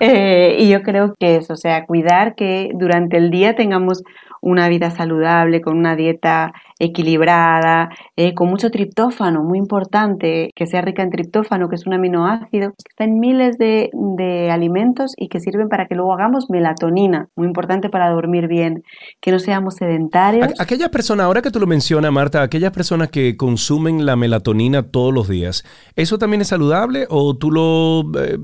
Eh, 0.04 0.56
y 0.58 0.68
yo 0.68 0.82
creo 0.82 1.14
que 1.20 1.36
eso, 1.36 1.54
o 1.54 1.56
sea, 1.56 1.86
cuidar 1.86 2.34
que 2.34 2.72
durante 2.74 3.18
el 3.18 3.30
día 3.30 3.56
tengamos 3.56 4.02
una 4.42 4.68
vida 4.70 4.92
saludable, 4.92 5.62
con 5.62 5.78
una 5.78 5.96
dieta 5.96 6.52
equilibrada, 6.80 7.90
eh, 8.16 8.34
con 8.34 8.50
mucho 8.50 8.70
triptófano, 8.72 9.44
muy 9.44 9.58
importante, 9.58 10.52
que 10.56 10.68
sea 10.68 10.82
rica 10.82 11.04
en 11.04 11.10
triptófano, 11.10 11.70
que 11.70 11.76
es 11.76 11.86
un 11.88 11.94
aminoácido, 11.94 12.70
que 12.72 12.90
está 12.90 13.04
en 13.04 13.20
miles 13.20 13.58
de, 13.58 13.90
de 13.94 14.52
alimentos 14.52 15.14
y 15.18 15.28
que 15.30 15.40
sirven 15.40 15.70
para 15.70 15.88
que 15.88 15.96
luego 15.96 16.14
hagamos 16.14 16.50
melatonina, 16.50 17.28
muy 17.36 17.48
importante 17.48 17.90
para 17.90 18.10
dormir 18.10 18.48
bien, 18.48 18.84
que 19.22 19.32
no 19.32 19.40
seamos 19.40 19.76
sedentarios. 19.76 20.48
Aqu- 20.48 20.56
Aquellas 20.60 20.90
personas, 20.90 21.26
ahora 21.26 21.42
que 21.42 21.52
tú 21.52 21.60
lo 21.60 21.68
mencionas, 21.68 22.12
Marta, 22.12 22.42
aquellas 22.42 22.72
personas 22.72 23.10
que 23.10 23.36
consumen 23.38 24.06
la 24.06 24.16
melatonina 24.16 24.84
todos 24.84 25.14
los 25.14 25.28
días, 25.28 25.64
¿eso 25.96 26.18
también 26.18 26.42
es 26.42 26.48
saludable 26.48 27.06
o 27.10 27.36
tú 27.36 27.52
lo, 27.52 28.02
eh, 28.20 28.38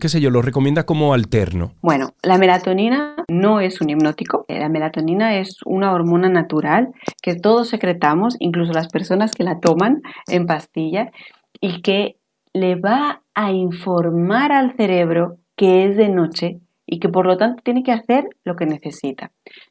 qué 0.00 0.08
sé 0.08 0.20
yo, 0.20 0.30
lo 0.30 0.42
recomiendas 0.42 0.84
como 0.84 1.14
alterno? 1.14 1.72
Bueno, 1.82 2.10
la 2.22 2.36
melatonina 2.38 3.14
no 3.28 3.60
es 3.60 3.80
un 3.80 3.90
hipnótico. 3.90 4.44
Eh, 4.48 4.58
La 4.58 4.68
melatonina 4.68 5.36
es 5.36 5.37
una 5.64 5.92
hormona 5.92 6.28
natural 6.28 6.88
que 7.22 7.34
todos 7.34 7.68
secretamos, 7.68 8.36
incluso 8.38 8.72
las 8.72 8.88
personas 8.88 9.32
que 9.32 9.44
la 9.44 9.60
toman 9.60 10.02
en 10.28 10.46
pastilla, 10.46 11.10
y 11.60 11.82
que 11.82 12.16
le 12.52 12.76
va 12.76 13.22
a 13.34 13.52
informar 13.52 14.52
al 14.52 14.76
cerebro 14.76 15.36
que 15.56 15.84
es 15.86 15.96
de 15.96 16.08
noche 16.08 16.60
y 16.86 17.00
que 17.00 17.08
por 17.08 17.26
lo 17.26 17.36
tanto 17.36 17.62
tiene 17.62 17.82
que 17.82 17.92
hacer 17.92 18.28
lo 18.44 18.56
que 18.56 18.64
necesita. 18.64 19.30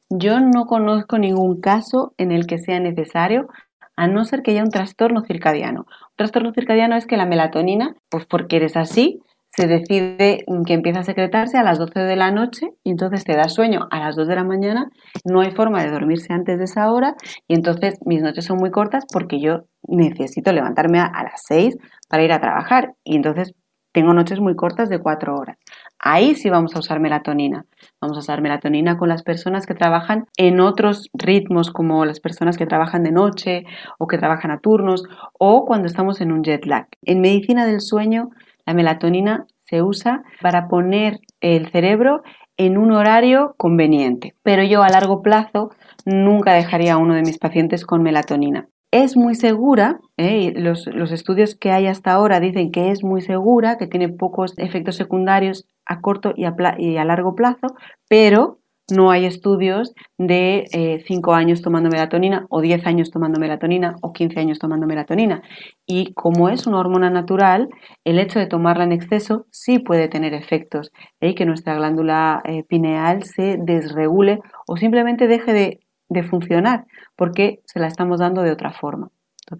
Yo 0.09 0.39
no 0.39 0.65
conozco 0.65 1.17
ningún 1.17 1.59
caso 1.59 2.13
en 2.17 2.31
el 2.31 2.45
que 2.45 2.59
sea 2.59 2.79
necesario, 2.79 3.47
a 3.95 4.07
no 4.07 4.23
ser 4.25 4.43
que 4.43 4.51
haya 4.51 4.63
un 4.63 4.69
trastorno 4.69 5.23
circadiano. 5.23 5.81
Un 5.81 6.15
trastorno 6.15 6.53
circadiano 6.53 6.95
es 6.95 7.07
que 7.07 7.17
la 7.17 7.25
melatonina, 7.25 7.95
pues 8.09 8.27
porque 8.27 8.57
eres 8.57 8.77
así, 8.77 9.19
se 9.57 9.65
decide 9.65 10.45
que 10.67 10.73
empieza 10.73 10.99
a 10.99 11.03
secretarse 11.03 11.57
a 11.57 11.63
las 11.63 11.79
12 11.79 12.01
de 12.01 12.15
la 12.15 12.29
noche 12.29 12.67
y 12.83 12.91
entonces 12.91 13.23
te 13.23 13.35
da 13.35 13.49
sueño 13.49 13.87
a 13.89 13.99
las 13.99 14.15
2 14.15 14.27
de 14.27 14.35
la 14.35 14.43
mañana, 14.43 14.91
no 15.25 15.41
hay 15.41 15.49
forma 15.49 15.83
de 15.83 15.89
dormirse 15.89 16.31
antes 16.31 16.59
de 16.59 16.65
esa 16.65 16.91
hora 16.91 17.15
y 17.47 17.55
entonces 17.55 17.97
mis 18.05 18.21
noches 18.21 18.45
son 18.45 18.57
muy 18.57 18.69
cortas 18.69 19.05
porque 19.11 19.39
yo 19.39 19.63
necesito 19.87 20.51
levantarme 20.51 20.99
a, 20.99 21.23
las 21.23 21.41
6 21.47 21.75
para 22.07 22.23
ir 22.23 22.33
a 22.33 22.39
trabajar 22.39 22.93
y 23.03 23.15
entonces 23.15 23.55
tengo 23.93 24.13
noches 24.13 24.39
muy 24.39 24.55
cortas 24.55 24.89
de 24.89 24.99
4 24.99 25.33
horas. 25.35 25.57
Ahí 25.97 26.35
sí 26.35 26.51
vamos 26.51 26.75
a 26.75 26.79
usar 26.79 26.99
melatonina. 26.99 27.65
Vamos 27.99 28.17
a 28.17 28.19
usar 28.19 28.43
melatonina 28.43 28.95
con 28.95 29.09
las 29.09 29.23
personas 29.23 29.65
que 29.65 29.73
trabajan 29.73 30.25
en 30.37 30.59
otros 30.59 31.09
ritmos, 31.13 31.71
como 31.71 32.05
las 32.05 32.19
personas 32.19 32.57
que 32.57 32.67
trabajan 32.67 33.01
de 33.01 33.11
noche 33.11 33.63
o 33.97 34.05
que 34.05 34.19
trabajan 34.19 34.51
a 34.51 34.59
turnos 34.59 35.03
o 35.39 35.65
cuando 35.65 35.87
estamos 35.87 36.21
en 36.21 36.31
un 36.31 36.43
jet 36.43 36.63
lag. 36.67 36.87
En 37.01 37.21
medicina 37.21 37.65
del 37.65 37.81
sueño, 37.81 38.29
la 38.67 38.73
melatonina 38.73 39.47
se 39.63 39.81
usa 39.81 40.23
para 40.41 40.67
poner 40.67 41.19
el 41.41 41.71
cerebro 41.71 42.21
en 42.57 42.77
un 42.77 42.91
horario 42.91 43.55
conveniente. 43.57 44.35
Pero 44.43 44.61
yo 44.63 44.83
a 44.83 44.89
largo 44.89 45.21
plazo 45.21 45.71
nunca 46.05 46.53
dejaría 46.53 46.93
a 46.93 46.97
uno 46.97 47.15
de 47.15 47.21
mis 47.21 47.39
pacientes 47.39 47.85
con 47.85 48.03
melatonina. 48.03 48.67
Es 48.91 49.17
muy 49.17 49.35
segura, 49.35 49.99
¿eh? 50.17 50.53
los, 50.55 50.87
los 50.87 51.11
estudios 51.11 51.55
que 51.55 51.71
hay 51.71 51.87
hasta 51.87 52.11
ahora 52.11 52.39
dicen 52.39 52.71
que 52.71 52.91
es 52.91 53.03
muy 53.03 53.21
segura, 53.21 53.77
que 53.77 53.87
tiene 53.87 54.09
pocos 54.09 54.53
efectos 54.57 54.95
secundarios 54.95 55.65
a 55.85 55.99
corto 56.01 56.33
y 56.35 56.45
a, 56.45 56.55
pla- 56.55 56.75
y 56.77 56.97
a 56.97 57.05
largo 57.05 57.35
plazo, 57.35 57.67
pero 58.09 58.59
no 58.89 59.11
hay 59.11 59.25
estudios 59.25 59.93
de 60.17 61.03
5 61.05 61.33
años 61.33 61.61
tomando 61.61 61.89
melatonina 61.89 62.45
o 62.49 62.61
10 62.61 62.85
años 62.85 63.11
tomando 63.11 63.39
melatonina 63.39 63.95
o 64.01 64.13
15 64.13 64.39
años 64.39 64.59
tomando 64.59 64.87
melatonina. 64.87 65.41
Y 65.85 66.13
como 66.13 66.49
es 66.49 66.67
una 66.67 66.79
hormona 66.79 67.09
natural, 67.09 67.69
el 68.05 68.19
hecho 68.19 68.39
de 68.39 68.47
tomarla 68.47 68.85
en 68.85 68.93
exceso 68.93 69.45
sí 69.51 69.79
puede 69.79 70.07
tener 70.07 70.33
efectos 70.33 70.91
y 71.19 71.35
que 71.35 71.45
nuestra 71.45 71.75
glándula 71.75 72.41
eh, 72.45 72.63
pineal 72.63 73.23
se 73.23 73.57
desregule 73.59 74.39
o 74.67 74.77
simplemente 74.77 75.27
deje 75.27 75.53
de, 75.53 75.79
de 76.09 76.23
funcionar 76.23 76.85
porque 77.15 77.59
se 77.65 77.79
la 77.79 77.87
estamos 77.87 78.19
dando 78.19 78.43
de 78.43 78.51
otra 78.51 78.71
forma. 78.71 79.09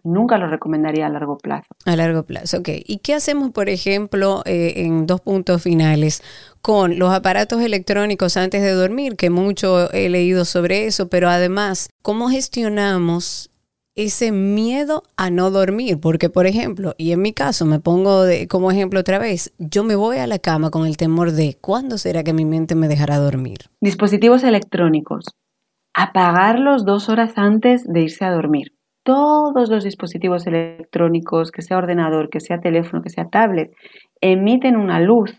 Nunca 0.04 0.38
lo 0.38 0.48
recomendaría 0.48 1.08
a 1.08 1.10
largo 1.10 1.38
plazo. 1.38 1.68
A 1.86 1.96
largo 1.96 2.24
plazo, 2.24 2.58
ok. 2.60 2.70
¿Y 2.86 2.98
qué 3.00 3.14
hacemos, 3.14 3.52
por 3.52 3.70
ejemplo, 3.70 4.42
eh, 4.46 4.74
en 4.78 5.08
dos 5.08 5.22
puntos 5.22 5.64
finales 5.64 6.22
con 6.62 7.00
los 7.00 7.14
aparatos 7.14 7.62
electrónicos 7.62 8.38
antes 8.38 8.62
de 8.62 8.72
dormir? 8.72 9.16
Que 9.16 9.30
mucho 9.30 9.92
he 9.92 10.10
leído 10.10 10.46
sobre 10.46 10.86
eso, 10.86 11.08
pero 11.08 11.30
además, 11.30 11.90
¿cómo 12.02 12.30
gestionamos 12.30 13.50
ese 13.96 14.32
miedo 14.32 15.04
a 15.16 15.30
no 15.30 15.52
dormir? 15.52 16.00
Porque, 16.00 16.30
por 16.30 16.46
ejemplo, 16.46 16.94
y 16.98 17.12
en 17.12 17.22
mi 17.22 17.34
caso, 17.34 17.66
me 17.66 17.80
pongo 17.80 18.24
de, 18.24 18.48
como 18.48 18.72
ejemplo 18.72 19.00
otra 19.00 19.20
vez, 19.20 19.54
yo 19.58 19.84
me 19.84 19.96
voy 19.96 20.18
a 20.18 20.28
la 20.28 20.40
cama 20.40 20.70
con 20.70 20.86
el 20.86 20.98
temor 20.98 21.32
de 21.32 21.58
¿cuándo 21.60 21.98
será 21.98 22.24
que 22.24 22.34
mi 22.34 22.46
mente 22.46 22.76
me 22.76 22.88
dejará 22.88 23.18
dormir? 23.18 23.70
Dispositivos 23.82 24.44
electrónicos. 24.44 25.26
Apagarlos 25.94 26.86
dos 26.86 27.10
horas 27.10 27.34
antes 27.38 27.84
de 27.86 28.02
irse 28.02 28.24
a 28.24 28.32
dormir. 28.32 28.77
Todos 29.08 29.70
los 29.70 29.86
dispositivos 29.86 30.46
electrónicos, 30.48 31.52
que 31.52 31.62
sea 31.62 31.78
ordenador, 31.78 32.30
que 32.30 32.42
sea 32.42 32.60
teléfono, 32.60 33.02
que 33.02 33.10
sea 33.10 33.30
tablet, 33.30 33.72
emiten 34.20 34.76
una 34.76 35.00
luz 35.00 35.32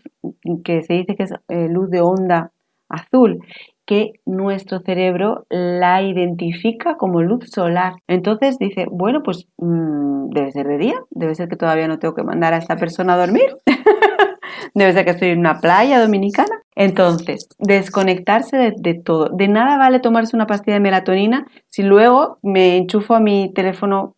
que 0.63 0.81
se 0.81 0.95
dice 0.95 1.15
que 1.15 1.21
es 1.21 1.33
eh, 1.49 1.67
luz 1.69 1.91
de 1.91 2.01
onda 2.01 2.51
azul, 2.89 3.37
que 3.85 4.13
nuestro 4.25 4.79
cerebro 4.79 5.45
la 5.51 6.01
identifica 6.01 6.95
como 6.97 7.21
luz 7.21 7.51
solar. 7.51 7.93
Entonces 8.07 8.57
dice, 8.57 8.87
bueno, 8.89 9.21
pues 9.23 9.47
mmm, 9.59 10.29
debe 10.31 10.51
ser 10.51 10.65
de 10.65 10.77
día, 10.79 10.95
debe 11.11 11.35
ser 11.35 11.47
que 11.47 11.55
todavía 11.55 11.87
no 11.87 11.99
tengo 11.99 12.15
que 12.15 12.23
mandar 12.23 12.55
a 12.55 12.57
esta 12.57 12.75
persona 12.75 13.13
a 13.13 13.17
dormir. 13.17 13.55
Debe 14.73 14.93
ser 14.93 15.05
que 15.05 15.11
estoy 15.11 15.29
en 15.29 15.39
una 15.39 15.59
playa 15.59 16.01
dominicana. 16.01 16.58
Entonces, 16.75 17.49
desconectarse 17.57 18.73
de, 18.75 18.93
todo. 18.93 19.29
De 19.29 19.47
nada 19.47 19.77
vale 19.77 19.99
tomarse 19.99 20.35
una 20.35 20.47
pastilla 20.47 20.75
de 20.75 20.79
melatonina 20.79 21.47
si 21.67 21.83
luego 21.83 22.37
me 22.41 22.77
enchufo 22.77 23.15
a 23.15 23.19
mi 23.19 23.51
teléfono 23.53 24.15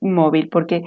móvil, 0.00 0.48
porque 0.50 0.82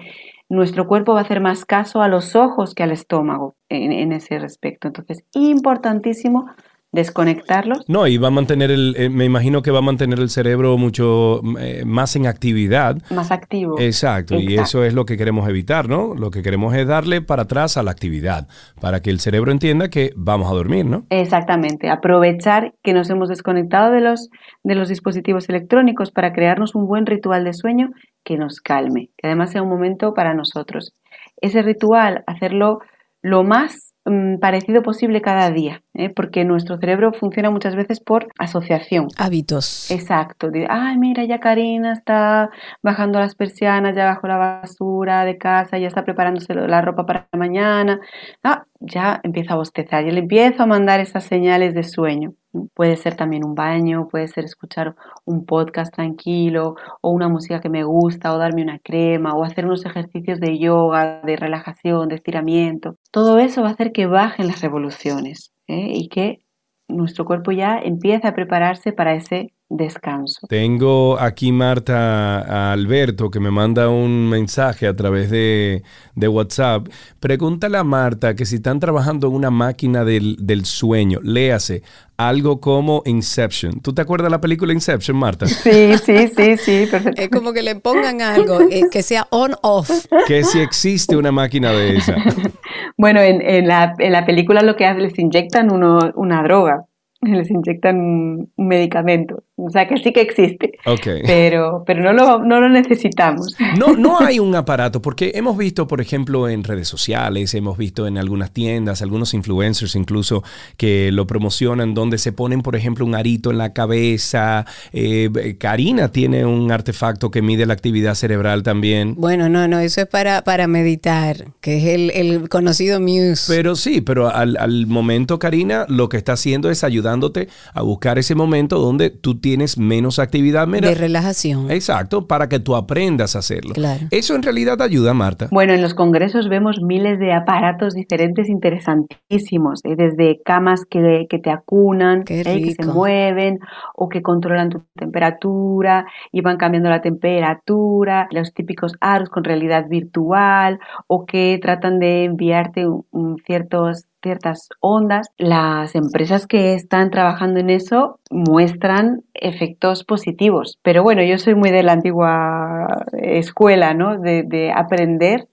nuestro 0.49 0.87
cuerpo 0.87 1.13
va 1.13 1.21
a 1.21 1.23
hacer 1.23 1.41
más 1.41 1.65
caso 1.65 2.01
a 2.01 2.07
los 2.07 2.35
ojos 2.35 2.75
que 2.75 2.83
al 2.83 2.91
estómago 2.91 3.55
en, 3.69 3.91
en 3.91 4.11
ese 4.11 4.37
respecto. 4.39 4.87
Entonces, 4.87 5.23
importantísimo 5.33 6.45
desconectarlos. 6.91 7.83
No, 7.87 8.07
y 8.07 8.17
va 8.17 8.29
a 8.29 8.31
mantener 8.31 8.71
el, 8.71 8.95
eh, 8.97 9.09
me 9.09 9.25
imagino 9.25 9.61
que 9.61 9.71
va 9.71 9.79
a 9.79 9.83
mantener 9.83 10.19
el 10.19 10.29
cerebro 10.29 10.77
mucho 10.77 11.41
eh, 11.59 11.83
más 11.85 12.15
en 12.15 12.27
actividad. 12.27 12.97
Más 13.11 13.31
activo. 13.31 13.79
Exacto, 13.79 14.07
Exacto, 14.07 14.39
y 14.39 14.55
eso 14.55 14.83
es 14.83 14.93
lo 14.93 15.05
que 15.05 15.17
queremos 15.17 15.47
evitar, 15.49 15.89
¿no? 15.89 16.13
Lo 16.15 16.31
que 16.31 16.41
queremos 16.41 16.73
es 16.75 16.87
darle 16.87 17.21
para 17.21 17.43
atrás 17.43 17.77
a 17.77 17.83
la 17.83 17.91
actividad, 17.91 18.47
para 18.79 19.01
que 19.01 19.09
el 19.09 19.19
cerebro 19.19 19.51
entienda 19.51 19.89
que 19.89 20.11
vamos 20.15 20.49
a 20.51 20.55
dormir, 20.55 20.85
¿no? 20.85 21.05
Exactamente, 21.09 21.89
aprovechar 21.89 22.73
que 22.83 22.93
nos 22.93 23.09
hemos 23.09 23.29
desconectado 23.29 23.91
de 23.91 24.01
los, 24.01 24.29
de 24.63 24.75
los 24.75 24.89
dispositivos 24.89 25.49
electrónicos 25.49 26.11
para 26.11 26.31
crearnos 26.31 26.75
un 26.75 26.87
buen 26.87 27.05
ritual 27.05 27.43
de 27.43 27.53
sueño 27.53 27.89
que 28.23 28.37
nos 28.37 28.59
calme, 28.61 29.09
que 29.17 29.27
además 29.27 29.51
sea 29.51 29.63
un 29.63 29.69
momento 29.69 30.13
para 30.13 30.33
nosotros. 30.33 30.93
Ese 31.41 31.61
ritual, 31.61 32.23
hacerlo 32.27 32.79
lo 33.21 33.43
más 33.43 33.93
mmm, 34.05 34.37
parecido 34.39 34.81
posible 34.81 35.21
cada 35.21 35.49
día, 35.51 35.81
¿eh? 35.97 36.09
porque 36.09 36.45
nuestro 36.45 36.77
cerebro 36.77 37.11
funciona 37.13 37.49
muchas 37.49 37.75
veces 37.75 37.99
por 37.99 38.27
asociación. 38.37 39.07
Hábitos. 39.17 39.91
Exacto. 39.91 40.49
De, 40.49 40.67
Ay, 40.69 40.97
mira, 40.97 41.25
ya 41.25 41.39
Karina 41.39 41.93
está 41.93 42.49
bajando 42.81 43.19
las 43.19 43.35
persianas, 43.35 43.95
ya 43.95 44.05
bajó 44.05 44.27
la 44.27 44.37
basura 44.37 45.25
de 45.25 45.37
casa, 45.37 45.77
ya 45.77 45.87
está 45.87 46.03
preparándose 46.03 46.53
la 46.53 46.81
ropa 46.81 47.05
para 47.05 47.27
mañana. 47.33 47.99
Ah, 48.43 48.63
ya 48.79 49.19
empieza 49.23 49.53
a 49.53 49.57
bostezar, 49.57 50.05
y 50.05 50.11
le 50.11 50.19
empiezo 50.19 50.63
a 50.63 50.67
mandar 50.67 50.99
esas 50.99 51.23
señales 51.23 51.73
de 51.73 51.83
sueño. 51.83 52.33
Puede 52.73 52.95
ser 52.95 53.15
también 53.15 53.43
un 53.43 53.55
baño, 53.55 54.07
puede 54.07 54.27
ser 54.27 54.45
escuchar 54.45 54.95
un 55.25 55.45
podcast 55.45 55.93
tranquilo 55.93 56.75
o 57.01 57.09
una 57.11 57.27
música 57.27 57.59
que 57.59 57.69
me 57.69 57.83
gusta 57.83 58.33
o 58.33 58.37
darme 58.37 58.63
una 58.63 58.79
crema 58.79 59.33
o 59.33 59.43
hacer 59.43 59.65
unos 59.65 59.85
ejercicios 59.85 60.39
de 60.39 60.57
yoga, 60.57 61.21
de 61.23 61.35
relajación, 61.35 62.07
de 62.07 62.15
estiramiento. 62.15 62.95
Todo 63.11 63.39
eso 63.39 63.61
va 63.61 63.69
a 63.69 63.71
hacer 63.71 63.91
que 63.91 64.05
bajen 64.05 64.47
las 64.47 64.61
revoluciones 64.61 65.51
¿eh? 65.67 65.91
y 65.93 66.09
que 66.09 66.39
nuestro 66.87 67.25
cuerpo 67.25 67.51
ya 67.51 67.79
empiece 67.79 68.27
a 68.27 68.35
prepararse 68.35 68.93
para 68.93 69.15
ese 69.15 69.53
descanso. 69.69 70.47
Tengo 70.47 71.19
aquí, 71.19 71.51
Marta, 71.51 72.39
a 72.41 72.71
Alberto 72.71 73.29
que 73.29 73.39
me 73.39 73.51
manda 73.51 73.89
un 73.89 74.29
mensaje 74.29 74.87
a 74.87 74.95
través 74.95 75.29
de, 75.29 75.83
de, 76.15 76.27
WhatsApp. 76.27 76.87
Pregúntale 77.19 77.77
a 77.77 77.83
Marta 77.83 78.35
que 78.35 78.45
si 78.45 78.55
están 78.55 78.79
trabajando 78.79 79.27
en 79.27 79.33
una 79.33 79.51
máquina 79.51 80.05
del, 80.05 80.37
del, 80.39 80.65
sueño, 80.65 81.19
léase 81.21 81.83
algo 82.15 82.61
como 82.61 83.03
Inception. 83.05 83.81
¿Tú 83.81 83.93
te 83.93 84.01
acuerdas 84.01 84.27
de 84.27 84.31
la 84.31 84.41
película 84.41 84.73
Inception, 84.73 85.17
Marta? 85.17 85.45
Sí, 85.67 85.97
sí, 85.97 86.29
sí, 86.29 86.57
sí, 86.57 86.87
perfecto. 86.89 87.21
Es 87.21 87.29
como 87.29 87.51
que 87.51 87.61
le 87.61 87.75
pongan 87.75 88.21
algo 88.21 88.61
eh, 88.61 88.83
que 88.89 89.03
sea 89.03 89.27
on-off. 89.31 89.89
Que 90.27 90.43
si 90.43 90.59
existe 90.59 91.17
una 91.17 91.31
máquina 91.31 91.71
de 91.71 91.97
esa. 91.97 92.15
bueno, 92.97 93.19
en, 93.21 93.41
en, 93.41 93.67
la, 93.67 93.93
en 93.99 94.13
la 94.13 94.25
película 94.25 94.61
lo 94.61 94.75
que 94.75 94.85
hacen, 94.85 95.03
les 95.03 95.19
inyectan 95.19 95.71
uno, 95.71 95.99
una 96.15 96.41
droga 96.43 96.85
les 97.21 97.49
inyectan 97.49 97.97
un, 97.97 98.51
medicamento. 98.57 99.43
O 99.55 99.71
sea 99.71 99.87
que 99.87 99.97
sí 99.97 100.13
que 100.13 100.21
existe. 100.21 100.77
Okay. 100.85 101.21
Pero, 101.25 101.83
pero 101.85 102.03
no, 102.03 102.13
lo, 102.13 102.43
no 102.43 102.61
lo 102.61 102.69
necesitamos. 102.69 103.55
No, 103.77 103.95
no 103.95 104.19
hay 104.21 104.39
un 104.39 104.53
aparato, 104.53 105.01
porque 105.01 105.31
hemos 105.33 105.57
visto, 105.57 105.87
por 105.87 105.99
ejemplo, 105.99 106.47
en 106.47 106.63
redes 106.63 106.87
sociales, 106.87 107.53
hemos 107.55 107.77
visto 107.77 108.05
en 108.05 108.17
algunas 108.17 108.51
tiendas, 108.51 109.01
algunos 109.01 109.33
influencers 109.33 109.95
incluso 109.95 110.43
que 110.77 111.11
lo 111.11 111.25
promocionan, 111.25 111.95
donde 111.95 112.19
se 112.19 112.31
ponen, 112.31 112.61
por 112.61 112.75
ejemplo, 112.75 113.03
un 113.05 113.15
arito 113.15 113.49
en 113.49 113.57
la 113.57 113.73
cabeza. 113.73 114.65
Eh, 114.93 115.55
Karina 115.59 116.11
tiene 116.11 116.45
un 116.45 116.71
artefacto 116.71 117.31
que 117.31 117.41
mide 117.41 117.65
la 117.65 117.73
actividad 117.73 118.13
cerebral 118.13 118.61
también. 118.61 119.15
Bueno, 119.15 119.49
no, 119.49 119.67
no, 119.67 119.79
eso 119.79 120.01
es 120.01 120.07
para, 120.07 120.43
para 120.43 120.67
meditar, 120.67 121.45
que 121.61 121.77
es 121.77 121.85
el, 121.85 122.11
el 122.11 122.49
conocido 122.49 122.99
Muse. 122.99 123.45
Pero 123.47 123.75
sí, 123.75 124.01
pero 124.01 124.29
al, 124.29 124.55
al 124.57 124.85
momento, 124.85 125.39
Karina, 125.39 125.85
lo 125.89 126.09
que 126.09 126.17
está 126.17 126.33
haciendo 126.33 126.69
es 126.69 126.83
ayudar 126.83 127.07
ayudándote 127.17 127.47
a 127.73 127.81
buscar 127.81 128.17
ese 128.17 128.35
momento 128.35 128.79
donde 128.79 129.09
tú 129.09 129.39
tienes 129.39 129.77
menos 129.77 130.19
actividad 130.19 130.67
de 130.67 130.95
relajación. 130.95 131.71
Exacto, 131.71 132.27
para 132.27 132.47
que 132.47 132.59
tú 132.59 132.75
aprendas 132.75 133.35
a 133.35 133.39
hacerlo. 133.39 133.73
Claro. 133.73 134.05
Eso 134.11 134.35
en 134.35 134.43
realidad 134.43 134.81
ayuda, 134.81 135.13
Marta. 135.13 135.47
Bueno, 135.51 135.73
en 135.73 135.81
los 135.81 135.93
congresos 135.93 136.49
vemos 136.49 136.81
miles 136.81 137.19
de 137.19 137.33
aparatos 137.33 137.93
diferentes 137.93 138.49
interesantísimos, 138.49 139.81
¿eh? 139.83 139.95
desde 139.97 140.41
camas 140.43 140.85
que, 140.89 141.25
que 141.29 141.39
te 141.39 141.49
acunan, 141.49 142.23
¿eh? 142.27 142.43
que 142.43 142.73
se 142.73 142.85
mueven 142.85 143.59
o 143.95 144.09
que 144.09 144.21
controlan 144.21 144.69
tu 144.69 144.83
temperatura 144.95 146.05
y 146.31 146.41
van 146.41 146.57
cambiando 146.57 146.89
la 146.89 147.01
temperatura, 147.01 148.27
los 148.31 148.53
típicos 148.53 148.93
aros 148.99 149.29
con 149.29 149.43
realidad 149.43 149.85
virtual 149.89 150.79
o 151.07 151.25
que 151.25 151.59
tratan 151.61 151.99
de 151.99 152.25
enviarte 152.25 152.87
un, 152.87 153.05
un 153.11 153.37
ciertos 153.45 154.05
ciertas 154.21 154.69
ondas, 154.79 155.29
las 155.37 155.95
empresas 155.95 156.47
que 156.47 156.73
están 156.73 157.11
trabajando 157.11 157.59
en 157.59 157.69
eso 157.69 158.19
muestran 158.29 159.23
efectos 159.33 160.03
positivos. 160.03 160.79
Pero 160.81 161.03
bueno, 161.03 161.23
yo 161.23 161.37
soy 161.37 161.55
muy 161.55 161.71
de 161.71 161.83
la 161.83 161.93
antigua 161.93 162.87
escuela, 163.13 163.93
¿no? 163.93 164.19
De, 164.19 164.43
de 164.43 164.71
aprender 164.71 165.47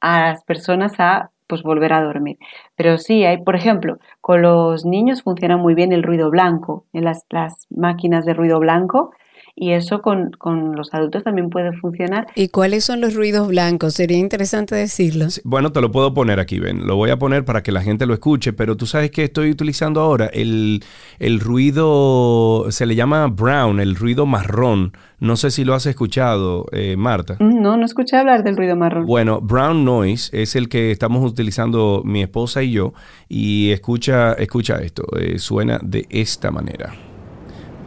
a 0.00 0.20
las 0.20 0.44
personas 0.44 0.94
a 0.98 1.30
pues 1.46 1.62
volver 1.62 1.92
a 1.92 2.02
dormir. 2.02 2.38
Pero 2.76 2.98
sí, 2.98 3.24
hay, 3.24 3.42
por 3.42 3.56
ejemplo, 3.56 3.98
con 4.20 4.42
los 4.42 4.84
niños 4.84 5.22
funciona 5.22 5.56
muy 5.56 5.74
bien 5.74 5.92
el 5.92 6.02
ruido 6.02 6.30
blanco, 6.30 6.86
en 6.92 7.04
las, 7.04 7.24
las 7.30 7.66
máquinas 7.70 8.24
de 8.24 8.34
ruido 8.34 8.58
blanco 8.58 9.12
y 9.58 9.72
eso 9.72 10.02
con, 10.02 10.32
con 10.32 10.76
los 10.76 10.92
adultos 10.92 11.24
también 11.24 11.48
puede 11.48 11.72
funcionar. 11.72 12.26
¿Y 12.34 12.48
cuáles 12.48 12.84
son 12.84 13.00
los 13.00 13.14
ruidos 13.14 13.48
blancos? 13.48 13.94
Sería 13.94 14.18
interesante 14.18 14.74
decirlo. 14.74 15.30
Sí, 15.30 15.40
Bueno, 15.44 15.72
te 15.72 15.80
lo 15.80 15.90
puedo 15.90 16.12
poner 16.12 16.38
aquí, 16.40 16.58
ven. 16.60 16.86
Lo 16.86 16.96
voy 16.96 17.08
a 17.08 17.18
poner 17.18 17.46
para 17.46 17.62
que 17.62 17.72
la 17.72 17.80
gente 17.80 18.04
lo 18.04 18.12
escuche, 18.12 18.52
pero 18.52 18.76
tú 18.76 18.84
sabes 18.84 19.10
que 19.10 19.24
estoy 19.24 19.50
utilizando 19.50 20.00
ahora 20.02 20.26
el, 20.26 20.84
el 21.18 21.40
ruido, 21.40 22.66
se 22.70 22.84
le 22.86 22.94
llama 22.94 23.26
brown, 23.28 23.80
el 23.80 23.94
ruido 23.96 24.26
marrón. 24.26 24.92
No 25.20 25.36
sé 25.36 25.50
si 25.50 25.64
lo 25.64 25.72
has 25.72 25.86
escuchado, 25.86 26.66
eh, 26.72 26.96
Marta. 26.98 27.36
Mm, 27.40 27.62
No, 27.62 27.78
no 27.78 27.86
escuché 27.86 28.16
hablar 28.18 28.44
del 28.44 28.56
ruido 28.58 28.76
marrón. 28.76 29.06
Bueno, 29.06 29.40
brown 29.40 29.84
noise 29.86 30.28
es 30.38 30.54
el 30.56 30.68
que 30.68 30.90
estamos 30.90 31.24
utilizando 31.24 32.02
mi 32.04 32.20
esposa 32.22 32.62
y 32.62 32.72
yo. 32.72 32.92
Y 33.28 33.70
escucha, 33.70 34.34
escucha 34.34 34.76
esto. 34.82 35.04
eh, 35.18 35.38
suena 35.38 35.78
de 35.82 36.06
esta 36.10 36.50
manera. 36.50 36.92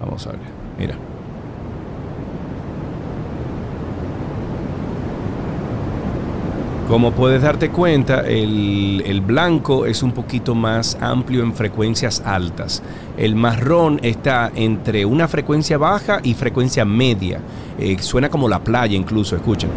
Vamos 0.02 0.26
a 0.26 0.32
ver. 0.32 0.40
Mira. 0.80 0.96
Como 6.90 7.12
puedes 7.12 7.44
darte 7.44 7.70
cuenta, 7.70 8.28
el, 8.28 9.22
blanco 9.24 9.86
es 9.86 10.02
un 10.02 10.12
poquito 10.12 10.56
más 10.56 10.98
amplio 11.00 11.44
en 11.44 11.54
frecuencias 11.54 12.20
altas. 12.26 12.82
El 13.16 13.36
marrón 13.36 14.00
está 14.02 14.52
entre 14.56 15.06
una 15.06 15.28
frecuencia 15.28 15.78
baja 15.78 16.20
y 16.24 16.34
frecuencia 16.34 16.86
media. 16.86 17.42
Eh, 17.78 17.98
suena 18.00 18.28
como 18.30 18.50
la 18.50 18.64
playa 18.64 18.98
incluso, 18.98 19.36
escuchen. 19.36 19.70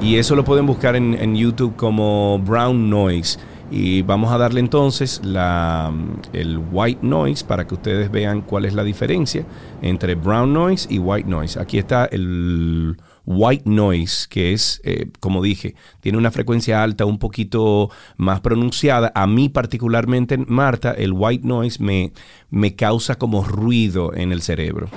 Y 0.00 0.14
eso 0.14 0.36
lo 0.36 0.44
pueden 0.44 0.64
buscar 0.64 0.94
en, 0.94 1.14
en 1.14 1.34
YouTube 1.34 1.74
como 1.74 2.38
Brown 2.38 2.88
Noise. 2.88 3.40
Y 3.68 4.02
vamos 4.02 4.30
a 4.30 4.38
darle 4.38 4.60
entonces 4.60 5.20
la, 5.24 5.92
el 6.32 6.60
White 6.70 7.00
Noise 7.02 7.44
para 7.44 7.66
que 7.66 7.74
ustedes 7.74 8.12
vean 8.12 8.42
cuál 8.42 8.64
es 8.64 8.74
la 8.74 8.84
diferencia 8.84 9.44
entre 9.82 10.14
Brown 10.14 10.54
Noise 10.54 10.86
y 10.88 11.00
White 11.00 11.28
Noise. 11.28 11.58
Aquí 11.58 11.78
está 11.78 12.04
el 12.04 12.96
White 13.30 13.68
Noise, 13.68 14.26
que 14.30 14.54
es, 14.54 14.80
eh, 14.84 15.10
como 15.20 15.42
dije, 15.42 15.74
tiene 16.00 16.16
una 16.16 16.30
frecuencia 16.30 16.82
alta 16.82 17.04
un 17.04 17.18
poquito 17.18 17.90
más 18.16 18.40
pronunciada. 18.40 19.12
A 19.14 19.26
mí 19.26 19.50
particularmente, 19.50 20.38
Marta, 20.38 20.92
el 20.92 21.12
White 21.12 21.46
Noise 21.46 21.82
me, 21.82 22.12
me 22.48 22.74
causa 22.74 23.16
como 23.16 23.44
ruido 23.44 24.14
en 24.14 24.32
el 24.32 24.40
cerebro. 24.40 24.88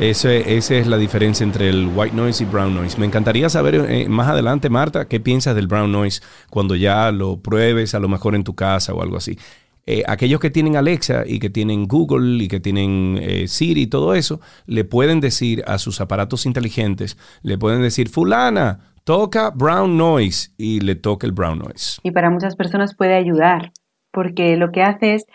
Esa 0.00 0.34
es 0.34 0.86
la 0.86 0.96
diferencia 0.96 1.44
entre 1.44 1.70
el 1.70 1.90
white 1.94 2.14
noise 2.14 2.44
y 2.44 2.46
brown 2.46 2.74
noise. 2.74 2.98
Me 2.98 3.06
encantaría 3.06 3.48
saber 3.48 3.74
eh, 3.88 4.08
más 4.08 4.28
adelante, 4.28 4.68
Marta, 4.68 5.06
qué 5.06 5.20
piensas 5.20 5.54
del 5.54 5.68
brown 5.68 5.90
noise 5.90 6.20
cuando 6.50 6.76
ya 6.76 7.10
lo 7.12 7.38
pruebes, 7.38 7.94
a 7.94 7.98
lo 7.98 8.08
mejor 8.08 8.34
en 8.34 8.44
tu 8.44 8.54
casa 8.54 8.92
o 8.92 9.02
algo 9.02 9.16
así. 9.16 9.38
Eh, 9.86 10.02
aquellos 10.06 10.40
que 10.40 10.50
tienen 10.50 10.76
Alexa 10.76 11.22
y 11.24 11.38
que 11.38 11.48
tienen 11.48 11.86
Google 11.86 12.42
y 12.42 12.48
que 12.48 12.58
tienen 12.58 13.18
eh, 13.20 13.46
Siri 13.46 13.82
y 13.82 13.86
todo 13.86 14.14
eso, 14.14 14.40
le 14.66 14.84
pueden 14.84 15.20
decir 15.20 15.62
a 15.66 15.78
sus 15.78 16.00
aparatos 16.00 16.44
inteligentes, 16.44 17.16
le 17.42 17.56
pueden 17.56 17.82
decir, 17.82 18.08
fulana, 18.08 18.80
toca 19.04 19.50
brown 19.50 19.96
noise 19.96 20.50
y 20.58 20.80
le 20.80 20.96
toca 20.96 21.26
el 21.26 21.32
brown 21.32 21.60
noise. 21.60 22.00
Y 22.02 22.10
para 22.10 22.30
muchas 22.30 22.56
personas 22.56 22.96
puede 22.96 23.14
ayudar, 23.14 23.70
porque 24.10 24.56
lo 24.56 24.72
que 24.72 24.82
hace 24.82 25.14
es 25.14 25.26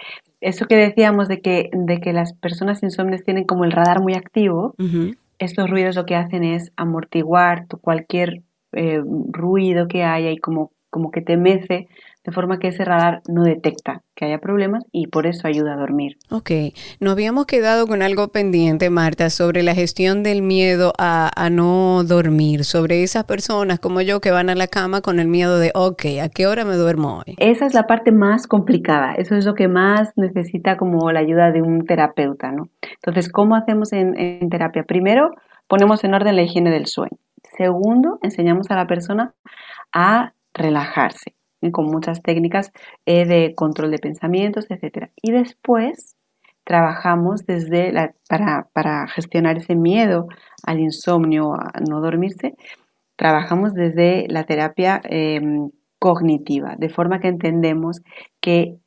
eso 0.41 0.65
que 0.65 0.75
decíamos 0.75 1.29
de 1.29 1.39
que, 1.39 1.69
de 1.71 2.01
que 2.01 2.11
las 2.11 2.33
personas 2.33 2.83
insomnes 2.83 3.23
tienen 3.23 3.45
como 3.45 3.63
el 3.63 3.71
radar 3.71 4.01
muy 4.01 4.15
activo, 4.15 4.75
estos 5.39 5.69
ruidos 5.69 5.95
lo 5.95 6.05
que 6.05 6.15
hacen 6.15 6.43
es 6.43 6.73
amortiguar 6.75 7.67
tu 7.67 7.77
cualquier 7.77 8.41
eh, 8.73 9.01
ruido 9.29 9.87
que 9.87 10.03
haya 10.03 10.31
y 10.31 10.37
como, 10.37 10.71
como 10.89 11.11
que 11.11 11.21
te 11.21 11.37
mece, 11.37 11.87
de 12.23 12.31
forma 12.31 12.59
que 12.59 12.67
ese 12.67 12.85
radar 12.85 13.21
no 13.27 13.43
detecta 13.43 14.03
que 14.15 14.25
haya 14.25 14.37
problemas 14.37 14.83
y 14.91 15.07
por 15.07 15.25
eso 15.25 15.47
ayuda 15.47 15.73
a 15.73 15.77
dormir. 15.77 16.17
Ok, 16.29 16.51
nos 16.99 17.13
habíamos 17.13 17.45
quedado 17.45 17.87
con 17.87 18.01
algo 18.01 18.27
pendiente, 18.27 18.89
Marta, 18.89 19.29
sobre 19.29 19.63
la 19.63 19.73
gestión 19.73 20.21
del 20.21 20.41
miedo 20.41 20.93
a, 20.99 21.31
a 21.35 21.49
no 21.49 22.03
dormir, 22.03 22.63
sobre 22.63 23.03
esas 23.03 23.23
personas 23.23 23.79
como 23.79 24.01
yo 24.01 24.21
que 24.21 24.31
van 24.31 24.49
a 24.49 24.55
la 24.55 24.67
cama 24.67 25.01
con 25.01 25.19
el 25.19 25.27
miedo 25.27 25.57
de, 25.57 25.71
ok, 25.73 26.05
¿a 26.21 26.29
qué 26.29 26.45
hora 26.45 26.63
me 26.63 26.75
duermo 26.75 27.19
hoy? 27.19 27.35
Esa 27.37 27.65
es 27.65 27.73
la 27.73 27.87
parte 27.87 28.11
más 28.11 28.45
complicada, 28.45 29.13
eso 29.15 29.35
es 29.35 29.45
lo 29.45 29.55
que 29.55 29.67
más 29.67 30.11
necesita 30.15 30.77
como 30.77 31.11
la 31.11 31.21
ayuda 31.21 31.51
de 31.51 31.61
un 31.61 31.85
terapeuta, 31.85 32.51
¿no? 32.51 32.69
Entonces, 33.03 33.31
¿cómo 33.31 33.55
hacemos 33.55 33.93
en, 33.93 34.17
en 34.19 34.49
terapia? 34.49 34.83
Primero, 34.83 35.31
ponemos 35.67 36.03
en 36.03 36.13
orden 36.13 36.35
la 36.35 36.43
higiene 36.43 36.69
del 36.69 36.85
sueño. 36.85 37.17
Segundo, 37.57 38.19
enseñamos 38.21 38.69
a 38.69 38.75
la 38.75 38.87
persona 38.87 39.33
a 39.91 40.33
relajarse 40.53 41.33
con 41.69 41.85
muchas 41.85 42.23
técnicas 42.23 42.71
eh, 43.05 43.25
de 43.25 43.53
control 43.53 43.91
de 43.91 43.99
pensamientos, 43.99 44.65
etc. 44.69 45.11
Y 45.21 45.31
después 45.31 46.15
trabajamos 46.63 47.45
desde 47.45 47.91
la, 47.91 48.13
para, 48.27 48.69
para 48.73 49.07
gestionar 49.07 49.57
ese 49.57 49.75
miedo 49.75 50.27
al 50.63 50.79
insomnio, 50.79 51.53
a 51.53 51.79
no 51.87 52.01
dormirse, 52.01 52.55
trabajamos 53.15 53.73
desde 53.73 54.27
la 54.29 54.45
terapia 54.45 55.01
eh, 55.03 55.39
cognitiva, 55.99 56.75
de 56.77 56.89
forma 56.89 57.19
que 57.19 57.27
entendemos 57.27 58.01
que 58.39 58.77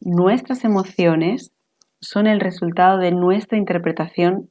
nuestras 0.00 0.64
emociones 0.64 1.52
son 2.00 2.26
el 2.26 2.40
resultado 2.40 2.98
de 2.98 3.12
nuestra 3.12 3.58
interpretación 3.58 4.50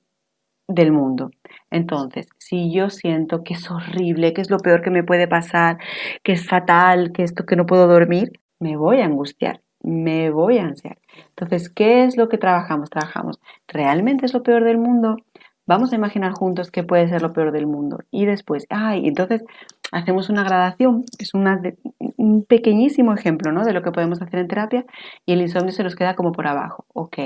del 0.68 0.91
mundo. 0.91 1.32
Entonces, 1.72 2.28
si 2.38 2.72
yo 2.72 2.89
siento 2.89 3.43
que 3.43 3.55
es 3.55 3.70
horrible, 3.70 4.34
que 4.34 4.41
es 4.41 4.49
lo 4.49 4.57
peor 4.57 4.82
que 4.82 4.89
me 4.89 5.03
puede 5.03 5.28
pasar, 5.28 5.78
que 6.24 6.34
es 6.34 6.47
fatal, 6.47 7.11
que 7.11 7.24
esto 7.24 7.45
que 7.45 7.55
no 7.55 7.65
puedo 7.65 7.88
dormir, 7.88 8.32
me 8.59 8.78
voy 8.78 9.01
a 9.01 9.05
angustiar, 9.05 9.61
me 9.82 10.30
voy 10.30 10.57
a 10.57 10.65
ansiar. 10.65 10.97
Entonces, 11.30 11.70
¿qué 11.70 12.03
es 12.05 12.18
lo 12.18 12.30
que 12.30 12.38
trabajamos? 12.38 12.89
Trabajamos, 12.89 13.39
¿realmente 13.68 14.26
es 14.26 14.34
lo 14.34 14.43
peor 14.43 14.63
del 14.63 14.78
mundo? 14.78 15.18
Vamos 15.65 15.91
a 15.91 15.97
imaginar 15.97 16.32
juntos 16.32 16.72
qué 16.72 16.84
puede 16.84 17.09
ser 17.09 17.22
lo 17.22 17.34
peor 17.34 17.51
del 17.51 17.68
mundo. 17.68 17.99
Y 18.09 18.26
después, 18.26 18.65
ay, 18.70 19.05
entonces 19.05 19.43
hacemos 19.91 20.30
una 20.30 20.43
gradación, 20.43 21.03
es 21.20 21.34
un 21.34 22.45
pequeñísimo 22.47 23.13
ejemplo 23.13 23.51
¿no? 23.51 23.65
de 23.65 23.74
lo 23.74 23.82
que 23.82 23.91
podemos 23.91 24.22
hacer 24.22 24.39
en 24.39 24.47
terapia 24.47 24.86
y 25.26 25.34
el 25.34 25.41
insomnio 25.41 25.74
se 25.74 25.84
nos 25.84 25.95
queda 25.95 26.15
como 26.15 26.32
por 26.32 26.47
abajo. 26.47 26.86
Ok, 26.93 27.18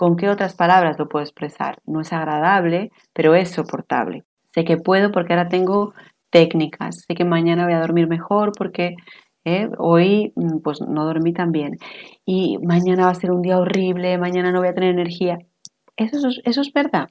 ¿con 0.00 0.16
qué 0.16 0.30
otras 0.30 0.54
palabras 0.54 0.98
lo 0.98 1.10
puedo 1.10 1.22
expresar? 1.22 1.76
No 1.84 2.00
es 2.00 2.10
agradable, 2.14 2.90
pero 3.12 3.34
es 3.34 3.50
soportable. 3.50 4.24
Sé 4.54 4.64
que 4.64 4.78
puedo 4.78 5.12
porque 5.12 5.34
ahora 5.34 5.50
tengo 5.50 5.92
técnicas, 6.30 7.04
sé 7.06 7.14
que 7.14 7.26
mañana 7.26 7.64
voy 7.66 7.74
a 7.74 7.80
dormir 7.80 8.08
mejor 8.08 8.52
porque 8.56 8.94
eh, 9.44 9.68
hoy 9.76 10.32
mm, 10.36 10.60
pues 10.64 10.80
no 10.80 11.04
dormí 11.04 11.34
tan 11.34 11.52
bien 11.52 11.76
y 12.24 12.56
mañana 12.62 13.04
va 13.04 13.10
a 13.10 13.14
ser 13.14 13.30
un 13.30 13.42
día 13.42 13.58
horrible, 13.58 14.16
mañana 14.16 14.52
no 14.52 14.60
voy 14.60 14.68
a 14.68 14.74
tener 14.74 14.88
energía. 14.88 15.36
Eso 15.98 16.28
es, 16.28 16.40
eso 16.44 16.62
es 16.62 16.72
verdad. 16.72 17.10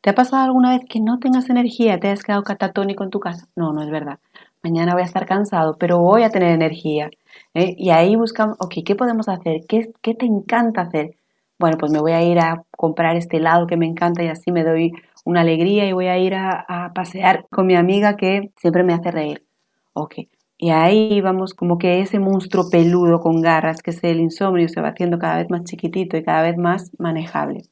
¿Te 0.00 0.08
ha 0.08 0.14
pasado 0.14 0.44
alguna 0.44 0.70
vez 0.70 0.86
que 0.88 0.98
no 0.98 1.18
tengas 1.18 1.50
energía, 1.50 2.00
te 2.00 2.08
hayas 2.08 2.22
quedado 2.22 2.42
catatónico 2.42 3.04
en 3.04 3.10
tu 3.10 3.20
casa? 3.20 3.48
No, 3.54 3.74
no 3.74 3.82
es 3.82 3.90
verdad. 3.90 4.18
Mañana 4.62 4.94
voy 4.94 5.02
a 5.02 5.04
estar 5.04 5.26
cansado, 5.26 5.76
pero 5.78 5.98
voy 5.98 6.22
a 6.22 6.30
tener 6.30 6.52
energía. 6.52 7.10
¿eh? 7.52 7.74
Y 7.76 7.90
ahí 7.90 8.16
buscamos, 8.16 8.56
ok, 8.60 8.76
¿qué 8.82 8.94
podemos 8.94 9.28
hacer? 9.28 9.60
¿Qué, 9.68 9.92
¿Qué 10.00 10.14
te 10.14 10.24
encanta 10.24 10.80
hacer? 10.80 11.19
Bueno, 11.60 11.76
pues 11.76 11.92
me 11.92 12.00
voy 12.00 12.12
a 12.12 12.22
ir 12.22 12.38
a 12.38 12.64
comprar 12.70 13.16
este 13.16 13.36
helado 13.36 13.66
que 13.66 13.76
me 13.76 13.84
encanta 13.84 14.24
y 14.24 14.28
así 14.28 14.50
me 14.50 14.64
doy 14.64 14.92
una 15.26 15.42
alegría 15.42 15.86
y 15.86 15.92
voy 15.92 16.06
a 16.06 16.16
ir 16.16 16.34
a, 16.34 16.90
pasear 16.94 17.46
con 17.50 17.66
mi 17.66 17.76
amiga 17.76 18.16
que 18.16 18.50
siempre 18.56 18.82
me 18.82 18.94
hace 18.94 19.10
reír. 19.10 19.44
Ok. 19.92 20.14
Y 20.56 20.70
ahí 20.70 21.20
vamos 21.20 21.52
como 21.52 21.76
que 21.76 22.00
ese 22.00 22.18
monstruo 22.18 22.70
peludo 22.70 23.20
con 23.20 23.42
garras 23.42 23.82
que 23.82 23.90
es 23.90 24.02
el 24.04 24.20
insomnio 24.20 24.70
se 24.70 24.80
va 24.80 24.88
haciendo 24.88 25.18
cada 25.18 25.36
vez 25.36 25.50
más 25.50 25.64
chiquitito 25.64 26.16
y 26.16 26.22
cada 26.24 26.42
vez 26.42 26.56
más 26.56 26.92
manejable 26.98 27.64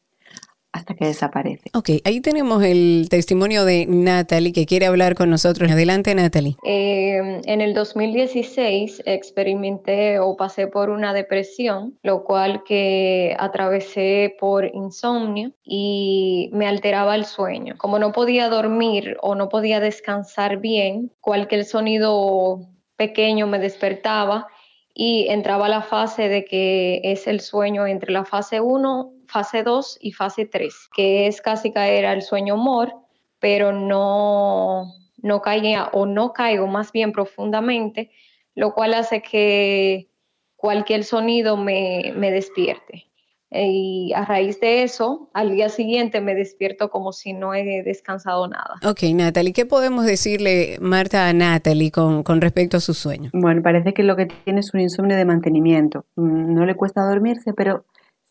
hasta 0.79 0.95
que 0.95 1.07
desaparece. 1.07 1.71
Ok, 1.75 1.91
ahí 2.05 2.21
tenemos 2.21 2.63
el 2.63 3.09
testimonio 3.11 3.65
de 3.65 3.87
Natalie 3.87 4.53
que 4.53 4.67
quiere 4.67 4.87
hablar 4.87 5.15
con 5.15 5.29
nosotros. 5.29 5.71
Adelante, 5.71 6.15
Natalie. 6.15 6.57
Eh, 6.65 7.41
en 7.45 7.61
el 7.61 7.75
2016 7.75 9.03
experimenté 9.05 10.19
o 10.21 10.37
pasé 10.37 10.69
por 10.69 10.91
una 10.91 11.13
depresión, 11.13 11.99
lo 12.03 12.25
cual 12.25 12.63
que 12.65 13.37
atravesé 13.39 14.37
por 14.39 14.65
insomnio 14.65 15.53
y 15.65 16.51
me 16.53 16.67
alteraba 16.67 17.15
el 17.17 17.25
sueño. 17.25 17.75
Como 17.77 17.99
no 17.99 18.13
podía 18.13 18.49
dormir 18.49 19.17
o 19.21 19.35
no 19.35 19.49
podía 19.49 19.81
descansar 19.81 20.59
bien, 20.59 21.13
cualquier 21.21 21.65
sonido 21.65 22.61
pequeño 22.97 23.47
me 23.47 23.59
despertaba 23.59 24.47
y 24.95 25.29
entraba 25.29 25.67
a 25.67 25.69
la 25.69 25.83
fase 25.83 26.29
de 26.29 26.45
que 26.45 27.01
es 27.05 27.27
el 27.27 27.41
sueño 27.41 27.87
entre 27.87 28.13
la 28.13 28.25
fase 28.25 28.61
1, 28.61 29.13
fase 29.29 29.63
2 29.63 29.99
y 30.01 30.13
fase 30.13 30.47
3, 30.47 30.75
que 30.95 31.27
es 31.27 31.41
casi 31.41 31.73
caer 31.73 32.07
al 32.07 32.23
sueño 32.23 32.55
humor, 32.55 32.93
pero 33.39 33.73
no, 33.73 34.93
no 35.23 35.41
caía 35.43 35.91
o 35.93 36.07
no 36.07 36.33
caigo 36.33 36.67
más 36.67 36.91
bien 36.93 37.13
profundamente, 37.13 38.11
lo 38.55 38.75
cual 38.75 38.95
hace 38.95 39.23
que 39.23 40.09
cualquier 40.57 41.05
sonido 41.05 41.57
me, 41.57 42.13
me 42.17 42.33
despierte. 42.33 43.05
y 43.51 44.13
a 44.15 44.25
raíz 44.27 44.61
de 44.61 44.83
eso, 44.83 45.31
al 45.33 45.53
día 45.53 45.69
siguiente 45.69 46.21
me 46.21 46.35
despierto 46.35 46.91
como 46.91 47.13
si 47.13 47.33
no 47.33 47.55
he 47.55 47.83
descansado 47.83 48.47
nada. 48.49 48.75
Ok, 48.85 49.05
Natalie, 49.15 49.53
¿qué 49.53 49.65
podemos 49.65 50.05
decirle, 50.05 50.77
Marta, 50.81 51.29
a 51.29 51.33
Natalie 51.33 51.91
con, 51.91 52.23
con 52.25 52.41
respecto 52.41 52.77
a 52.77 52.81
su 52.81 52.93
sueño? 52.93 53.31
Bueno, 53.33 53.63
parece 53.63 53.95
que 53.95 54.03
lo 54.03 54.17
que 54.17 54.27
tiene 54.27 54.61
es 54.61 54.75
un 54.75 54.81
insomnio 54.81 55.17
de 55.17 55.25
mantenimiento. 55.25 56.05
Mm, 56.17 56.55
No 56.55 56.67
le 56.67 56.75
cuesta 56.75 57.03
dormirse, 57.09 57.53
pero 57.55 57.85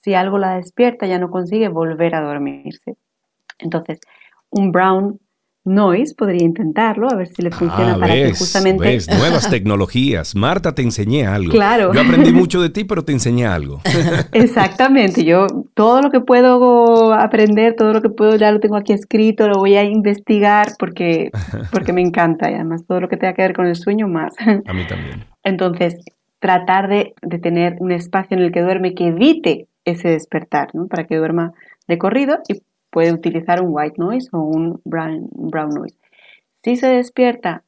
si 0.03 0.13
algo 0.13 0.37
la 0.37 0.55
despierta 0.55 1.07
ya 1.07 1.19
no 1.19 1.29
consigue 1.29 1.69
volver 1.69 2.15
a 2.15 2.21
dormirse. 2.21 2.97
Entonces, 3.59 3.99
un 4.49 4.71
brown 4.71 5.19
noise 5.67 6.15
podría 6.15 6.45
intentarlo, 6.45 7.09
a 7.11 7.15
ver 7.15 7.27
si 7.27 7.41
le 7.41 7.51
funciona 7.51 7.95
Ah, 7.95 7.99
para 7.99 8.13
que 8.13 8.29
justamente... 8.29 8.83
ves, 8.83 9.07
nuevas 9.19 9.49
tecnologías. 9.49 10.35
Marta, 10.35 10.73
te 10.73 10.81
enseñé 10.81 11.27
algo. 11.27 11.51
Claro. 11.51 11.93
Yo 11.93 12.01
aprendí 12.01 12.31
mucho 12.31 12.61
de 12.61 12.69
ti, 12.69 12.85
pero 12.85 13.03
te 13.03 13.11
enseñé 13.11 13.45
algo. 13.45 13.81
Exactamente, 14.31 15.25
yo 15.25 15.47
todo 15.73 16.01
lo 16.01 16.09
que 16.09 16.21
puedo 16.21 17.13
aprender, 17.13 17.75
todo 17.75 17.93
lo 17.93 18.01
que 18.01 18.09
puedo 18.09 18.35
ya 18.37 18.51
lo 18.51 18.59
tengo 18.59 18.77
aquí 18.77 18.93
escrito, 18.93 19.47
lo 19.47 19.59
voy 19.59 19.75
a 19.75 19.83
investigar 19.83 20.69
porque, 20.79 21.31
porque 21.71 21.93
me 21.93 22.01
encanta 22.01 22.49
y 22.49 22.55
además 22.55 22.85
todo 22.87 23.01
lo 23.01 23.09
que 23.09 23.17
tenga 23.17 23.33
que 23.33 23.41
ver 23.41 23.53
con 23.53 23.67
el 23.67 23.75
sueño 23.75 24.07
más. 24.07 24.33
A 24.39 24.73
mí 24.73 24.87
también. 24.87 25.25
Entonces, 25.43 25.95
tratar 26.39 26.87
de, 26.87 27.13
de 27.21 27.39
tener 27.39 27.75
un 27.79 27.91
espacio 27.91 28.37
en 28.37 28.43
el 28.43 28.51
que 28.51 28.61
duerme 28.61 28.93
que 28.93 29.07
evite 29.07 29.67
ese 29.87 30.09
despertar, 30.09 30.75
¿no? 30.75 30.87
Para 30.87 31.05
que 31.05 31.15
duerma 31.15 31.53
de 31.87 31.97
corrido 31.97 32.39
y 32.47 32.61
puede 32.91 33.13
utilizar 33.13 33.61
un 33.61 33.69
white 33.71 33.95
noise 33.97 34.29
o 34.33 34.39
un 34.39 34.81
brown, 34.83 35.29
brown 35.31 35.69
noise. 35.69 35.97
Si 36.63 36.75
se 36.75 36.87
despierta, 36.87 37.63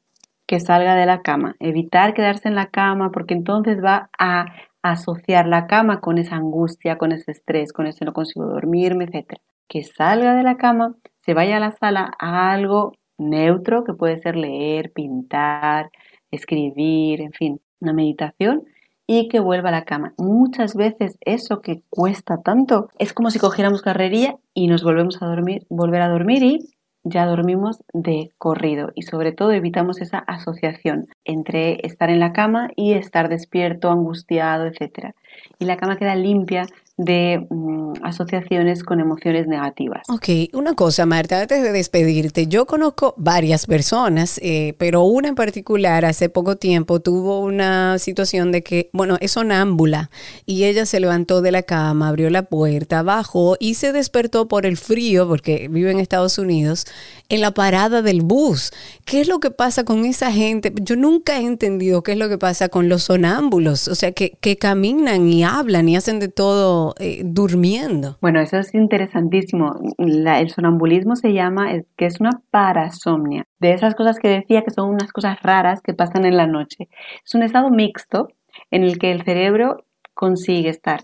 que 0.46 0.60
salga 0.60 0.96
de 0.96 1.06
la 1.06 1.22
cama, 1.22 1.56
evitar 1.60 2.16
quedarse 2.16 2.48
en 2.48 2.56
la 2.56 2.68
cama 2.68 3.12
porque 3.12 3.36
entonces 3.36 3.84
va 3.84 4.10
a 4.18 4.48
asociar 4.82 5.48
la 5.48 5.68
cama 5.68 6.02
con 6.02 6.18
esa 6.18 6.38
angustia, 6.38 6.98
con 6.98 7.12
ese 7.12 7.32
estrés, 7.32 7.72
con 7.72 7.86
ese 7.86 8.04
no 8.04 8.14
consigo 8.14 8.46
dormirme, 8.48 9.06
etc. 9.06 9.40
Que 9.68 9.84
salga 9.84 10.34
de 10.34 10.44
la 10.44 10.58
cama, 10.58 10.96
se 11.22 11.36
vaya 11.36 11.58
a 11.58 11.60
la 11.60 11.72
sala, 11.72 12.12
haga 12.18 12.52
algo 12.52 12.94
neutro, 13.20 13.84
que 13.84 13.94
puede 13.94 14.18
ser 14.20 14.36
leer, 14.36 14.92
pintar, 14.92 15.92
escribir, 16.32 17.22
en 17.22 17.32
fin, 17.32 17.62
una 17.80 17.94
meditación 17.94 18.64
y 19.12 19.28
que 19.28 19.40
vuelva 19.40 19.70
a 19.70 19.72
la 19.72 19.86
cama. 19.86 20.14
Muchas 20.20 20.76
veces 20.76 21.18
eso 21.22 21.62
que 21.62 21.82
cuesta 21.90 22.44
tanto 22.44 22.90
es 23.00 23.12
como 23.12 23.32
si 23.32 23.40
cogiéramos 23.40 23.82
carrería 23.82 24.36
y 24.54 24.68
nos 24.68 24.84
volvemos 24.84 25.20
a 25.24 25.26
dormir, 25.26 25.66
volver 25.68 26.04
a 26.04 26.10
dormir 26.10 26.44
y 26.44 26.60
ya 27.04 27.26
dormimos 27.26 27.82
de 27.92 28.30
corrido 28.38 28.92
y 28.94 29.02
sobre 29.02 29.32
todo 29.32 29.52
evitamos 29.52 30.00
esa 30.00 30.20
asociación 30.20 31.08
entre 31.26 31.84
estar 31.88 32.12
en 32.12 32.20
la 32.20 32.34
cama 32.34 32.70
y 32.76 32.94
estar 32.94 33.30
despierto, 33.30 33.90
angustiado, 33.90 34.68
etc. 34.68 35.16
Y 35.58 35.66
la 35.66 35.78
cama 35.78 35.98
queda 35.98 36.14
limpia 36.14 36.68
de 37.00 37.48
mm, 37.50 37.94
asociaciones 38.04 38.84
con 38.84 39.00
emociones 39.00 39.48
negativas. 39.48 40.02
Ok, 40.10 40.28
una 40.52 40.74
cosa, 40.74 41.06
Marta, 41.06 41.40
antes 41.40 41.64
de 41.64 41.72
despedirte, 41.72 42.48
yo 42.48 42.66
conozco 42.66 43.14
varias 43.16 43.66
personas, 43.66 44.38
eh, 44.44 44.74
pero 44.78 45.04
una 45.04 45.30
en 45.30 45.36
particular 45.36 46.04
hace 46.04 46.28
poco 46.28 46.58
tiempo 46.58 47.00
tuvo 47.00 47.40
una 47.40 47.98
situación 48.00 48.52
de 48.52 48.64
que, 48.64 48.90
bueno, 48.92 49.18
es 49.22 49.32
sonámbula 49.32 50.12
y 50.46 50.66
ella 50.66 50.86
se 50.86 51.00
levantó 51.00 51.42
de 51.42 51.54
la 51.54 51.64
cama, 51.64 52.10
abrió 52.10 52.30
la 52.30 52.44
puerta, 52.44 53.02
bajó 53.02 53.56
y 53.62 53.76
se 53.76 53.94
despertó 53.94 54.50
por 54.50 54.66
el 54.66 54.76
frío, 54.76 55.26
porque 55.26 55.70
vive 55.70 55.92
en 55.92 56.00
Estados 56.00 56.38
Unidos, 56.38 56.86
en 57.30 57.40
la 57.40 57.54
parada 57.54 58.02
del 58.02 58.24
bus. 58.24 58.72
¿Qué 59.06 59.22
es 59.22 59.30
lo 59.30 59.40
que 59.40 59.52
pasa 59.52 59.86
con 59.86 60.04
esa 60.04 60.34
gente? 60.34 60.74
Yo 60.82 60.98
nunca 60.98 61.40
he 61.40 61.46
entendido 61.46 62.04
qué 62.04 62.12
es 62.12 62.18
lo 62.18 62.28
que 62.28 62.38
pasa 62.38 62.68
con 62.68 62.90
los 62.90 63.04
sonámbulos, 63.04 63.88
o 63.88 63.96
sea, 63.96 64.12
que, 64.12 64.32
que 64.42 64.58
caminan 64.58 65.30
y 65.30 65.46
hablan 65.46 65.88
y 65.88 65.96
hacen 65.96 66.20
de 66.20 66.28
todo 66.28 66.89
eh, 67.00 67.22
durmiendo. 67.24 68.18
Bueno, 68.22 68.40
eso 68.40 68.58
es 68.58 68.74
interesantísimo. 68.74 69.80
El 69.98 70.50
sonambulismo 70.50 71.16
se 71.16 71.34
llama, 71.34 71.74
es- 71.74 71.86
que 71.98 72.06
es 72.06 72.20
una 72.20 72.42
parasomnia. 72.52 73.46
De 73.60 73.74
esas 73.74 73.96
cosas 73.96 74.20
que 74.20 74.30
decía 74.30 74.64
que 74.64 74.72
son 74.72 74.90
unas 74.90 75.12
cosas 75.12 75.42
raras 75.42 75.82
que 75.82 75.94
pasan 75.94 76.26
en 76.26 76.38
la 76.38 76.48
noche. 76.48 76.88
Es 77.26 77.36
un 77.36 77.44
estado 77.44 77.70
mixto 77.70 78.28
en 78.72 78.84
el 78.84 78.98
que 79.00 79.12
el 79.12 79.24
cerebro 79.24 79.84
consigue 80.14 80.70
estar 80.70 81.02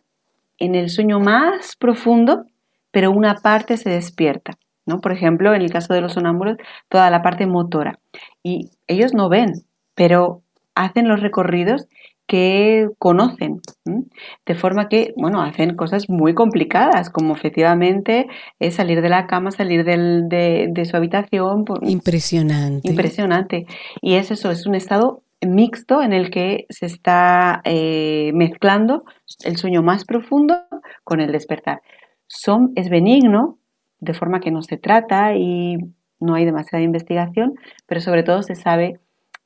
en 0.57 0.75
el 0.75 0.89
sueño 0.89 1.19
más 1.19 1.75
profundo, 1.75 2.45
pero 2.91 3.11
una 3.11 3.35
parte 3.35 3.77
se 3.77 3.89
despierta. 3.89 4.53
¿no? 4.85 4.99
Por 5.01 5.11
ejemplo, 5.11 5.53
en 5.53 5.61
el 5.61 5.71
caso 5.71 5.93
de 5.93 6.01
los 6.01 6.13
sonámbulos, 6.13 6.57
toda 6.89 7.09
la 7.09 7.21
parte 7.21 7.45
motora. 7.47 7.99
Y 8.43 8.69
ellos 8.87 9.13
no 9.13 9.29
ven, 9.29 9.53
pero 9.95 10.41
hacen 10.75 11.07
los 11.07 11.21
recorridos 11.21 11.87
que 12.27 12.89
conocen, 12.97 13.61
¿m? 13.85 14.03
de 14.45 14.55
forma 14.55 14.89
que, 14.89 15.13
bueno, 15.15 15.41
hacen 15.41 15.75
cosas 15.75 16.09
muy 16.09 16.33
complicadas, 16.33 17.09
como 17.09 17.35
efectivamente 17.35 18.27
es 18.59 18.75
salir 18.75 19.01
de 19.01 19.09
la 19.09 19.27
cama, 19.27 19.51
salir 19.51 19.83
del- 19.83 20.27
de, 20.27 20.67
de 20.71 20.85
su 20.85 20.97
habitación. 20.97 21.65
por- 21.65 21.87
Impresionante. 21.87 22.89
Impresionante. 22.89 23.65
Y 24.01 24.15
es 24.15 24.31
eso, 24.31 24.49
es 24.51 24.65
un 24.65 24.75
estado 24.75 25.21
mixto 25.45 26.01
en 26.01 26.13
el 26.13 26.31
que 26.31 26.65
se 26.69 26.87
está 26.87 27.61
eh, 27.63 28.31
mezclando 28.33 29.03
el 29.43 29.57
sueño 29.57 29.83
más 29.83 30.05
profundo 30.05 30.55
con 31.03 31.19
el 31.21 31.31
despertar. 31.31 31.81
Son, 32.27 32.71
es 32.75 32.89
benigno, 32.89 33.59
de 33.99 34.13
forma 34.15 34.39
que 34.39 34.49
no 34.51 34.63
se 34.63 34.77
trata 34.77 35.35
y 35.35 35.77
no 36.19 36.33
hay 36.33 36.45
demasiada 36.45 36.83
investigación, 36.83 37.53
pero 37.85 38.01
sobre 38.01 38.23
todo 38.23 38.41
se 38.41 38.55
sabe 38.55 38.99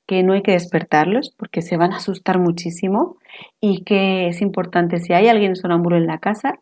que 0.09 0.23
no 0.23 0.33
hay 0.33 0.41
que 0.41 0.53
despertarlos 0.53 1.29
porque 1.37 1.61
se 1.61 1.77
van 1.77 1.93
a 1.93 1.97
asustar 1.97 2.39
muchísimo 2.39 3.17
y 3.61 3.83
que 3.83 4.27
es 4.27 4.41
importante, 4.41 4.97
si 4.97 5.13
hay 5.13 5.27
alguien 5.27 5.55
sonámbulo 5.55 5.97
en 5.97 6.07
la 6.07 6.17
casa, 6.17 6.57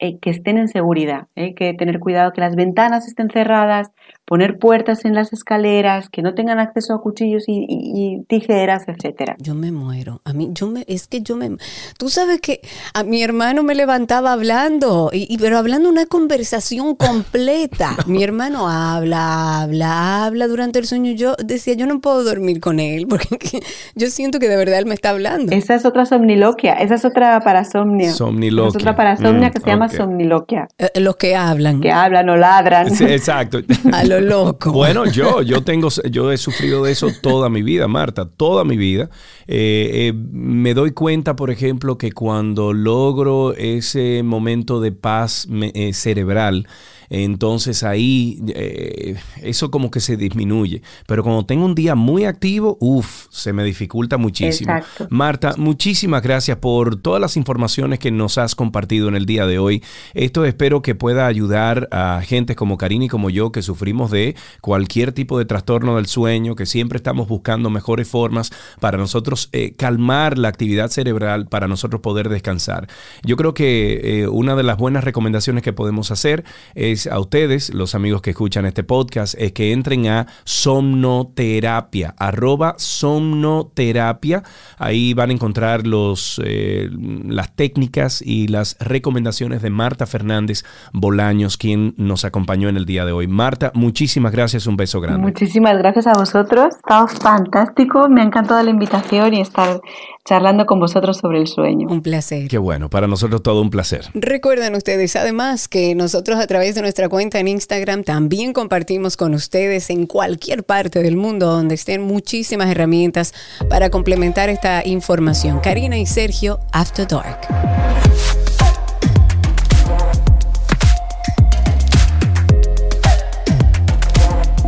eh, 0.00 0.18
que 0.18 0.30
estén 0.30 0.58
en 0.58 0.68
seguridad. 0.68 1.28
¿eh? 1.36 1.44
Hay 1.44 1.54
que 1.54 1.74
tener 1.74 2.00
cuidado 2.00 2.32
que 2.32 2.40
las 2.40 2.56
ventanas 2.56 3.06
estén 3.06 3.28
cerradas, 3.30 3.88
poner 4.24 4.58
puertas 4.58 5.04
en 5.04 5.14
las 5.14 5.32
escaleras, 5.32 6.08
que 6.08 6.22
no 6.22 6.34
tengan 6.34 6.58
acceso 6.58 6.94
a 6.94 7.02
cuchillos 7.02 7.44
y, 7.48 7.66
y- 7.68 8.14
y 8.16 8.22
tijeras, 8.24 8.84
etcétera. 8.88 9.36
Yo 9.38 9.54
me 9.54 9.70
muero. 9.72 10.20
A 10.24 10.32
mí, 10.32 10.48
yo 10.52 10.66
me, 10.68 10.84
es 10.88 11.06
que 11.06 11.20
yo 11.20 11.36
me. 11.36 11.50
Tú 11.98 12.08
sabes 12.08 12.40
que 12.40 12.60
a 12.94 13.02
mi 13.02 13.22
hermano 13.22 13.62
me 13.62 13.74
levantaba 13.74 14.32
hablando, 14.32 15.10
y, 15.12 15.26
y- 15.32 15.38
pero 15.38 15.58
hablando 15.58 15.88
una 15.88 16.06
conversación 16.06 16.94
completa. 16.96 17.96
mi 18.06 18.22
hermano 18.24 18.68
habla, 18.68 19.60
habla, 19.62 20.24
habla 20.26 20.48
durante 20.48 20.78
el 20.78 20.86
sueño. 20.86 21.12
Yo 21.12 21.34
decía, 21.44 21.74
yo 21.74 21.86
no 21.86 22.00
puedo 22.00 22.24
dormir 22.24 22.60
con 22.60 22.80
él, 22.80 23.06
porque 23.08 23.28
yo 23.94 24.06
siento 24.08 24.38
que 24.38 24.48
de 24.48 24.56
verdad 24.56 24.78
él 24.78 24.86
me 24.86 24.94
está 24.94 25.10
hablando. 25.10 25.52
Esa 25.52 25.74
es 25.74 25.84
otra 25.84 26.06
somniloquia, 26.06 26.74
esa 26.74 26.94
es 26.94 27.04
otra 27.04 27.38
parasomnia. 27.40 28.12
Somniloquia. 28.12 28.68
Esa 28.68 28.78
es 28.78 28.82
otra 28.84 28.96
parasomnia 28.96 29.48
Mm, 29.48 29.52
que 29.52 29.60
se 29.60 29.66
llama 29.66 29.88
ok. 29.90 29.96
somniloquia, 29.96 30.68
Eh, 30.78 31.00
los 31.00 31.16
que 31.16 31.34
hablan 31.36 31.80
que 31.80 31.90
hablan 31.92 32.28
o 32.30 32.36
ladran. 32.36 32.90
Sí, 32.94 33.04
exacto. 33.04 33.58
a 33.92 34.04
lo 34.04 34.20
loco. 34.20 34.72
Bueno, 34.72 35.04
yo, 35.06 35.42
yo 35.42 35.62
tengo, 35.62 35.88
yo 36.10 36.32
he 36.32 36.38
sufrido 36.38 36.84
de 36.84 36.92
eso 36.92 37.08
toda 37.20 37.48
mi 37.48 37.62
vida, 37.62 37.88
Marta, 37.88 38.28
toda 38.28 38.64
mi 38.64 38.76
vida. 38.76 39.10
Eh, 39.46 40.08
eh, 40.08 40.12
me 40.14 40.74
doy 40.74 40.92
cuenta, 40.92 41.36
por 41.36 41.50
ejemplo, 41.50 41.98
que 41.98 42.12
cuando 42.12 42.72
logro 42.72 43.54
ese 43.54 44.22
momento 44.22 44.80
de 44.80 44.92
paz 44.92 45.46
me- 45.48 45.72
eh, 45.74 45.92
cerebral, 45.92 46.66
entonces 47.10 47.82
ahí 47.82 48.40
eh, 48.54 49.16
eso 49.42 49.70
como 49.70 49.90
que 49.90 49.98
se 50.00 50.16
disminuye. 50.16 50.82
Pero 51.06 51.24
cuando 51.24 51.44
tengo 51.44 51.64
un 51.64 51.74
día 51.74 51.96
muy 51.96 52.24
activo, 52.24 52.78
uff, 52.80 53.26
se 53.30 53.52
me 53.52 53.64
dificulta 53.64 54.16
muchísimo. 54.16 54.72
Exacto. 54.72 55.08
Marta, 55.10 55.54
muchísimas 55.58 56.22
gracias 56.22 56.58
por 56.58 56.96
todas 56.96 57.20
las 57.20 57.36
informaciones 57.36 57.98
que 57.98 58.12
nos 58.12 58.38
has 58.38 58.54
compartido 58.54 59.08
en 59.08 59.16
el 59.16 59.26
día 59.26 59.44
de 59.46 59.58
hoy. 59.58 59.82
Esto 60.14 60.44
espero 60.44 60.82
que 60.82 60.94
pueda 60.94 61.26
ayudar 61.26 61.88
a 61.90 62.22
gente 62.24 62.54
como 62.54 62.78
Karina 62.78 63.06
y 63.06 63.08
como 63.08 63.28
yo 63.28 63.50
que 63.50 63.62
sufrimos 63.62 64.12
de 64.12 64.36
cualquier 64.60 65.12
tipo 65.12 65.38
de 65.38 65.44
trastorno 65.44 65.96
del 65.96 66.06
sueño, 66.06 66.54
que 66.54 66.66
siempre 66.66 66.96
estamos 66.96 67.26
buscando 67.26 67.70
mejores 67.70 68.08
formas 68.08 68.52
para 68.78 68.98
nosotros 68.98 69.48
eh, 69.52 69.74
calmar 69.76 70.38
la 70.38 70.48
actividad 70.48 70.90
cerebral, 70.90 71.48
para 71.48 71.66
nosotros 71.66 72.00
poder 72.00 72.28
descansar. 72.28 72.86
Yo 73.24 73.36
creo 73.36 73.52
que 73.52 74.20
eh, 74.22 74.28
una 74.28 74.54
de 74.54 74.62
las 74.62 74.76
buenas 74.76 75.02
recomendaciones 75.02 75.64
que 75.64 75.72
podemos 75.72 76.12
hacer 76.12 76.44
es 76.74 76.99
a 77.06 77.18
ustedes, 77.18 77.72
los 77.74 77.94
amigos 77.94 78.22
que 78.22 78.30
escuchan 78.30 78.66
este 78.66 78.84
podcast, 78.84 79.34
es 79.38 79.52
que 79.52 79.72
entren 79.72 80.06
a 80.08 80.26
somnoterapia, 80.44 82.14
arroba 82.18 82.74
somnoterapia. 82.78 84.42
Ahí 84.78 85.14
van 85.14 85.30
a 85.30 85.32
encontrar 85.32 85.86
los, 85.86 86.40
eh, 86.44 86.88
las 87.26 87.54
técnicas 87.54 88.22
y 88.22 88.48
las 88.48 88.76
recomendaciones 88.80 89.62
de 89.62 89.70
Marta 89.70 90.06
Fernández 90.06 90.64
Bolaños, 90.92 91.56
quien 91.56 91.94
nos 91.96 92.24
acompañó 92.24 92.68
en 92.68 92.76
el 92.76 92.86
día 92.86 93.04
de 93.04 93.12
hoy. 93.12 93.26
Marta, 93.26 93.72
muchísimas 93.74 94.32
gracias, 94.32 94.66
un 94.66 94.76
beso 94.76 95.00
grande. 95.00 95.22
Muchísimas 95.22 95.78
gracias 95.78 96.06
a 96.06 96.12
vosotros, 96.12 96.74
está 96.76 97.06
fantástico, 97.06 98.08
me 98.08 98.22
ha 98.22 98.24
encantado 98.24 98.62
la 98.62 98.70
invitación 98.70 99.34
y 99.34 99.40
estar 99.40 99.80
charlando 100.24 100.66
con 100.66 100.78
vosotros 100.80 101.18
sobre 101.18 101.38
el 101.38 101.46
sueño. 101.46 101.88
Un 101.88 102.02
placer. 102.02 102.48
Qué 102.48 102.58
bueno, 102.58 102.90
para 102.90 103.06
nosotros 103.06 103.42
todo 103.42 103.62
un 103.62 103.70
placer. 103.70 104.06
Recuerden 104.14 104.74
ustedes 104.74 105.16
además 105.16 105.68
que 105.68 105.94
nosotros 105.94 106.38
a 106.38 106.46
través 106.46 106.74
de 106.74 106.82
nuestra 106.82 107.08
cuenta 107.08 107.38
en 107.38 107.48
Instagram 107.48 108.04
también 108.04 108.52
compartimos 108.52 109.16
con 109.16 109.34
ustedes 109.34 109.90
en 109.90 110.06
cualquier 110.06 110.64
parte 110.64 111.02
del 111.02 111.16
mundo 111.16 111.46
donde 111.46 111.74
estén 111.74 112.02
muchísimas 112.02 112.70
herramientas 112.70 113.34
para 113.68 113.90
complementar 113.90 114.48
esta 114.48 114.86
información. 114.86 115.60
Karina 115.60 115.98
y 115.98 116.06
Sergio, 116.06 116.60
After 116.72 117.06
Dark. 117.06 117.40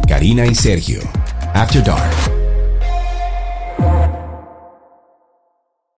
Karina 0.09 0.47
y 0.47 0.55
Sergio, 0.55 1.01
After 1.55 1.83
Dark. 1.83 2.22